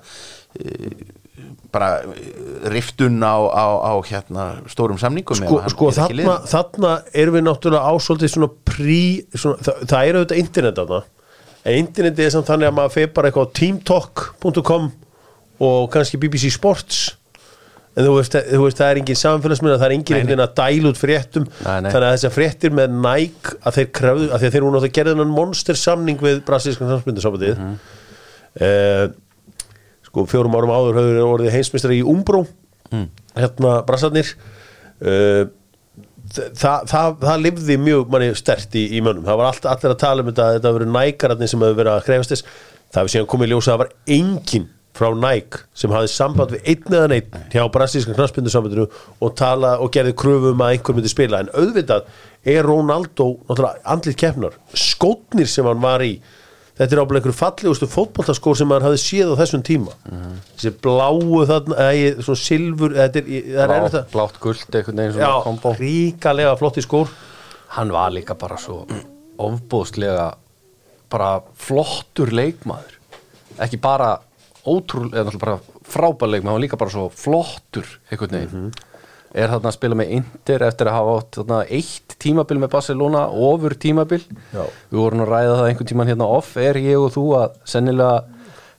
[0.59, 0.91] e,
[1.71, 2.01] bara
[2.73, 7.93] riftun á, á, á hérna stórum samningum sko, sko er þarna, þarna erum við náttúrulega
[7.95, 8.99] ásóldið svona prí
[9.37, 11.09] svona, það, það er auðvitað internet þarna en
[11.69, 14.91] internetið er samt þannig að maður feir bara eitthvað á teamtalk.com
[15.61, 17.01] og kannski BBC Sports.
[17.99, 20.53] En þú veist, þú veist það er engin samfélagsmynda það er engin einhvern veginn að
[20.61, 21.49] dæla út fréttum.
[21.67, 21.91] Nei, nei.
[21.91, 25.17] þannig að þessar fréttir með Nike að þeir krefðu, að að þeir eru náttúrulega gerðið
[25.17, 27.75] þennan monster samning við brasilískan samspindasambandið mm
[30.11, 32.43] sko fjórum árum áður höfður þeir orðið heimsmeistari í Umbró
[33.39, 34.33] hérna brassarnir.
[35.01, 35.47] Uh,
[36.35, 39.27] það, það, það lifði mjög manni stert í, í mönnum.
[39.29, 42.05] Það var allt, allir að tala um þetta þetta verið nækararnir sem hefur verið að
[42.09, 42.61] krefast þess.
[42.91, 44.69] Það hefur síðan komið í ljós að það var engin
[45.01, 48.89] frá Nike sem hafði samband við einn eða neitt hjá brasilískan knarspindusambandinu
[49.23, 51.41] og tala og gerði kröfu um að einhver myndi spila.
[51.45, 52.11] En auðvitað
[52.51, 54.59] er Ronaldo andlið keppnar.
[54.75, 56.17] Skótnir sem hann var í
[56.81, 59.97] þetta er ábúinlega einhverju fallegustu fótboltaskór sem hann hafði séð á þessum tíma.
[60.55, 65.27] Þessi bláu þarna eða svona silfur þetta er, það er að blátt guld veginn svona
[65.27, 65.75] já, kombo.
[65.81, 67.13] ríkalega flotti skór.
[67.77, 68.83] Hann var líka bara svo
[69.41, 70.31] ofbóðslega
[71.13, 72.97] bara flottur leikmaður.
[73.61, 74.15] Ekki bara
[74.65, 78.73] ótrúlega, eða bara frábær leikmaður, hann var líka bara svo flottur einhvern veginn
[79.35, 83.23] er þarna að spila með Inter eftir að hafa átt þarna eitt tímabil með Barcelona,
[83.31, 84.21] ofur tímabil.
[84.55, 84.65] Já.
[84.91, 88.25] við vorum að ræða það einhvern tíman hérna off, er ég og þú að sennilega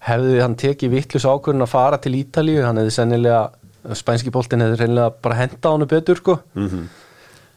[0.01, 4.81] hefði hann tekið vittlus ákvörðun að fara til Ítalíu, hann hefði sennilega spænski boltin hefði
[4.83, 6.39] reynilega bara henda hann betur sko.
[6.55, 6.89] Mhm.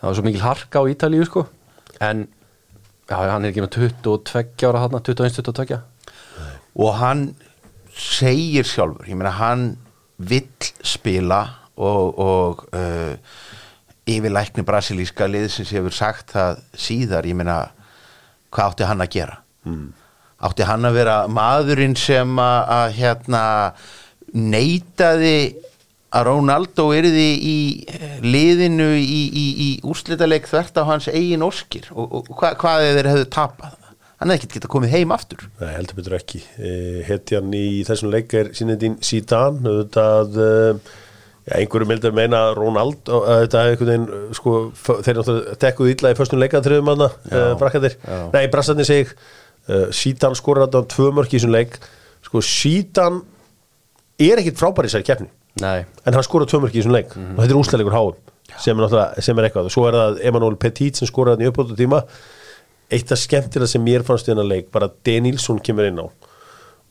[0.01, 1.47] það var svo mikil harka á Ítalíu sko.
[2.01, 2.29] En
[3.09, 5.81] já, hann er ekki með 22 ára þarna 21-22
[6.75, 7.35] og hann
[7.95, 9.77] segir sjálfur ég meina hann
[10.19, 10.49] vill
[10.83, 11.43] spila
[11.77, 13.15] og, og uh,
[14.05, 17.59] yfirlækni brasilíska liðsins hefur sagt það síðar ég meina
[18.55, 19.39] hvað átti hann að gera?
[19.65, 19.93] Mm.
[20.45, 23.45] átti hann að vera maðurinn sem að, að hérna
[24.35, 25.39] neitaði
[26.15, 27.57] að Ronaldo yrði í
[27.91, 31.89] eh, liðinu í, í, í úrslitaleg þvert á hans eigin óskir?
[31.95, 33.81] Og, og hvað, hvað þeir hefðu tapað?
[34.21, 35.47] Hann hefði ekkert getað komið heim aftur.
[35.59, 36.43] Nei, heldur betur ekki.
[36.63, 40.93] Eh, Hetjan í þessum leik er sínendín Zidane auðvitað eh,
[41.45, 45.57] já, einhverju mildur meina að Ronaldo eh, þetta er einhvern veginn eh, sko, þeir náttúrulega
[45.65, 47.97] tekkuð illa í förstum leikaðtriðum manna uh, brakkandir,
[48.35, 51.79] nei, brassarnir seg uh, Zidane skorur þetta tvö mörk í þessum leik.
[52.25, 53.23] Sko, Zidane
[54.21, 55.31] er ekkit frábær í sér keppni.
[55.63, 57.13] Nei, en hann skoraði tvö mörk í þessum leik.
[57.15, 58.23] Og þetta er úsleikur háum
[58.61, 59.69] sem er, sem er eitthvað.
[59.69, 62.05] Og svo er það Emanuel Petit sem skoraði hann í uppbótu tíma
[62.93, 65.19] eitt af skemmtilega sem mér fannst í hennar leik bara D.
[65.25, 66.07] Nilsson kemur inn á.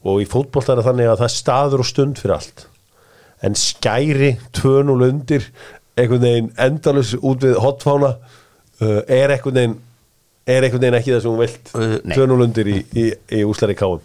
[0.03, 0.73] Og í fótbolta
[3.43, 5.49] en skæri 2-0 undir
[5.99, 9.79] einhvern veginn endalus út við hotfána uh, er einhvern veginn
[10.47, 11.73] er einhvern veginn ekki það sem hún vilt.
[11.75, 12.17] Uh, nei.
[12.17, 13.07] 2-0 undir í, í,
[13.39, 14.01] í úsleiri káum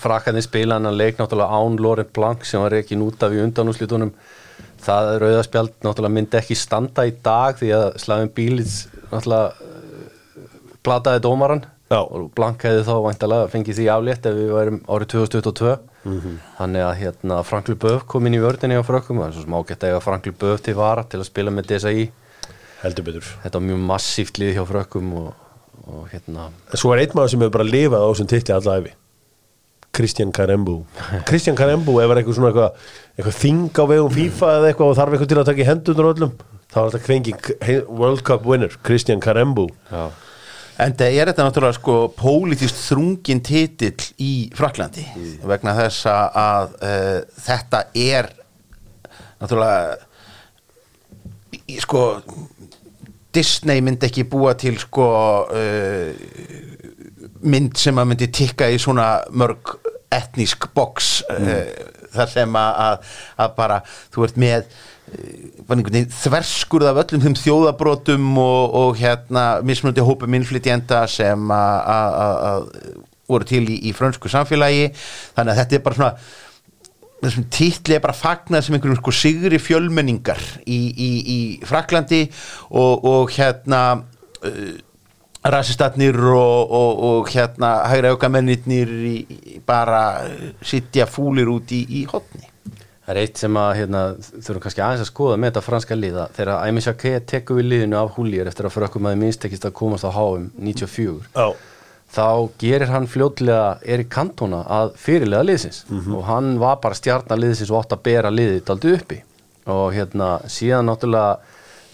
[0.00, 4.12] frakkanir spila hann leik náttúrulega án Laurent Blanc sem var ekki út af í undanúslitunum
[4.82, 8.76] það rauðaspjald náttúrulega myndi ekki standa í dag því að Slavin Bílits
[9.10, 10.46] náttúrulega eh,
[10.86, 12.00] plataði dómaran Já.
[12.00, 16.36] og Blanc hefði þá væntalega fengið því aflétt ef við værum árið 2022 Mhm.
[16.58, 19.56] þannig að hérna Frank Luböf kom inn í vördinni á frökkum það er svo sem
[19.58, 22.10] ágætt að eiga Frank Luböf til vara til að spila með DSI
[22.82, 23.26] heldur betur.
[23.42, 25.34] Þetta var mjög massíft lið hjá frökkum og,
[25.88, 26.50] og hérna.
[26.74, 28.92] Svo er einn maður sem hefur bara lifað á þessum titli alla æfi
[29.96, 30.84] Christian Karembu.
[31.28, 32.84] Christian Karembu ef er eitthvað svona eitthvað,
[33.16, 36.10] eitthvað þing á vegum FIFA eða eitthvað og þarf eitthvað til að taka í hendunar
[36.12, 37.34] öllum þá er þetta kvengi
[37.88, 39.68] World Cup winner Christian Karembu.
[39.90, 40.10] Já,
[40.82, 45.04] En það er þetta náttúrulega sko pólitist þrungin titill í Fraklandi
[45.48, 48.28] vegna þess að, uh, þetta er
[49.40, 49.96] náttúrulega
[51.64, 52.02] í, sko
[53.36, 55.08] Disney myndi ekki búa til sko
[55.48, 56.12] uh,
[57.46, 59.78] mynd sem að myndi tikka í svona mörg
[60.12, 61.72] etnísk box uh,
[62.12, 63.08] þar sem að,
[63.40, 63.80] að bara
[64.12, 64.68] þú ert með
[66.10, 72.96] þverskurð af öllum þeim þjóðabrótum og, og hérna mismunandi hópum innflytjenda sem að-
[73.26, 74.90] voru til í, í frönsku samfélagi.
[75.34, 76.16] Þannig að þetta er bara svona
[77.22, 82.26] þessum titli er bara fagnað sem einhverjum sko sigri fjölmenningar í, í, í Fraklandi
[82.70, 84.74] og, og hérna uh,
[85.46, 90.02] rasistatnir og, og, og hérna hægra í bara
[90.62, 92.46] sitja fúlir út í, í hotni
[93.06, 96.24] Það er eitt sem að hérna, þurfum kannski aðeins að skoða með þetta franska liða
[96.34, 100.02] þegar Aimé Jacquet tekur við liðinu af húlýr eftir að frökkum að minnstekist að komast
[100.02, 101.46] á HM 94 Já,
[102.16, 102.26] þá
[102.58, 105.84] gerir hann fljótlega Erik Cantona að fyrirlega liðsins.
[106.18, 109.20] Og hann var bara stjarnar liðsins og átt að bera liðið daldi uppi.
[109.70, 111.38] Og hérna síðan náttúrulega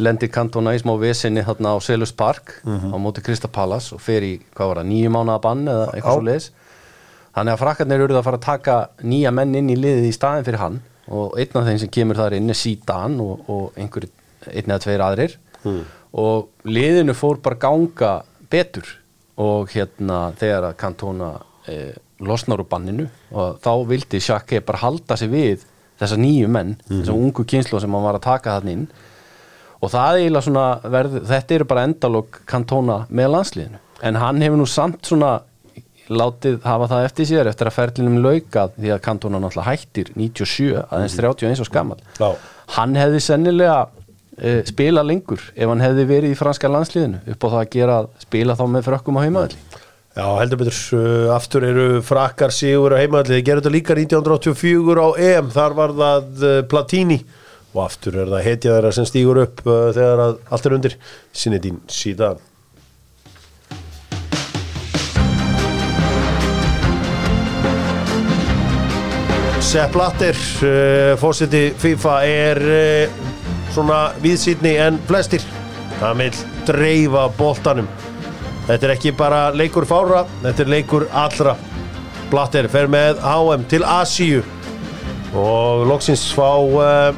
[0.02, 4.24] lendir Cantona í smá vesinni þarna á Selus Park á móti Krista Pallas og fer
[4.24, 6.48] í, hvað var það, nýju mánuða bann eða eitthvað svo liðs
[7.36, 10.48] þannig að frakkarnir eru að fara að taka nýja menn inn í liðið í staðin
[10.48, 10.80] fyrir hann
[11.12, 14.08] og einn af þeim sem kemur þar inn er Zidane og, og einhver,
[14.48, 15.36] einn eða tveir aðrir.
[16.12, 18.12] Og liðinu fór bara ganga
[18.52, 18.88] betur.
[19.42, 21.30] Og hérna þegar að Cantona
[21.70, 25.64] eh, losnar úr banninu og þá vildi Sjakke bara halda sig við
[26.02, 28.84] þessa nýju menn, þessa ungu kynslu sem hann var að taka þann inn.
[29.82, 33.80] Og það er eiginlega svona verð, þetta eru bara endalok Cantona með landsliðinu.
[34.02, 35.32] En hann hefur nú samt svona
[36.10, 40.70] látið hafa það eftir sér eftir að ferlinum laukað því að Cantona náttúrulega hættir 97
[40.82, 42.30] aðeins 31 og skammal Já.
[42.78, 47.48] hann hefði sennilega uh, spila lengur ef hann hefði verið í franska landsliðinu upp á
[47.48, 49.62] það að gera spila þá með frökkum á heimaðalli
[50.12, 50.78] Já, heldur betur,
[51.32, 55.94] aftur eru frakkar sigur á heimaðalli, þeir gerðu þetta líka 1984 á EM, þar var
[55.96, 57.16] það uh, Platini.
[57.72, 60.98] Og aftur er það hetja þeirra sem stígur upp uh, þegar allt er undir.
[61.32, 62.42] Sinedín síðan
[69.72, 73.30] Sepp Blatter, uh, fósiti FIFA er uh,
[73.72, 75.40] svona viðsýtni en flestir.
[76.02, 76.36] Hann vil
[76.68, 77.88] dreifa boltanum.
[78.66, 81.56] Þetta er ekki bara leikur fára, þetta er leikur allra.
[82.28, 84.44] Blatter fer með HM til Asíu
[85.32, 87.16] og loksins fá uh,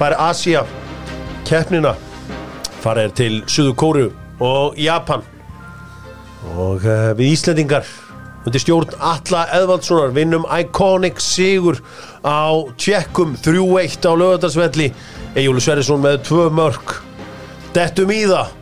[0.00, 0.64] fær Asía
[1.44, 1.98] keppnina.
[2.80, 4.06] Farið til Suðu Kóru
[4.40, 5.28] og Japan.
[6.56, 6.80] Og
[7.20, 7.84] við Íslendingar
[8.46, 10.14] undir stjórn Alla Eðvaldssonar.
[10.16, 11.80] Vinnum Iconic Sigur
[12.24, 14.90] á tjekkum 3-1 á lögadarsvelli
[15.34, 16.96] Egil Sverrisson með tvö mörg
[17.74, 18.56] dettum í það.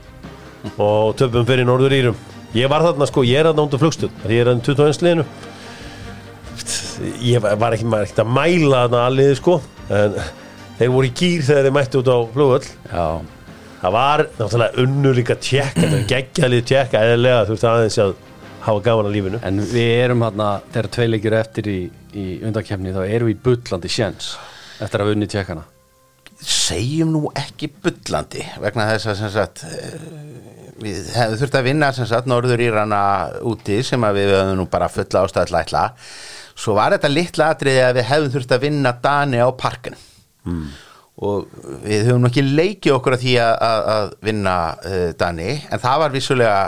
[0.82, 2.18] Og töpum fyrir Norður Írum.
[2.56, 5.24] Ég var þarna sko, ég er þarna undir flugstöð því ég er þarna 21 liðinu.
[7.24, 9.58] Ég var var ekki, maður ekkert að mæla þarna alliði sko.
[9.94, 10.16] En
[10.78, 12.70] þeir voru í gýr þegar þeir mættu út á flugvöll.
[12.90, 13.06] Já,
[13.82, 17.44] það var náttúrulega unnur líka tjekka það er geggjalið tjekka eðlilega.
[17.46, 18.16] Þú veist aðeins að
[18.68, 19.40] hafa gaman að lífinu.
[19.48, 21.80] En við erum hérna þegar tvei leikir eftir í,
[22.14, 24.36] í undakefni þá erum við í bullandi sjens
[24.78, 25.66] eftir að vunni tjekkana
[26.44, 29.94] segjum nú ekki bullandi vegna þess að sagt eh,
[30.78, 33.00] við hefum þurft að vinna sagt Norður Írana
[33.46, 35.84] úti sem við höfum nú bara fulla ástæð til að ætla.
[36.58, 39.98] Svo var þetta litla atriði að við hefum þurft að vinna Dani á parkin
[40.46, 40.64] mm.
[41.26, 41.48] og
[41.82, 46.02] við höfum ekki leikið okkur að því að, að, að vinna uh, Dani en það
[46.04, 46.60] var vissulega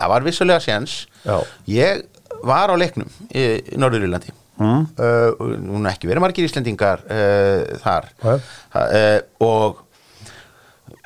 [0.00, 1.36] það var vissulega séns Já.
[1.70, 2.06] ég
[2.46, 3.42] var á leiknum í,
[3.74, 4.82] í Norður Írlandi mm.
[4.96, 8.36] uh, núna ekki verið margir Íslendingar uh, þar Nei.
[8.36, 9.86] uh, og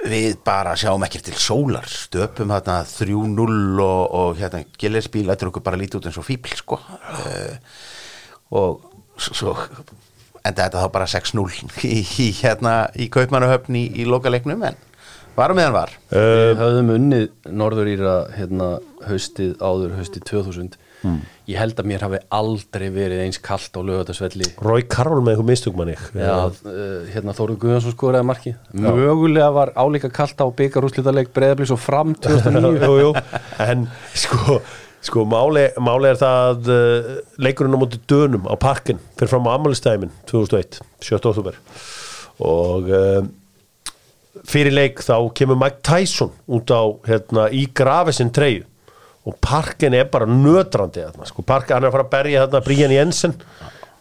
[0.05, 5.65] við bara sjáum ekki til sólar stöpum þarna 3-0 og, og hérna Gillersbíl lætur okkur
[5.65, 7.77] bara lítið út eins og fíbl sko uh,
[8.55, 9.55] og svo
[10.45, 11.47] enda þetta þá bara 6-0
[11.89, 14.81] í, í hérna í Kaupmannahöfn í, í lokaleiknum en
[15.37, 15.95] varum meðan var?
[16.15, 18.71] Við höfðum unnið Norður Íra hérna
[19.09, 20.81] haustið áður haustið 2000
[21.51, 25.51] ég held að mér hafi aldrei verið eins kalt á lögatarsvelli Rói Karol með eitthvað
[25.51, 31.29] mistök manni Já, uh, hérna Þóru Guðjónsson skoraði marki mögulega var álíka kalt á byggarúslitaleg
[31.37, 33.13] breyðablís og fram 2009 jú, jú.
[33.67, 33.87] en
[34.17, 34.59] sko
[35.05, 39.49] sko máli, máli er það að uh, leikurinn á móti dönum á parkin fyrir fram
[39.53, 41.19] á ammælistæmin 2001 7.
[41.21, 41.61] oktober
[42.41, 43.21] og uh,
[44.49, 48.65] fyrir leik þá kemur Mike Tyson út á hérna, í grafisinn treyju
[49.25, 51.45] og parkin er bara nötrandi þarna, sko.
[51.47, 53.37] parkin, hann er að fara að berja þarna Brian Jensen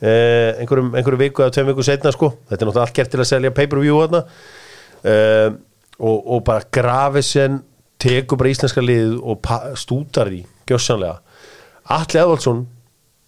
[0.01, 2.33] eh, einhverjum, einhverjum viku eða tveim viku setna sko.
[2.49, 4.23] þetta er náttúrulega allt gert til að selja pay-per-view þarna
[5.03, 5.59] um,
[5.99, 7.61] og, og bara grafisinn
[8.03, 11.21] tekur bara íslenska liðið og stútar í gjössanlega
[11.93, 12.65] Atli Eðvaldsson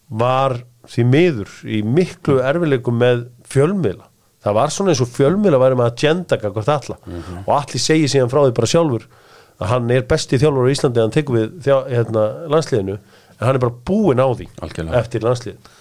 [0.09, 0.59] var
[0.89, 4.09] því miður í miklu erfileikum með fjölmiðla
[4.45, 6.97] það var svona eins og fjölmiðla væri með agenda gagvart alla
[7.43, 9.07] og Atli segir síðan frá því bara sjálfur
[9.55, 12.97] að hann er besti þjálfur á Íslandi að hann tekur við þjá, hérna, landsliðinu
[13.35, 15.01] en hann er bara búinn á því Algjörlega.
[15.01, 15.73] eftir landsliðin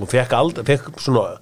[0.00, 1.38] og fekk, aldrei, fekk svona,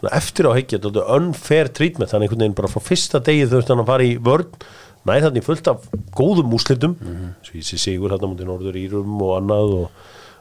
[0.00, 0.80] svona eftir á heikja
[1.16, 4.64] unfair treatment þannig einhvern veginn bara frá fyrsta degi þurfti hann að fara í vörn
[5.08, 7.62] nær þannig fullt af góðum úslitum mm -hmm.
[7.62, 9.88] sé sigur hérna mútið Norður Írum og annað og,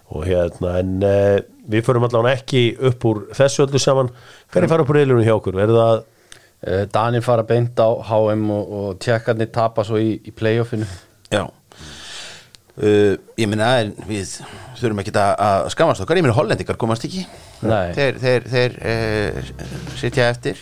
[0.09, 1.39] og hérna en uh,
[1.69, 4.11] við förum allavega ekki upp úr þessu öllu saman.
[4.51, 5.59] Hvernig fara upp úr reilunum hjá okkur?
[5.61, 10.33] Er það uh, Danir fara beint á HM og, og tjekkarnir tapa svo í, í
[10.35, 10.87] playoffinu.
[11.31, 13.71] Já, uh, ég minna
[14.07, 14.39] við
[14.79, 16.19] þurfum ekki að, að skamast okkar.
[16.19, 17.25] Ég minna hollendingar komast ekki.
[17.61, 17.93] Nei.
[17.97, 19.53] þeir, þeir, þeir uh,
[20.01, 20.61] sitja eftir.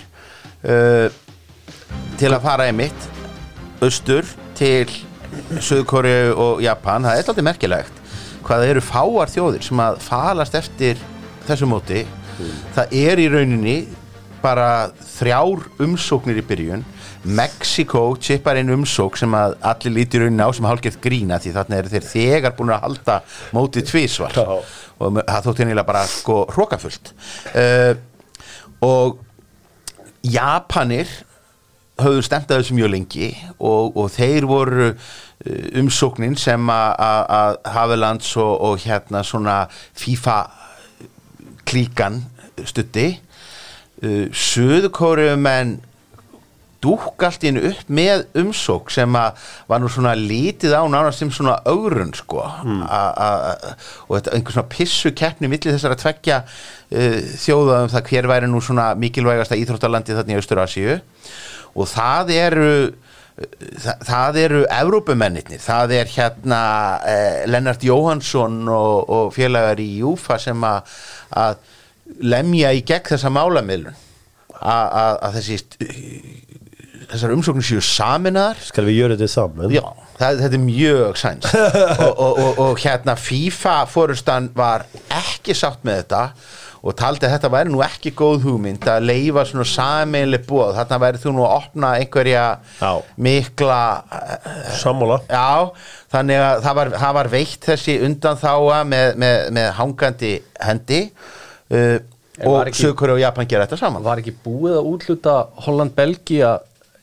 [0.60, 1.08] Uh,
[2.20, 3.08] til að fara einmitt
[3.80, 4.28] austur
[4.60, 4.90] til
[5.64, 7.99] Suðkóri og Japan það er alltaf merkilegt
[8.44, 11.02] hvað það eru fáar þjóðir sem að falast eftir
[11.48, 12.06] þessu móti.
[12.76, 13.78] Það er í rauninni
[14.40, 16.86] bara þrjár umsóknir í byrjun.
[17.28, 21.80] Mexiko chippar inn umsók sem að allir lítur rauninni á sem hálfgerð grína því þarna
[21.82, 23.18] eru þeir þegar búin að halda
[23.56, 27.12] mótið tvísvar og það þótti hennilega bara sko hrókafullt
[27.60, 27.92] uh,
[28.88, 29.20] og
[30.24, 31.12] Japanir
[32.00, 34.90] höfðu stemt að þessu mjög lengi og, og þeir voru
[35.80, 40.40] umsóknin sem að- Havelands og, og hérna svona FIFA
[41.70, 42.24] klíkan
[42.66, 43.06] stutti
[44.04, 45.78] uh, Suðukórumenn
[46.80, 51.32] dúk allt einu upp með umsók sem að var nú svona lítið á nánast sem
[51.36, 52.40] svona augrun sko.
[52.40, 52.86] Hmm.
[52.88, 53.74] a, a, a,
[54.08, 58.30] og þetta einhver svona pissu keppni milli þessar að tveggja uh, þjóða um það hver
[58.32, 60.96] væri nú svona mikilvægasta íþróttalandi þarna í Austur-Asíu.
[61.76, 62.70] Og það eru
[63.40, 66.62] það, það eru Evrópumennirnir, það er hérna
[67.08, 71.66] eh, Lennart Jóhansson og, og félagar í Júfa sem að
[72.26, 74.06] lemja í gegn þessa málamiðlun.
[74.60, 75.60] Að þessi
[77.10, 79.74] þessar umsóknir séu saminaðar Skal við gjöra þetta saman?
[79.74, 79.84] Já,
[80.20, 81.54] það, þetta er mjög sæns
[82.06, 84.86] og, og, og, og hérna FIFA fórustan var
[85.20, 86.24] ekki sátt með þetta
[86.84, 91.00] og taldi að þetta væri nú ekki góð hugmynd að leifa svona sameinlega búið þarna
[91.04, 92.44] væri þú nú að opna einhverja
[92.80, 92.92] Já.
[93.18, 93.80] mikla
[94.80, 95.18] Sammála.
[95.30, 95.72] Já,
[96.14, 100.32] þannig að það var, það var veitt þessi undanþáa með, með, með hangandi
[100.70, 101.02] hendi.
[101.70, 101.98] Uh,
[102.48, 104.04] og ekki- Sökur og Japan gera þetta saman.
[104.06, 105.34] Var ekki búið að útluta
[105.66, 106.54] Holland-Belgia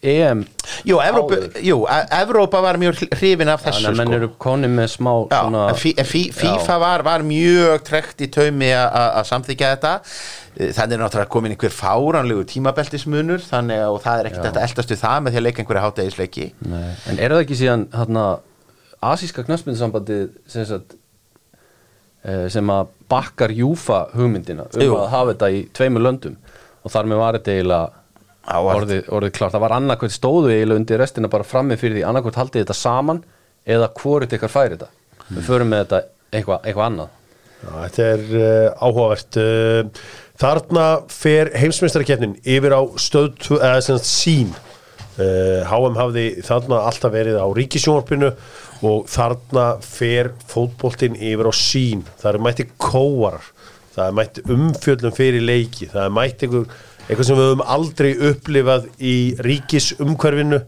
[0.06, 0.44] EM
[0.86, 1.60] Jú, Evrópu, áður?
[1.66, 4.16] jú, E- Evrópa var mjög hrifin af þessu Þannig að menn sko.
[4.20, 8.72] eru koni með smá Já, svona, fí, fí, FIFA var, var mjög trekt í taumi
[8.74, 9.94] að samþykja þetta
[10.56, 14.92] Eh, þannig er náttúrulega komin einhver fáranlegu tímabeltismunur þannig að það er ekkert að eldast
[14.94, 16.46] við það með því að leika einhverja hátægisleiki.
[17.10, 18.22] En er það ekki síðan hérna,
[19.04, 20.80] asíska knastmyndsambandið sem,
[22.24, 24.96] eh, sem að bakkar júfa hugmyndina um Jú.
[24.96, 26.36] að hafa þetta í tveimur löndum
[26.84, 27.90] og þar með var þetta eiginlega
[28.46, 32.40] orðið, orðið klart, það var annarkvæmt stóðu eiginlega undir restina bara frammi fyrir því annarkvæmt
[32.40, 33.24] haldið þetta saman
[33.66, 34.90] eða hvorið ykkar færi þetta.
[35.26, 36.02] Við förum með þetta
[36.36, 37.14] eitthvað eitthva annað.
[37.56, 39.40] Já, þetta er uh, áhugavert.
[39.40, 40.06] Uh,
[40.36, 47.46] Þarna fer heimsmeistarakefnin yfir á stöð eða sín uh, HM hafði þarna alltaf verið á
[47.56, 48.34] ríkisjónvarpinu
[48.84, 53.48] og þarna fer fótboltinn yfir á sín það er mætti kóarar.
[53.96, 55.88] Það er mætti umfjöllum fyrir leiki.
[55.88, 56.66] Það er mætti einhver,
[57.06, 59.16] eitthvað sem við höfum aldrei upplifað í
[59.46, 60.64] ríkisumhverfinu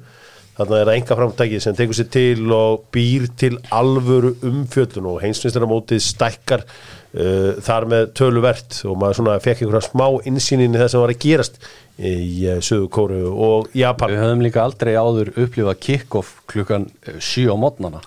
[0.58, 5.20] Þannig er það enga framtækið sem tekur sér til og býr til alvöru umfjöllun og
[5.22, 10.90] heimsmyndstarmótið stækkar uh, þar með töluvert og maður svona fekk einhverja smá innsýnin í það
[10.90, 11.62] sem var að gerast
[12.02, 12.16] í
[12.50, 14.16] uh, Suðu Kóru og Japan.
[14.16, 18.02] Við höfum líka aldrei áður upplifað kick-off klukkan 7 á mótnana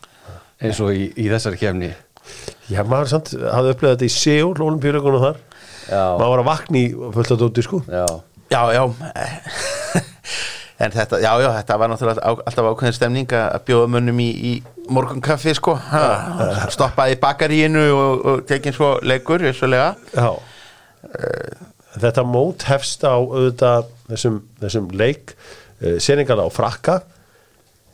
[0.59, 1.93] eins og í, í þessari kefni
[2.67, 5.39] Já, maður samt hafði upplifað þetta í Seúl, olimpíuleikunum þar.
[5.89, 6.85] Maður var að vakna í
[7.17, 7.81] fullt að dóti, sko.
[7.89, 8.05] já,
[8.51, 8.83] Já, já.
[10.81, 14.53] En þetta, já, já, þetta var náttúrulega alltaf ákveðin stemning að bjóða mönnum í, í
[14.89, 15.75] morgunkaffi, sko.
[15.77, 15.99] Ha,
[16.73, 19.91] stoppaði bakaríinu og, og tekinn svo leikur, vissulega.
[20.17, 20.31] Já.
[22.01, 26.97] Þetta mót hefst á auðvitað þessum, þessum leik uh, Seningala á frakka.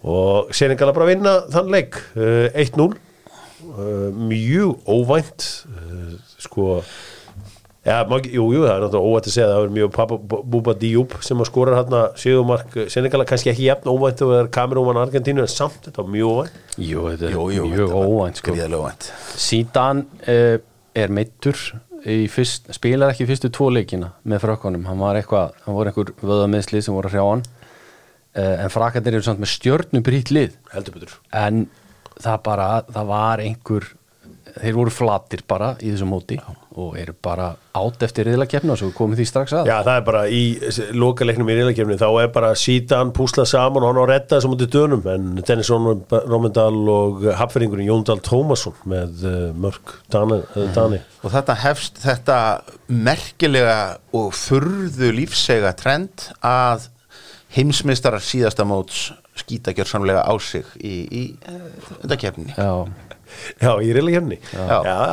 [0.07, 2.95] Og Seningala bara vinna þann leik uh, 1-0 uh,
[4.15, 6.77] mjög óvænt uh, sko
[7.87, 10.15] Ja, jú, jú, það er náttúrulega óvænt að segja að það er mjög Papa
[10.51, 14.49] Búba Diop sem að skora hérna Sigurmark Senegala, kannski ekki jafn óvænt og það er
[14.57, 16.57] Kamerúman Argentínu, en samt þetta var mjög óvænt.
[16.83, 18.55] Jú, þetta er Jú, jú, mjög óvænt sko.
[18.75, 19.07] Óvænt.
[19.39, 20.57] Sídan uh,
[20.99, 21.61] er meittur
[22.33, 26.83] fyrst, spilar ekki fyrstu tvo leikina með frakkanum, hann var eitthvað hann voru einhver vöðameðsli
[26.83, 27.45] sem voru að hrjá hann.
[28.35, 30.59] Uh, en frakkandir eru samt með stjörnu brýtt lið
[31.31, 31.63] en
[32.19, 33.87] það bara, það var einhver
[34.61, 36.37] þeir voru flatir bara í þessu móti
[36.77, 40.03] og eru bara átt eftir riðlakefni og svo komið því strax að Já, það er
[40.07, 40.41] bara í
[40.97, 44.51] lokaleiknum í reylakefni þá er bara sítan púslað saman og hann á að redda þessu
[44.51, 51.01] mútið dönum en Dennis Rómendal og hapfæringurinn Jóndal Tómasson með uh, mörg Dani, uh, Dani.
[51.25, 52.39] Og þetta hefst þetta
[52.87, 53.79] merkilega
[54.17, 56.91] og furðu lífsega trend að
[57.57, 59.07] heimsmeistarar síðasta móts
[59.37, 61.23] skýta gjörsamlega á sig í, í
[62.01, 62.53] undakefni.
[62.57, 62.85] Já,
[63.61, 63.93] Já, í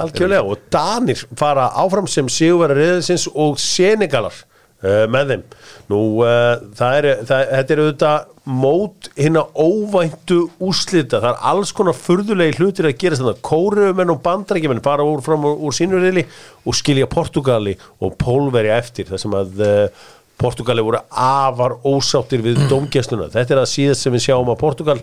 [0.05, 0.43] algjörlega.
[0.45, 4.37] og Danir fara áfram sem sigurvera reyðsins og Senegalar
[4.85, 5.45] uh, með þeim.
[5.93, 11.71] Nú, uh, það er, það, þetta er auðvitað mót hérna óvæntu úslita það er alls
[11.73, 16.27] konar furðulegi hlutir að gera þannig kóruumenn og bandrækjumenn fara úr fram úr, úr sínurriðli
[16.69, 17.73] og skilja Portugali
[18.05, 19.09] og Pólverja eftir.
[19.09, 20.05] Þar sem að uh,
[20.41, 24.99] Portugali voru afar ósáttir við domgæsluna þetta er að síðast sem við sjáum að Portugal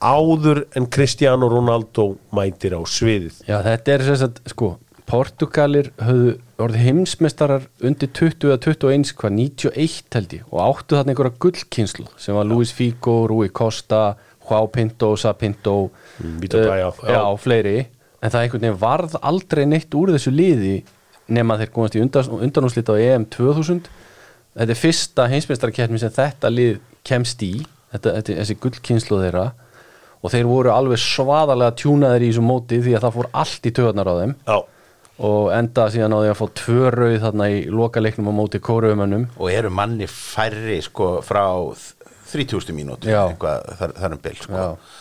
[0.00, 3.42] áður en Cristiano Ronaldo mætir á sviðið.
[3.48, 4.74] Já, þetta er sem sagt, sko
[5.10, 11.14] Portugalir höfðu orðið heimsmeistarar undir 20 eða 21 hvað 91 held ég og áttu þarna
[11.14, 14.14] einhverja gullkynslu sem var Luis Figo, Rui Costa
[14.44, 17.16] Joao Pinto, Sapinto Vítor Braga, já.
[17.16, 17.76] já, fleiri.
[18.20, 20.76] En það einhvern veginn varð aldrei neitt úr þessu liði
[21.30, 23.90] nema þeir komast í undan, undanúslit á EM 2000
[24.54, 27.52] þetta er fyrsta heimsmeistarkeppni sem þetta lið kemst í
[27.92, 29.46] þetta, þetta, þessi gullkynslu þeirra
[30.20, 33.74] og þeir voru alveg svaðalega tjúnaðir í þessu móti því að það fór allt í
[33.78, 34.58] töðnar á þeim Já,
[35.30, 39.26] og enda síðan á því að fá tvö rauð þarna í lokaleiknum á móti kóruumönnum
[39.36, 41.44] og eru manni færri sko frá
[42.30, 43.22] 3000 mínútur Já.
[43.26, 44.64] eitthvað þar, þar um bil sko.
[44.64, 44.96] Já.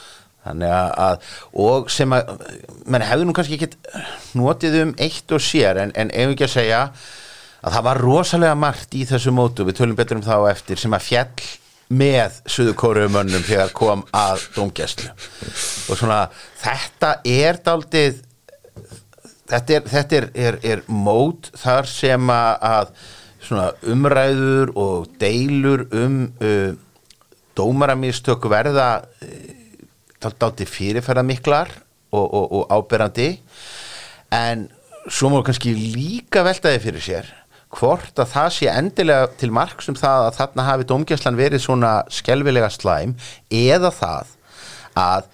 [0.48, 0.76] þannig
[1.06, 1.32] að,
[1.68, 2.30] og sem að
[2.90, 3.76] menn hefðu nú kannski ekkit
[4.40, 6.84] notið um eitt og sér en, en ef ekki að segja
[7.60, 10.80] að það var rosalega margt í þessu mótu við tölum betur um það á eftir
[10.80, 11.50] sem að fjall
[11.90, 15.10] með suðu kóruumönnum þegar kom að dómgæslu.
[15.90, 16.28] Og svona
[16.62, 18.20] þetta er daldið
[19.50, 22.94] þetta er, þetta er, er, er mót þar sem að,
[23.90, 26.76] umræður og deilur um uh,
[27.58, 28.90] dómaramistök verða
[29.26, 31.72] uh, dátti fyrirferða miklar
[32.14, 33.32] og, og, og áberandi.
[34.36, 34.68] En
[35.10, 37.36] svo má kannski líka veltaði fyrir sér
[37.78, 41.94] hvort að það sé endilega til marks um það að þarna hafi dómgæslan verið svona
[42.14, 43.16] skelvilega slæm
[43.54, 44.36] eða það
[44.98, 45.30] að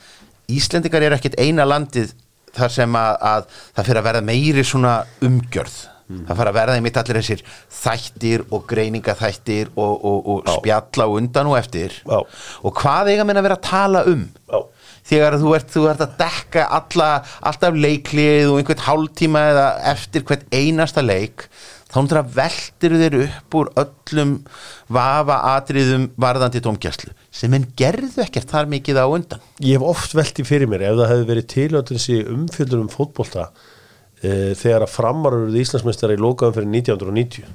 [0.46, 2.12] Íslendingar eru ekkit eina landið
[2.56, 4.96] þar sem að, að það fyrir að verða meiri svona
[5.26, 5.78] umgjörð.
[6.06, 7.40] Það fyrir að verða í mitt allir þessir
[7.74, 11.96] þættir og greiningaþættir og, og, og spjalla og undan og eftir.
[12.06, 12.20] Já.
[12.62, 14.22] og hvað eiga menn að vera að tala um?
[14.46, 14.60] Já,
[15.10, 17.10] þegar þú ert, þú ert að dekka alla,
[17.42, 21.48] alltaf leiklið og einhvern hálftíma eða eftir hvert einasta leik
[21.96, 24.32] þá náttúrulega veltir þér upp úr öllum
[24.92, 30.16] vafa atriðum varðandi dómgæslu sem en gerðu ekkert þar mikið á undan ég hef oft
[30.18, 34.92] velti fyrir mér ef það hefði verið tilhjóttur þessi umfjöldur um fótbolta uh, þegar að
[34.98, 37.48] framaruð Íslandsmeistari í lokaðum fyrir 1990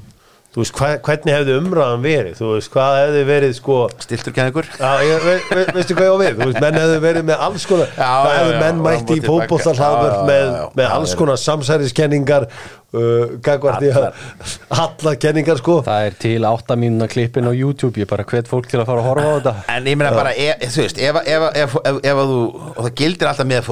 [0.51, 4.67] þú veist, hva, hvernig hefði umræðan verið þú veist, hvað hefði verið sko Stiltur kenningur?
[4.81, 4.89] Já,
[5.23, 7.93] ve, ve, veistu hvað ég á við þú veist, menn hefði verið með alls konar
[7.93, 10.65] Já, það já, hefði já, menn mætti í Já, já, með, já, já.
[10.81, 11.19] með Já, alls já.
[11.21, 12.49] konar samsæriskenningar
[12.97, 15.19] uh, gagvart í að allar.
[15.23, 15.79] kenningar sko.
[15.87, 19.05] Það er til 8 mínuna klippin á YouTube ég bara hvet fólk til að fara
[19.05, 19.55] að horfa á þetta.
[19.77, 22.41] En ég meina bara, e, þú veist, ef, ef, ef, ef, þú,
[22.75, 23.71] og það gildir alltaf með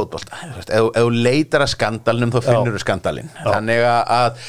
[0.60, 3.34] veist, ef, þú leitar að skandalnum þá finnur þú skandalinn.
[3.42, 4.48] Þannig að, að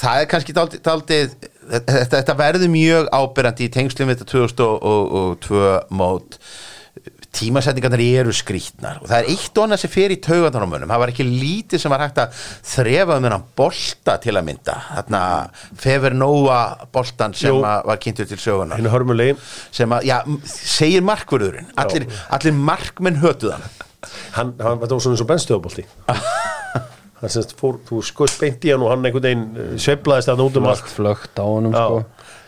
[0.00, 5.70] það er kannski daldið, daldið þetta, þetta verður mjög ábyrrandi í tengslum við þetta 2002
[5.98, 6.38] mót
[7.36, 10.92] tímasetningarnar eru skrítnar og það er eitt og annað sem fer í taugandan á mönnum.
[10.92, 12.38] Það var ekki lítið sem var hægt að
[12.70, 14.76] þrefa um hennan bolta til að mynda.
[14.96, 15.20] Þarna
[15.82, 16.60] Fever Nova
[16.94, 17.60] boltan sem Jú.
[17.60, 18.40] var kynntur til
[18.94, 19.36] hörmulegi
[19.76, 20.18] sem að, já,
[20.48, 21.68] segir markvörðurinn.
[21.76, 23.68] Allir, allir markmenn hötuð hann.
[24.38, 25.84] Hann, hann var svona eins og bennstöðabolti
[27.18, 30.42] hann semst fór, þú skoðst beint í hann og hann einhvern veginn uh, sveiflaðist að
[30.44, 30.86] út um allt.
[30.92, 31.82] flögt á Já.
[31.82, 32.04] sko.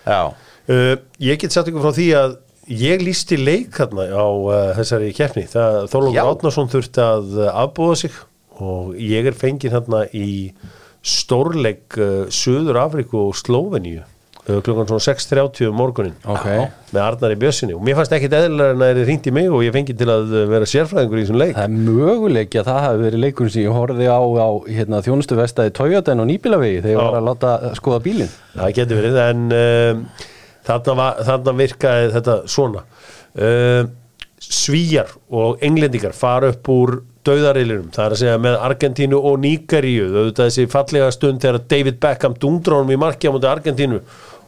[0.06, 0.22] já,
[0.70, 2.34] Uh, ég get sagt ykkur frá því að
[2.70, 5.46] ég lísti leik þarna á uh, þessari keppni.
[5.50, 5.80] Það.
[5.92, 8.20] Þorlókur Átnason þurfti að uh, afbúða sig
[8.60, 10.30] og ég er fengið þarna í
[11.00, 14.06] stórleik uh, Suður Afríku og Slóveníu
[14.64, 16.46] klukkan svona 6.30 um morgunin Ok.
[16.90, 19.50] með Arnari Bjössinni og mér fannst ekkit eðlilega en að það er hringt í mig
[19.52, 22.80] og ég fengið til að vera sérfræðingur í þessum leik það er möguleiki að það
[22.86, 26.94] hafi verið leikurinn sem ég horfði á, á hérna, þjónustu vestæði Toyota og Nýbílavegi þegar
[26.96, 30.04] ég var að láta skoða bílinn Það getur verið en um,
[30.66, 32.84] þarna, virkaði þetta svona.
[33.34, 33.96] Um,
[34.40, 36.94] Svíjar og englendingar fara upp úr
[37.28, 41.98] dauðarilinum, það er að segja með Argentínu og Níkaríu, auðvitað þessi fallega stund þegar David
[42.00, 44.00] Beckham dundrónum í marki á mútið Argentínu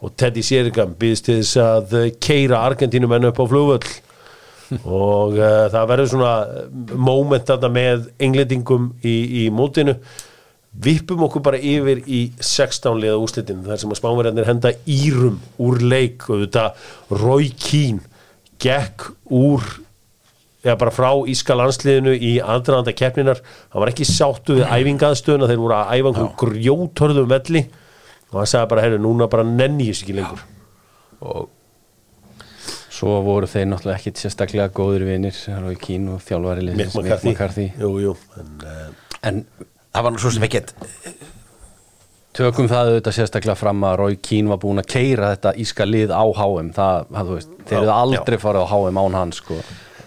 [0.03, 3.93] og Teddy Sheringham býðist til þess að uh, keira Argentínu menn upp á flugvöll.
[4.89, 6.35] Og uh, það verður svona
[6.97, 9.99] moment þarna með englendingum í, í mótinu
[10.73, 15.81] vippum okkur bara yfir í 16 liða úslitin þar sem að spánverjarnir henda írum úr
[15.85, 16.29] leik.
[16.33, 16.71] Og þetta
[17.21, 18.01] Roy Keane
[18.63, 19.65] gekk úr
[20.63, 25.63] eða bara frá íska landsliðinu í aðdraðanda keppninar hann var ekki sáttu við æfingaðstöðuna þeir
[25.65, 27.65] voru að æfa einhverjum grjótörðum velli.
[28.33, 30.47] Og hann sagði bara, heyrðu, núna bara nenni ég sér ekki lengur.
[31.23, 31.51] Og
[32.93, 37.67] svo voru þeir náttúrulega ekkit sérstaklega góður vinir Rói Kín og þjálfari Mick McCarthy,
[38.39, 38.55] en,
[39.27, 39.43] en
[39.93, 40.75] það var nú svo sem ekkert
[42.33, 46.15] Tökum það auðvitað sérstaklega fram að Rói Kín var búin að keira þetta íska lið
[46.17, 49.59] á HM það, það veist, þeir eru aldrei farið á HM án hans sko.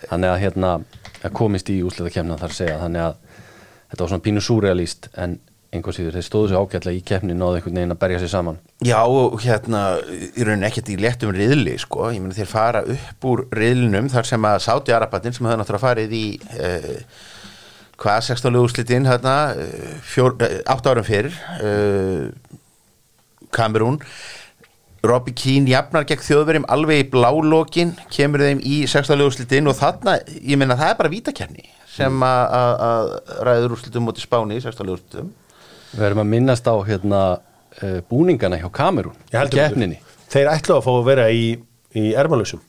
[0.07, 0.71] þannig að hérna
[1.33, 2.77] komist í úsliðakefna þar að segja.
[2.81, 3.19] Þannig að
[3.89, 5.37] þetta var svona pínu súrealíst en
[5.75, 8.59] einhvers síður, þeir stóðu sér ágætlega í keppni náðu einhvern veginn að berja sér saman.
[8.85, 13.27] Já, og hérna, í rauninni ekkert í léttum riðli, sko, ég meina þeir fara upp
[13.27, 16.23] úr riðlinum þar sem að Sáti Arabatin sem hefði náttúrulega farið í
[16.55, 16.93] eh,
[18.01, 18.57] hvað, 16.
[18.59, 21.31] úrslitin hérna, eh, fjór, eh, átt árum fyrir
[21.61, 22.29] eh,
[23.55, 23.99] Kamerún
[25.05, 29.21] Robbie Keane jafnar gegn þjóðverjum alveg í blálókin kemur þeim í 16.
[29.21, 31.65] úrslitin og þarna, ég meina það er bara vítakerni
[31.95, 33.11] sem að- að
[33.47, 34.89] ræður úrslitum mútið Spáni í 16.
[34.95, 35.29] úrslitum
[35.95, 37.21] Við erum að minnast á hérna
[38.09, 39.99] búningana hjá Kamerún heldur keppninni
[40.31, 41.45] Þeir ætlu að fá að vera í,
[41.95, 42.59] í ermalusum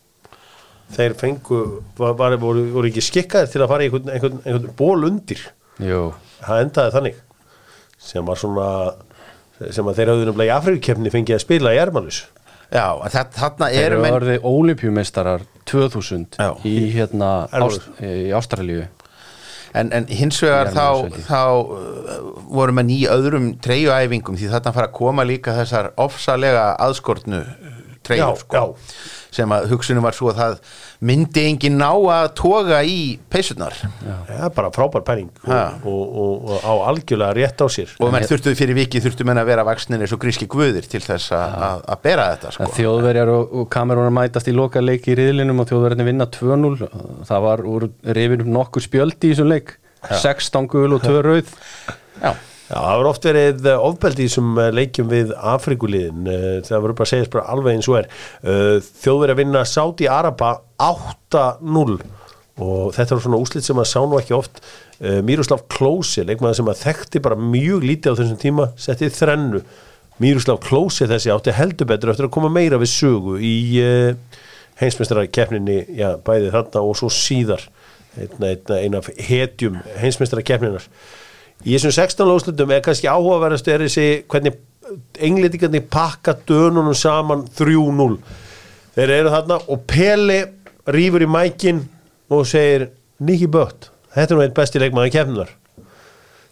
[0.94, 1.60] Þeir fengu
[1.98, 5.42] var, var, voru, voru ekki skikkaðir til að fara í einhvern, einhvern, einhvern ból undir.
[5.82, 6.04] Jú,
[6.44, 7.22] það endaði þannig
[8.06, 8.68] sem var svona
[9.72, 12.22] sem að þeir hafðu nefnilega í Afrikkeppni fengið að spila í ermalus
[12.66, 16.48] Já, en það, þarna þeir eru eru menn orðið olimpíumeistarar 2000 Já.
[16.66, 17.30] í hérna.
[17.54, 18.86] Ást, í Ástralíu.
[19.76, 22.16] En, en hins vegar þá, þá uh,
[22.48, 27.42] voru menn í öðrum treyjuæfingum því þarna fara að koma líka þessar ofsalega aðskortnu
[28.06, 28.64] treyjur Já, sko,
[29.36, 30.54] sem að hugsunum var svo að það
[31.06, 33.76] myndi engin ná að toga í peysurnar.
[34.30, 37.92] Ja, bara frábær penning og, og, og, og á algjörlega rétt á sér.
[38.00, 41.02] Og menn þurftuðu fyrir viki þurftu menn að vera vaksnir eins og gríski guðir til
[41.04, 42.70] þess að, bera þetta sko.
[42.78, 46.74] þjóðverjar og, og kamerúnar mætast í loka leik í riðlinum og þjóðverjarnir vinna 2-0
[47.28, 49.76] það var úr rifinum nokkur spjöldi í þessum leik.
[50.06, 51.56] 16 gul og 2 rauð.
[52.22, 52.32] Já,
[52.66, 56.82] Já, það var oft verið eh, ofbeldi í þessum eh, leikjum við Afrikuliðin Eh, það
[56.82, 58.08] verður bara að segja alveg eins og er.
[59.04, 60.48] Þjóðverið að vinna Sáti Araba
[60.82, 61.98] 8-0
[62.56, 64.62] og þetta var svona úslit sem að sá nú ekki oft.
[65.28, 69.60] Miroslav Klose, leikmaður sem að þekkti bara mjög lítið á þessum tíma settið þrennu.
[70.24, 73.52] Miroslav Klose þessi átti heldur betur eftir að koma meira við sögu í
[73.84, 74.40] uh,
[74.80, 77.68] heimsmeistara keppninni, já, bæði þarna og svo síðar.
[78.16, 80.88] Einna, eina af hetjum heimsmeistara keppninar
[81.64, 84.58] í þessum 16 lóðslutum er kannski áhugaverðast er þessi hvernig
[85.18, 88.18] englendingarnir pakka dönunum saman 3-0
[88.96, 90.40] þeir eru þarna og Pele
[90.92, 91.82] rýfur í mækin
[92.30, 92.90] og segir
[93.22, 95.54] Nicky Butt, þetta er nú einn besti leikmaður keppnunar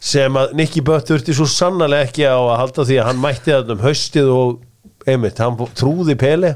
[0.05, 3.53] sem að Nicky Butt þurfti svo sannarlega ekki á að halda því að hann mætti
[3.55, 6.55] þarna um haustið og einmitt, hann trúði Pele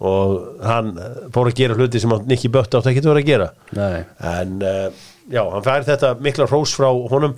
[0.00, 0.94] og hann
[1.32, 3.48] fór að gera hluti sem Nicky Butt ekki að vera að gera.
[3.76, 4.04] Nei.
[4.32, 7.36] en uh, já, hann fær þetta mikla hrós frá honum.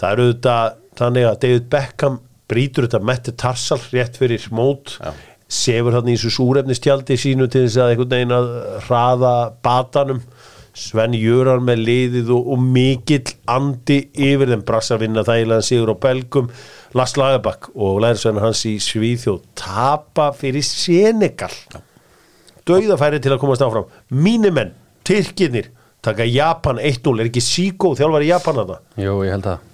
[0.00, 0.56] Það eru þetta
[0.98, 2.18] þannig að David Beckham
[2.50, 4.98] brýtur þetta Mette Tarsal rétt fyrir mót
[5.54, 8.50] sefur hann í þessu súrefnistjaldi sínu til þess að einhvern veginn að
[8.88, 9.34] hraða
[9.64, 10.24] batanum.
[10.74, 14.64] Sven Jöran með liðið og, og mikill andi yfir þeim.
[14.66, 16.48] Brassar vinna þægilega sigur á Belgum.
[16.98, 21.54] Lars Lagerbakk og lærisvenn hans í Svíþjóð tapa fyrir Senegal.
[22.66, 23.86] Dauðafæri til að komast áfram.
[24.10, 24.74] Mínimenn,
[25.06, 25.70] Tyrkirnir
[26.04, 29.70] taka Japan 1-0, er ekki Siko þjálfari Japan að það Jú, ég held að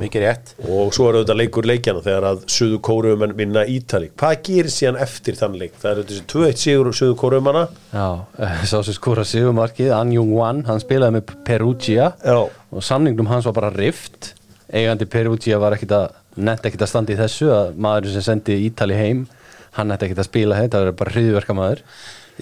[0.00, 0.52] mikið rétt.
[0.64, 4.08] Og svo er auðvitað leikur leikjana þegar að Suðu Kóruumenn vinna Ítali.
[4.16, 5.74] Hvað gerir síðan eftir þann leik?
[5.80, 8.06] Það er þessi 2-1 sigur Suðu Kóruumanna Já,
[8.40, 12.12] eh, sá sem skora sigumarkið An Jung Wan, hann spilaði með Perugia.
[12.24, 12.48] Já.
[12.70, 14.32] og samningnum hans var bara rift.
[14.72, 18.56] Eigandi Perugia var ekkit að nett ekkit að standa í þessu að maður sem sendi
[18.68, 19.26] Ítali heim
[19.76, 21.82] hann nett ekkit að spila þetta, það var bara hriðverka maður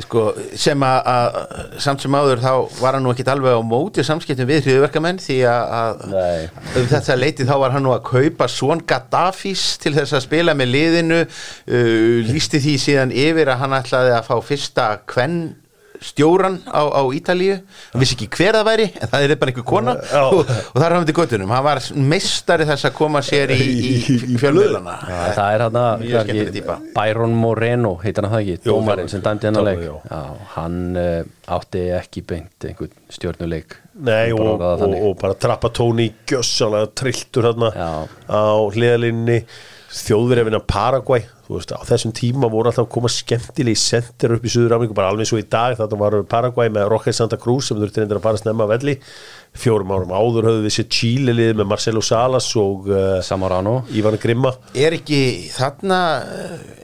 [0.05, 0.25] sko,
[0.59, 1.39] sem að,
[1.83, 5.39] samt sem áður þá var hann nú ekkit alveg á móti samskiptum við hriðverkamenn því
[5.51, 6.05] að,
[6.79, 10.57] um þetta leiti þá var hann nú að kaupa svon Gaddafis til þess að spila
[10.59, 15.41] með liðinu uh, lísti því síðan yfir að hann ætlaði að fá fyrsta kvenn
[15.99, 19.67] stjóran á, á Ítalíu hann vissi ekki hver það væri en það er bara einhver
[19.67, 20.21] kona Já.
[20.29, 21.81] og, og það er hann til göttunum hann var
[22.13, 23.95] meistari þess að koma sér í, í,
[24.35, 24.95] í fjölmiðlana
[25.35, 25.81] það er hann
[26.55, 26.79] týpa.
[26.95, 30.47] Byron Moreno, heitir hann það ekki dómarinn sem dæmdi hennar leik Þjálfari, já.
[30.55, 35.03] Hann uh, átti ekki beint einhvern stjórnuleik Nei, og, Bara og, þannig.
[35.09, 37.91] og bara trappa tóni gjössalega trilltur Já.
[38.31, 39.41] á hliðalinni
[39.89, 44.53] vinna Paraguay þú veist, á þessum tíma voru alltaf að koma skemmtilegi sendir upp í
[44.53, 47.79] Suður Ameríku, bara alveg svo í dag þetta var Paraguay með Roque Santa Cruz sem
[47.81, 48.97] þurfti reyndir að fara snemma að velli
[49.57, 54.53] fjórum árum áður höfðu við sér Chile lið með Marcelo Salas og uh, Ívan Grimma
[54.77, 55.23] er ekki
[55.55, 56.79] þarna uh,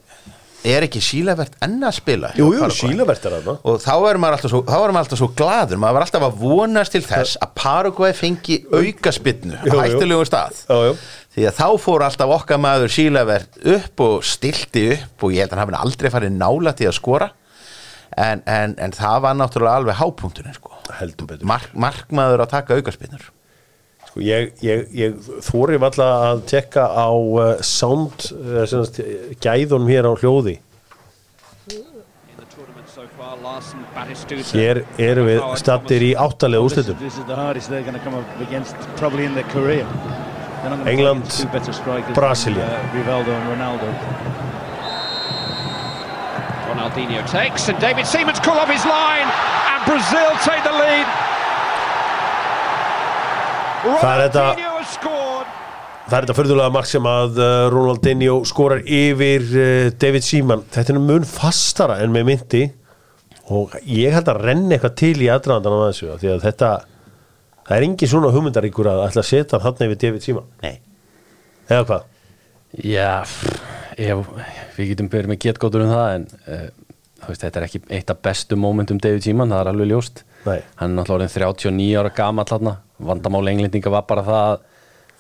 [0.65, 2.69] er ekki sílavert enn að spila hjá Jú, jú?
[2.73, 6.07] Sílavert er þarna og þá er maður alltaf svo, er alltaf svo gladur maður var
[6.07, 9.77] alltaf að vonast til þess að Paraguay fengi aukaspinnu Jú, jú.
[9.77, 10.95] á hættulegu stað Já, já.
[11.35, 15.55] Því að þá fór alltaf okkar maður sílavert upp og stilti upp og ég held
[15.55, 17.31] að hann hafi aldrei farið nála til að skora.
[18.15, 20.71] En, en, en það var náttúrulega alveg hápunkturinn sko.
[21.43, 23.33] Mark, markmaður að taka aukaspinnur
[24.15, 28.63] Sko, ég, ég, ég þóri valla að tekka á uh, sound uh,
[29.43, 30.61] gæðunum hér á hljóði.
[34.55, 36.95] Hér erum við stattir í áttalega úrslitum
[40.89, 41.25] England,
[42.15, 42.65] Brasilia.
[42.65, 43.93] uh.
[46.69, 49.29] Ronaldinho takes, and David Seaman's call off his line,
[49.71, 51.07] and Brazil take the lead.
[53.85, 55.47] Ronaldinho has scored.
[56.05, 60.93] Það er þetta förðulega mark sem að uh, Ronaldinho skorar yfir uh, David Seaman Þetta
[60.93, 62.61] er mun fastara en með myndi
[63.53, 66.71] og ég held að renna eitthvað til í aðdraðandan á þessu því að þetta
[67.65, 70.75] það er engin svona hugmyndaríkur að ætla að setja hann hann yfir David Seaman Nei.
[71.69, 72.11] Eða hvað?
[72.85, 73.11] Já,
[73.97, 74.33] ef,
[74.77, 76.67] við getum byrjað með getgótur um það en uh,
[77.29, 80.61] veist, þetta er ekki eitt af bestu mómentum David Seaman, það er alveg ljóst Nei.
[80.81, 81.35] hann er náttúrulega orðinn
[81.71, 84.71] 39 ára gamall þarna, vandamál englendinga var bara það að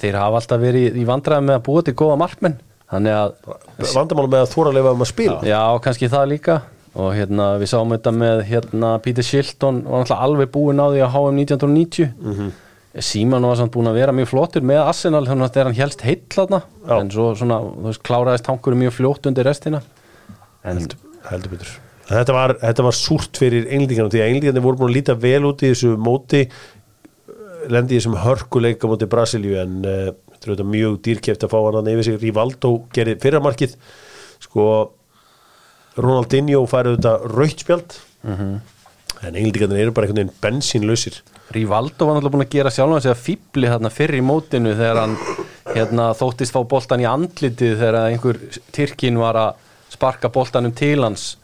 [0.02, 2.60] þeir hafa alltaf verið í vandræðum með að búa til góða markmenn
[2.94, 6.58] Vandamálum með að þóra að lifa um að spila Já, kannski það líka
[6.94, 11.02] og hérna við sáum þetta með hérna Peter Shilton var náttúrulega alveg búinn á því
[11.02, 12.52] að HM 1990 mm -hmm.
[13.02, 16.04] Síman var samt búinn að vera mjög flottur með Arsenal þannig að þegar hann helst
[16.06, 16.20] heill
[16.86, 17.00] Já.
[17.00, 19.80] en svo svona, þú veist, kláraðist tankur mjög fljótt undir restina.
[20.62, 20.78] En
[21.30, 21.72] heldur betur.
[22.06, 25.42] Þetta var, þetta var súrt fyrir englendingarna því að englendingarnir voru búin að líta vel
[25.48, 26.44] út í þessu móti
[27.72, 31.80] lendi í þessum hörkuleika móti Brasilíu en uh, þetta er mjög dýrkeft að fá hann
[31.80, 32.20] að yfir sig.
[32.22, 33.74] Rivaldo gerði fyrramarkið
[34.44, 34.68] sko
[36.00, 41.20] Ronaldinho færi auðvitað rautspjald en englendingarnir eru bara einhvern veginn bensínlausir.
[41.54, 45.00] Rivaldo var náttúrulega búinn að gera sjálf hans eða fíbli þarna fyrr í mótinu þegar
[45.02, 45.14] hann
[45.70, 48.40] hérna, þóttist fá boltan í andlitið þegar einhver
[48.74, 49.64] Tyrkin var að
[49.94, 51.34] sparka boltanum til hans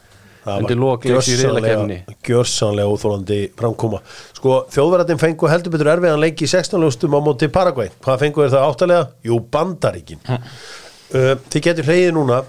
[0.49, 4.01] undir lokleiks í riðlakefni gjörsanlega óþólandi framkoma.
[4.37, 7.91] Sko þjóðverðarinn fengu heldur betur erfiðan leik í 16 ljóstum á móti Paraguay.
[8.01, 9.03] Hvað fengu er það áttalega?
[9.27, 10.23] Jú, bandaríkin.
[10.25, 12.41] Uh, þið getur hleyið núna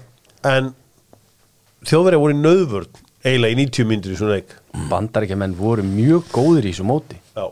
[0.49, 0.73] en
[1.87, 4.53] þjóðverðar voru í nöðvörn eiginlega í 90 myndir í svona leik.
[4.91, 7.19] Bandaríkjumenn voru mjög góðir í þessu móti.
[7.33, 7.47] Já.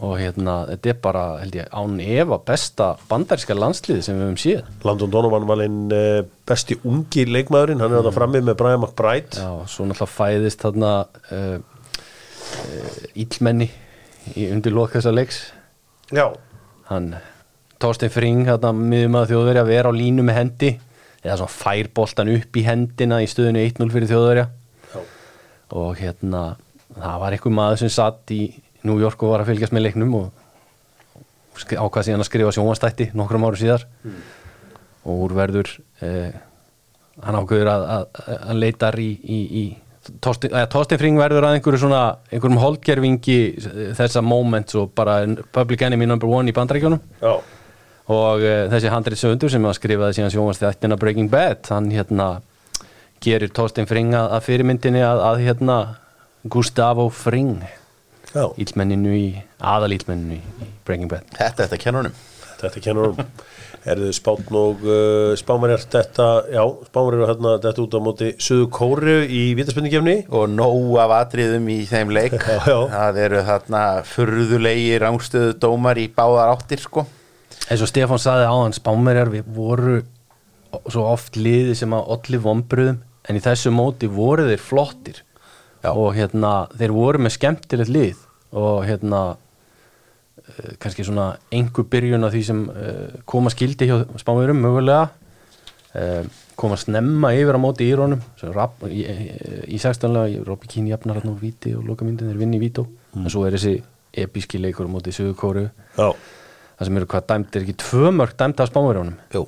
[0.00, 4.38] og hérna, þetta er bara held ég, án efa besta bandaríska landsliði sem við höfum
[4.40, 4.70] séð.
[4.84, 8.16] Landon Donovan var einn uh, besti ungi leikmaðurinn, hann er mm.
[8.16, 9.40] frammi með Brian McBride.
[9.40, 10.92] Já, svo náttúrulega fæðist þarna
[11.32, 13.70] uh, uh, íllmenni
[14.36, 15.40] í undir lok þessa leiks.
[16.12, 16.28] Já,
[16.90, 17.14] hann
[17.80, 20.74] Torstein Fring, þarna miðum að þjóðverja vera á línu með hendi
[21.26, 24.46] eða svona fær boltan upp í hendina í stöðinu 1-0 fyrir þjóðverja.
[25.76, 26.42] Og hérna
[26.94, 28.42] það var einhver maður sem satt í
[28.86, 30.44] New York og var að fylgjast með leiknum og
[31.56, 33.86] ákvað síðan að skrifa sjónvastætti nokkrum áru síðar.
[35.06, 35.72] Og úr verður
[36.04, 36.36] eh,
[37.24, 39.64] hann ákveður að, að, að leitar í, í, í
[40.22, 42.00] Torstein, að Torstein Fring verður að einhverju svona
[42.30, 43.38] einhverjum holdgerfingi
[43.98, 45.18] þessa moments og bara
[45.54, 47.32] public enemy number one í bandaríkjónum já,
[48.12, 52.28] og uh, þessi handrið söndur sem að skrifaði síðan sjónvastættina Breaking Bad hann hérna
[53.24, 55.80] gerir Torstein Fring að, að fyrirmyndinni að, að hérna
[56.52, 57.58] Gustavo Fring
[58.36, 59.28] ílmenninu í,
[59.64, 61.28] aðalílmenninu í Breaking Bad.
[61.38, 62.24] Þetta, þetta kennunum
[62.56, 63.18] Þetta kennur um
[63.86, 68.64] Erðu spátn og uh, spámarjar þetta, já, spámarjar eru hérna þetta út á móti Suðu
[68.74, 72.34] Kóru í vítaspenningefni og nóg af atriðum í þeim leik.
[72.48, 72.78] Já, já.
[72.90, 77.06] það eru þarna furðulegi rángstöðu dómar í báðar áttir sko
[77.66, 80.00] eins og Stefán saði á hann spámerjar við voru
[80.90, 85.22] svo oft liði sem að olli vombriðum en í þessu móti voru þeir flottir.
[85.86, 85.92] Já.
[85.92, 88.22] og hérna þeir voru með skemmtilegt lið
[88.56, 94.62] og hérna uh, kannski svona einhver byrjun á því sem uh, koma skildi hjá spámerjum
[94.64, 95.10] mögulega.
[95.96, 96.24] Uh,
[96.56, 99.26] koma snemma yfir á móti írónum sem rap, í, í,
[99.76, 100.08] í 16.
[100.12, 102.86] lega Robby Keane jafnar hann á víti og loka myndin þeir vinni í vító.
[103.16, 103.78] En svo er þessi
[104.24, 106.08] episki leikur á móti Suðu Kóru Já,
[106.76, 109.44] það sem eru hvað dæmt, er ekki tvö mörg dæmt af spámerjónum Jú.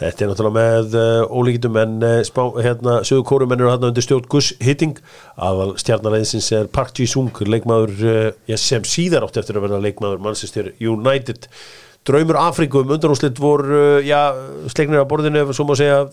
[0.00, 4.04] þetta er náttúrulega með uh, ólíkitum en uh, spá, hérna, Suðu Kóru mennur hérna undir
[4.04, 5.00] stjórn Gus Hitting
[5.36, 10.22] aðal stjarnaleinsins er Park Ji-sung leikmaður uh, já, sem síðar átt eftir að verða leikmaður
[10.24, 11.50] Manchester United.
[12.06, 14.30] Draumur Afriku um undanúslit voru já,
[14.70, 16.04] sleiknir á borðinu svo má segja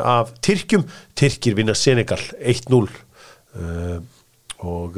[0.00, 0.86] af Tyrkjum.
[1.20, 3.98] Tyrkir vinna Senegal 1-0 uh,
[4.64, 4.96] og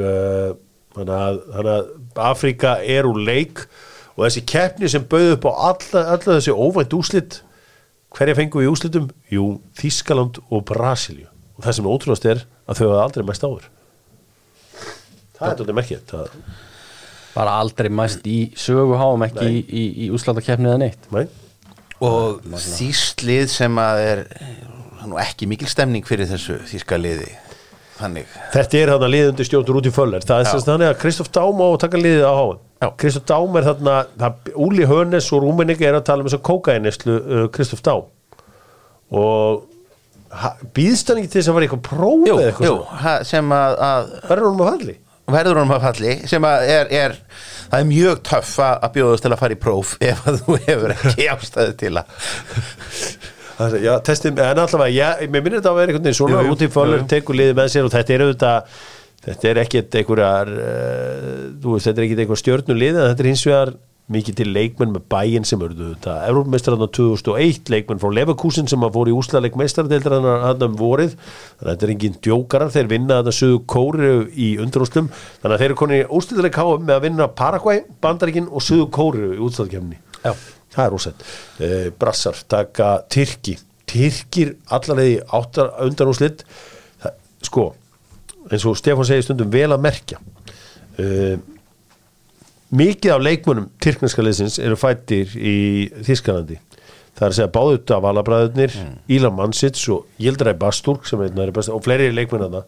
[0.94, 1.90] þannig að
[2.28, 3.66] Afrika er úr leik.
[3.66, 7.40] og þessi keppni sem bauð upp á alla, alla þessi óvænt úslit
[8.16, 9.10] hverja fengu í úslitum?
[9.32, 13.66] Jú, Þískaland og Brasilíu og það sem ótrúast er að þau hafa aldrei mæst áður.
[15.36, 16.38] Það er þetta merkið það,
[17.34, 21.10] bara aldrei mæst í söguháum ekki í, í, í úslátakefni eða neitt.
[21.12, 21.26] Nei,
[22.04, 24.24] og þýstlið sem að er
[25.06, 27.30] er nú ekki mikil stemning fyrir þessu þýska liði
[28.00, 28.36] þannig.
[28.52, 30.24] Þetta er hann að liðundi stjórnur út í föller.
[30.26, 30.50] Það er Já.
[30.50, 32.62] sem sagt þannig að Kristoff Dám á að taka liðið á háan
[33.00, 36.44] Kristof Dám er þarna það, Úli Hönes og Rúmenik er að tala um þess að
[36.50, 38.04] kókainneslu uh, Kristof Dám
[39.16, 39.64] og
[40.76, 43.52] býðst hann ekki til þess að vera eitthvað próf Jú, eða eitthvað jú, ha, sem
[43.56, 44.96] að, að verður hann að falli?
[45.26, 47.14] Verður honum að falli sem að er, er
[47.70, 50.94] það er mjög töff að bjóðast til að fara í próf ef að þú hefur
[50.94, 52.28] ekki ástæðu til að
[53.56, 56.62] Það Já, testin, en allavega, já, mér minnir þetta að vera einhvern veginn svona út
[56.62, 58.78] í fölur, tekur liðið með sér og þetta er auðvitað,
[59.26, 63.30] þetta er ekkert einhverjar, uh, þú veist, þetta er ekkert einhver stjörnulið, en þetta er
[63.32, 63.76] hins vegar
[64.12, 66.12] mikið til leikmenn með bæinn sem eru þetta.
[66.28, 71.64] Európmeistararna 2001, leikmenn frá Leverkusen sem að fóru í úslaleik meistaradeildarana hann um vorið, þannig
[71.64, 75.10] að þetta er engin djókarar, þeir vinna þetta sögu kóri í undirúslum,
[75.40, 78.86] þannig að þeir eru konið í úrslitaðleik háa með að vinna Paraguay, Bandaríkin og sögu
[78.94, 80.34] kóri í útslagkemni Já.
[80.76, 81.26] Það er rósett
[81.60, 83.56] eh, Brassar taka Tyrki.
[83.86, 86.44] Tyrkir allarleiði áttar undanúslitt
[87.02, 87.66] Það- sko,
[88.50, 90.18] eins og Stefán segir stundum vel að merkja.
[90.96, 91.36] Uh,
[92.74, 95.56] mikið af leikmunum tyrkneska liðsins eru fættir í
[96.06, 96.56] Þískalandi
[97.16, 98.94] það er að segja báðut af alabræðurnir mm.
[99.16, 102.64] Ílan Mansits og Jildræ Basturk bestu og fleiri leikmenn þarna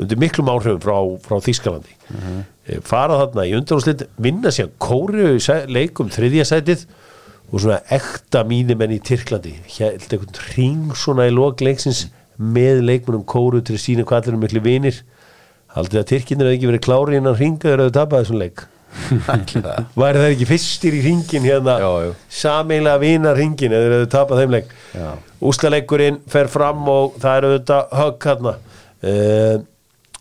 [0.00, 2.82] undir miklum áhrifum frá, frá Þískalandi mm -hmm.
[2.86, 6.86] fara þarna í undanúslitt vinna síðan kóriu í sæ- leik um þriðja sætið
[7.50, 12.06] og svona ekta mínimenn í Tyrklandi held einhvern ring svona í lok leiksins
[12.40, 15.00] með leikmunum kóru til að sína hvað allir er miklu vinir.
[15.74, 18.62] Haldið að Tyrkinir hefði ekki verið klári innan ringa þegar þau tapaði þessum leik?
[20.00, 21.76] Væri það ekki fyrstir í ringin hérna?
[22.32, 24.72] Sameinlega vina ringin eða þau tapað þeim leik.
[25.50, 28.56] Úslaleikurinn fer fram og það eru þetta högg hérna.
[29.00, 29.62] Uh,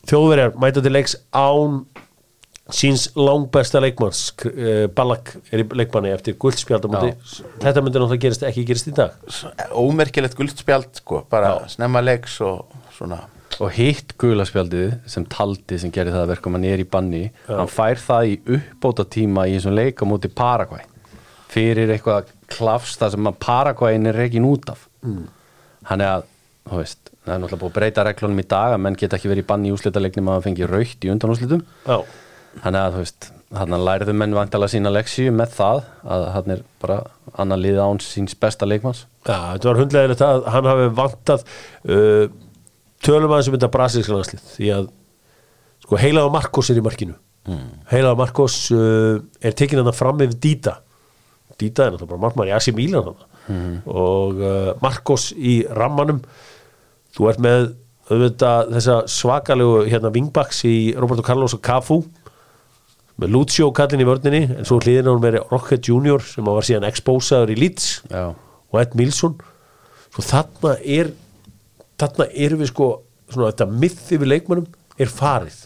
[0.10, 1.82] þjóðverjar mæta til leiks án
[2.76, 7.12] síns langbesta leikmanns uh, Ballack er í leikmanni eftir guldspjaldamóti
[7.62, 9.18] þetta myndir náttúrulega gerist, ekki gerist í dag.
[9.74, 13.24] Ómerkilegt guldspjald sko, bara snemma leiks og svona.
[13.60, 17.72] Og hitt gulaspjaldið sem taldi sem gerir það að verka hann er í banni hann
[17.72, 20.86] fær það í uppbóta tíma í þessum leika múti Paraguay.
[21.50, 24.86] Fyrir eitthvað klafs þar sem að Paraguayin er rekin út af.
[25.00, 25.28] Mm.
[25.88, 26.26] hann er að
[26.70, 29.30] þú veist, það er náttúrulega búið að breyta reglunum í dag að menn geta ekki
[29.32, 31.64] verið í banni í úslitaleiknum að það fengi raukt í undanúslitum
[32.60, 35.80] Er að þú veist hann lærðu menn vantala sína leksíu með það
[36.16, 37.00] að hann er bara
[37.42, 39.06] annar lið án síns besta leikmanns.
[39.26, 42.28] Já, þetta var hundlegilegt að hann hafi vantað uh,
[43.06, 44.92] tölum aðeins um þetta brasilíska landslið því að
[45.86, 47.18] sko heilaða Marcos er í markinu.
[47.50, 47.70] Mm.
[47.90, 50.76] heilaða Marcos uh, er tekin hann fram yfir Dita.
[51.60, 53.30] Dita er náttúrulega bara markmann í Asi Milan þarna.
[53.90, 56.22] og uh, Marcos í rammanum.
[57.18, 57.72] Þú ert með
[58.10, 62.00] auðvitað þessa svakalegu hérna vingbaks í Roberto Carlos og Cafu
[63.20, 66.66] með Lucio kallin í vörninni en svo hliðin á hún með Rocket Junior sem var
[66.68, 68.30] síðan expósaður í Leeds Já.
[68.36, 69.38] og Ed Milson.
[70.10, 71.12] Svo þarna er
[72.00, 72.92] þarna erum við sko
[73.30, 74.70] svona þetta myth yfir leikmönnum
[75.00, 75.66] er farið.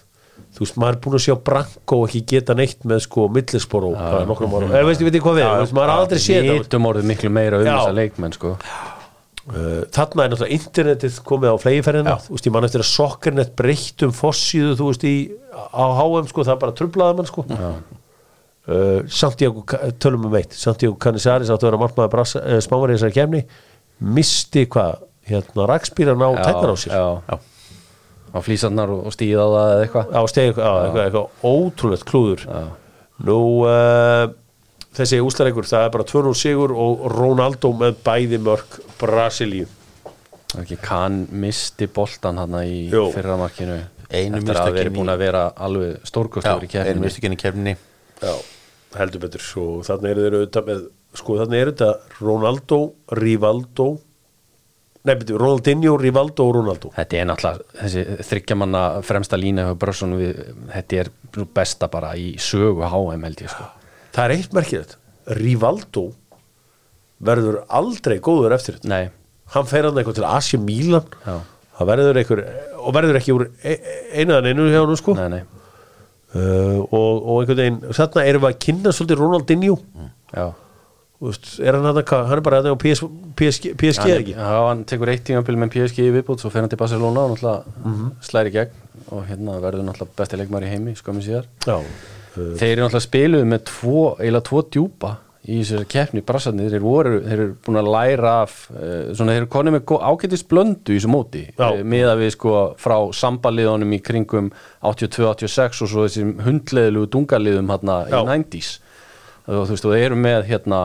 [0.53, 3.95] Þú veist, maður er búin að sjá Branko ekki geta neitt með sko millispor og
[4.29, 6.65] nokkrum árum, eða veist, ég veit ekki hvað við, maður har aldrei séð Við þetta.
[6.67, 7.73] Vitum orðið miklu meira um Já.
[7.73, 8.51] þessa leikmenn sko.
[8.57, 8.92] Uh,
[9.43, 14.05] þarna er náttúrulega internetið komið á flegiferðina, þú veist, ég man eftir að sokkernet breytt
[14.07, 15.15] um fossíðu, þú veist, í,
[15.51, 17.43] á HM, sko, það bara trublaði mann, sko.
[18.63, 19.65] Uh, Santiago,
[19.99, 23.41] tölum um veitt Santiago Canizares áttu að vera margmaður smávar í þessari kemni
[23.99, 26.95] misti hvað, hérna, rakspýran á tæknar á sér.
[26.95, 27.35] já, já.
[28.31, 30.15] á flýsarnar og, og stíð á það eða eitthvað.
[30.15, 32.47] Á stegi, á, eitthvað, eitthvað ótrúlegt klúður.
[33.23, 34.31] Nú uh,
[34.97, 39.67] þessi úslareikur, það er bara 2-0 sigur og Ronaldo með bæði mörg Brasilíu.
[40.61, 43.07] Ekki kann misti boltan hann í Jú.
[43.15, 43.79] fyrra markinu.
[44.13, 47.05] Einu eftir að vera búin að vera alveg stórkostur í einu keppninni.
[47.07, 47.73] mistökinn í kefninni
[48.21, 48.33] Já,
[48.99, 49.41] heldur betur.
[49.57, 50.83] Og þannig eru þeir auðvitað með
[51.17, 52.79] sko þannig eru þetta Ronaldo,
[53.17, 53.87] Rivaldo
[55.03, 56.91] nei betur, Ronaldinho, Rivaldo og Ronaldo.
[56.95, 61.09] Þetta er náttúrulega þessi þryggjamanna fremsta lína hjá Brösson við, þetta er
[61.57, 63.71] besta bara í sögu HM held ég sko
[64.13, 64.97] það er eitt merkilegt
[65.39, 66.05] Rivaldo
[67.23, 68.89] verður aldrei góður eftir þetta.
[68.91, 69.09] Nei,
[69.55, 71.05] hann fer hann eitthvað til Asia Milan.
[71.25, 71.37] Já.
[71.87, 72.41] verður eitthvað
[72.83, 73.77] og verður ekki úr e
[74.19, 75.15] einaðan einu hjá hann sko.
[76.33, 79.75] Uh, og, og einhvern veginn þarna erum við að kynna svolítið Ronaldinho.
[80.33, 80.47] Já.
[81.23, 83.03] Þú veist, er hann, hann, hann er bara hann á PS,
[83.39, 84.33] PSG, PSG hann, ekki?
[84.35, 87.35] Já, hann tekur eitt tímabil með PSG í viðbútt svo fer hann til Barcelona og
[87.37, 88.09] náttúrulega Mhm.
[88.27, 88.73] slæri gegn
[89.13, 91.45] og hérna verður náttúrulega besti leikmar í heimi skömmu síðar.
[91.69, 91.77] Já,
[92.33, 95.11] Þeir eru náttúrulega spiluð með tvo, eiginlega tvo djúpa
[95.43, 96.23] í þessari keppni.
[96.25, 100.45] Brassarnir, þeir voru, þeir eru búin að læra af, svona þeir eru konið með ágætis
[100.49, 101.43] blöndu í þessu móti.
[101.59, 104.49] Uh, miða við sko frá sambaliðunum í kringum
[104.81, 108.21] 82-86 og svo þessum hundleðilegu dungaliðum hérna í Já.
[108.31, 108.73] 90s
[109.43, 110.79] og þú veist, og þeir eru með hérna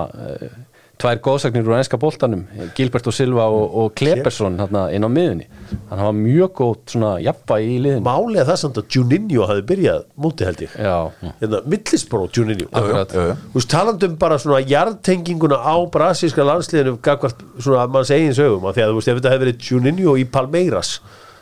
[0.98, 2.44] tvær góðsagnir úr enska boltanum
[2.76, 5.46] Gilbert og Silva og, og Klebersson hérna inn á miðunni
[5.90, 8.04] hann var mjög góð svona jafnvægi í liðinu.
[8.06, 10.74] Málið er það samt að Juninho hafi byrjað múti held ég.
[11.40, 12.68] Hérna, millisbró Juninho.
[12.72, 18.78] Þú veist, talandum bara svona jarðtenginguna á brasilska landsliðinu svona að manns eigin sögum að
[18.78, 20.96] því að þú veist, ef þetta hefði verið Juninho í Palmeiras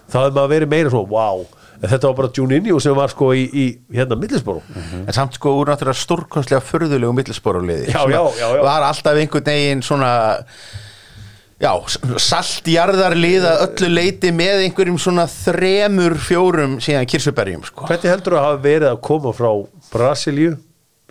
[0.06, 1.46] þá hefði maður verið meira svona, wow
[1.82, 3.66] þetta var bara Juninho sem var sko í, í
[3.96, 8.62] hérna millisbró en samt sko úr náttúrulega stórkostlega förðulegu millisporuliði Já, já, já, já.
[8.64, 10.10] var alltaf einhvern veginn svona
[11.62, 11.70] já,
[12.20, 17.86] saltjarðarlið að öllu leiti með einhverjum svona þremur, fjórum síðan kirsuberjum sko.
[17.88, 19.50] Hvernig heldur að hafa verið að koma frá
[19.92, 20.56] Brasilíu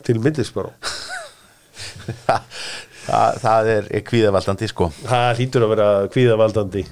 [0.06, 0.70] til millisbró?
[3.08, 6.86] það, það er kvíðavaldandi sko Það hlýtur að vera kvíðavaldandi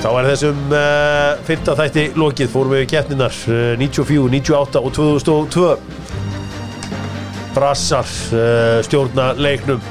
[0.00, 2.48] Þá er þessum uh, fyrta þætti lokið.
[2.48, 5.66] Fórum við keppninar uh, 94, 98 og 2002
[7.52, 9.82] Brassar uh, stjórna leiknum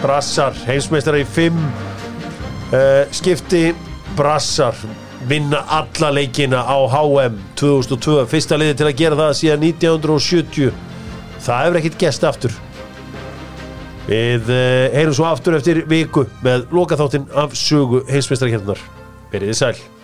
[0.00, 3.74] Brassar heimsmeistrar í 5 uh, skipti.
[4.16, 4.78] Brassar
[5.28, 10.72] vinna alla leikina á HM 2002 fyrsta liði til að gera það síðan 1970
[11.44, 12.56] það hefur ekkert gest aftur.
[14.08, 14.48] Við
[14.94, 18.80] heyrum svo aftur eftir viku með lokaþáttinn af sögu heimsmeistarkernar.
[18.80, 18.97] Verið
[19.50, 19.97] þið sæl.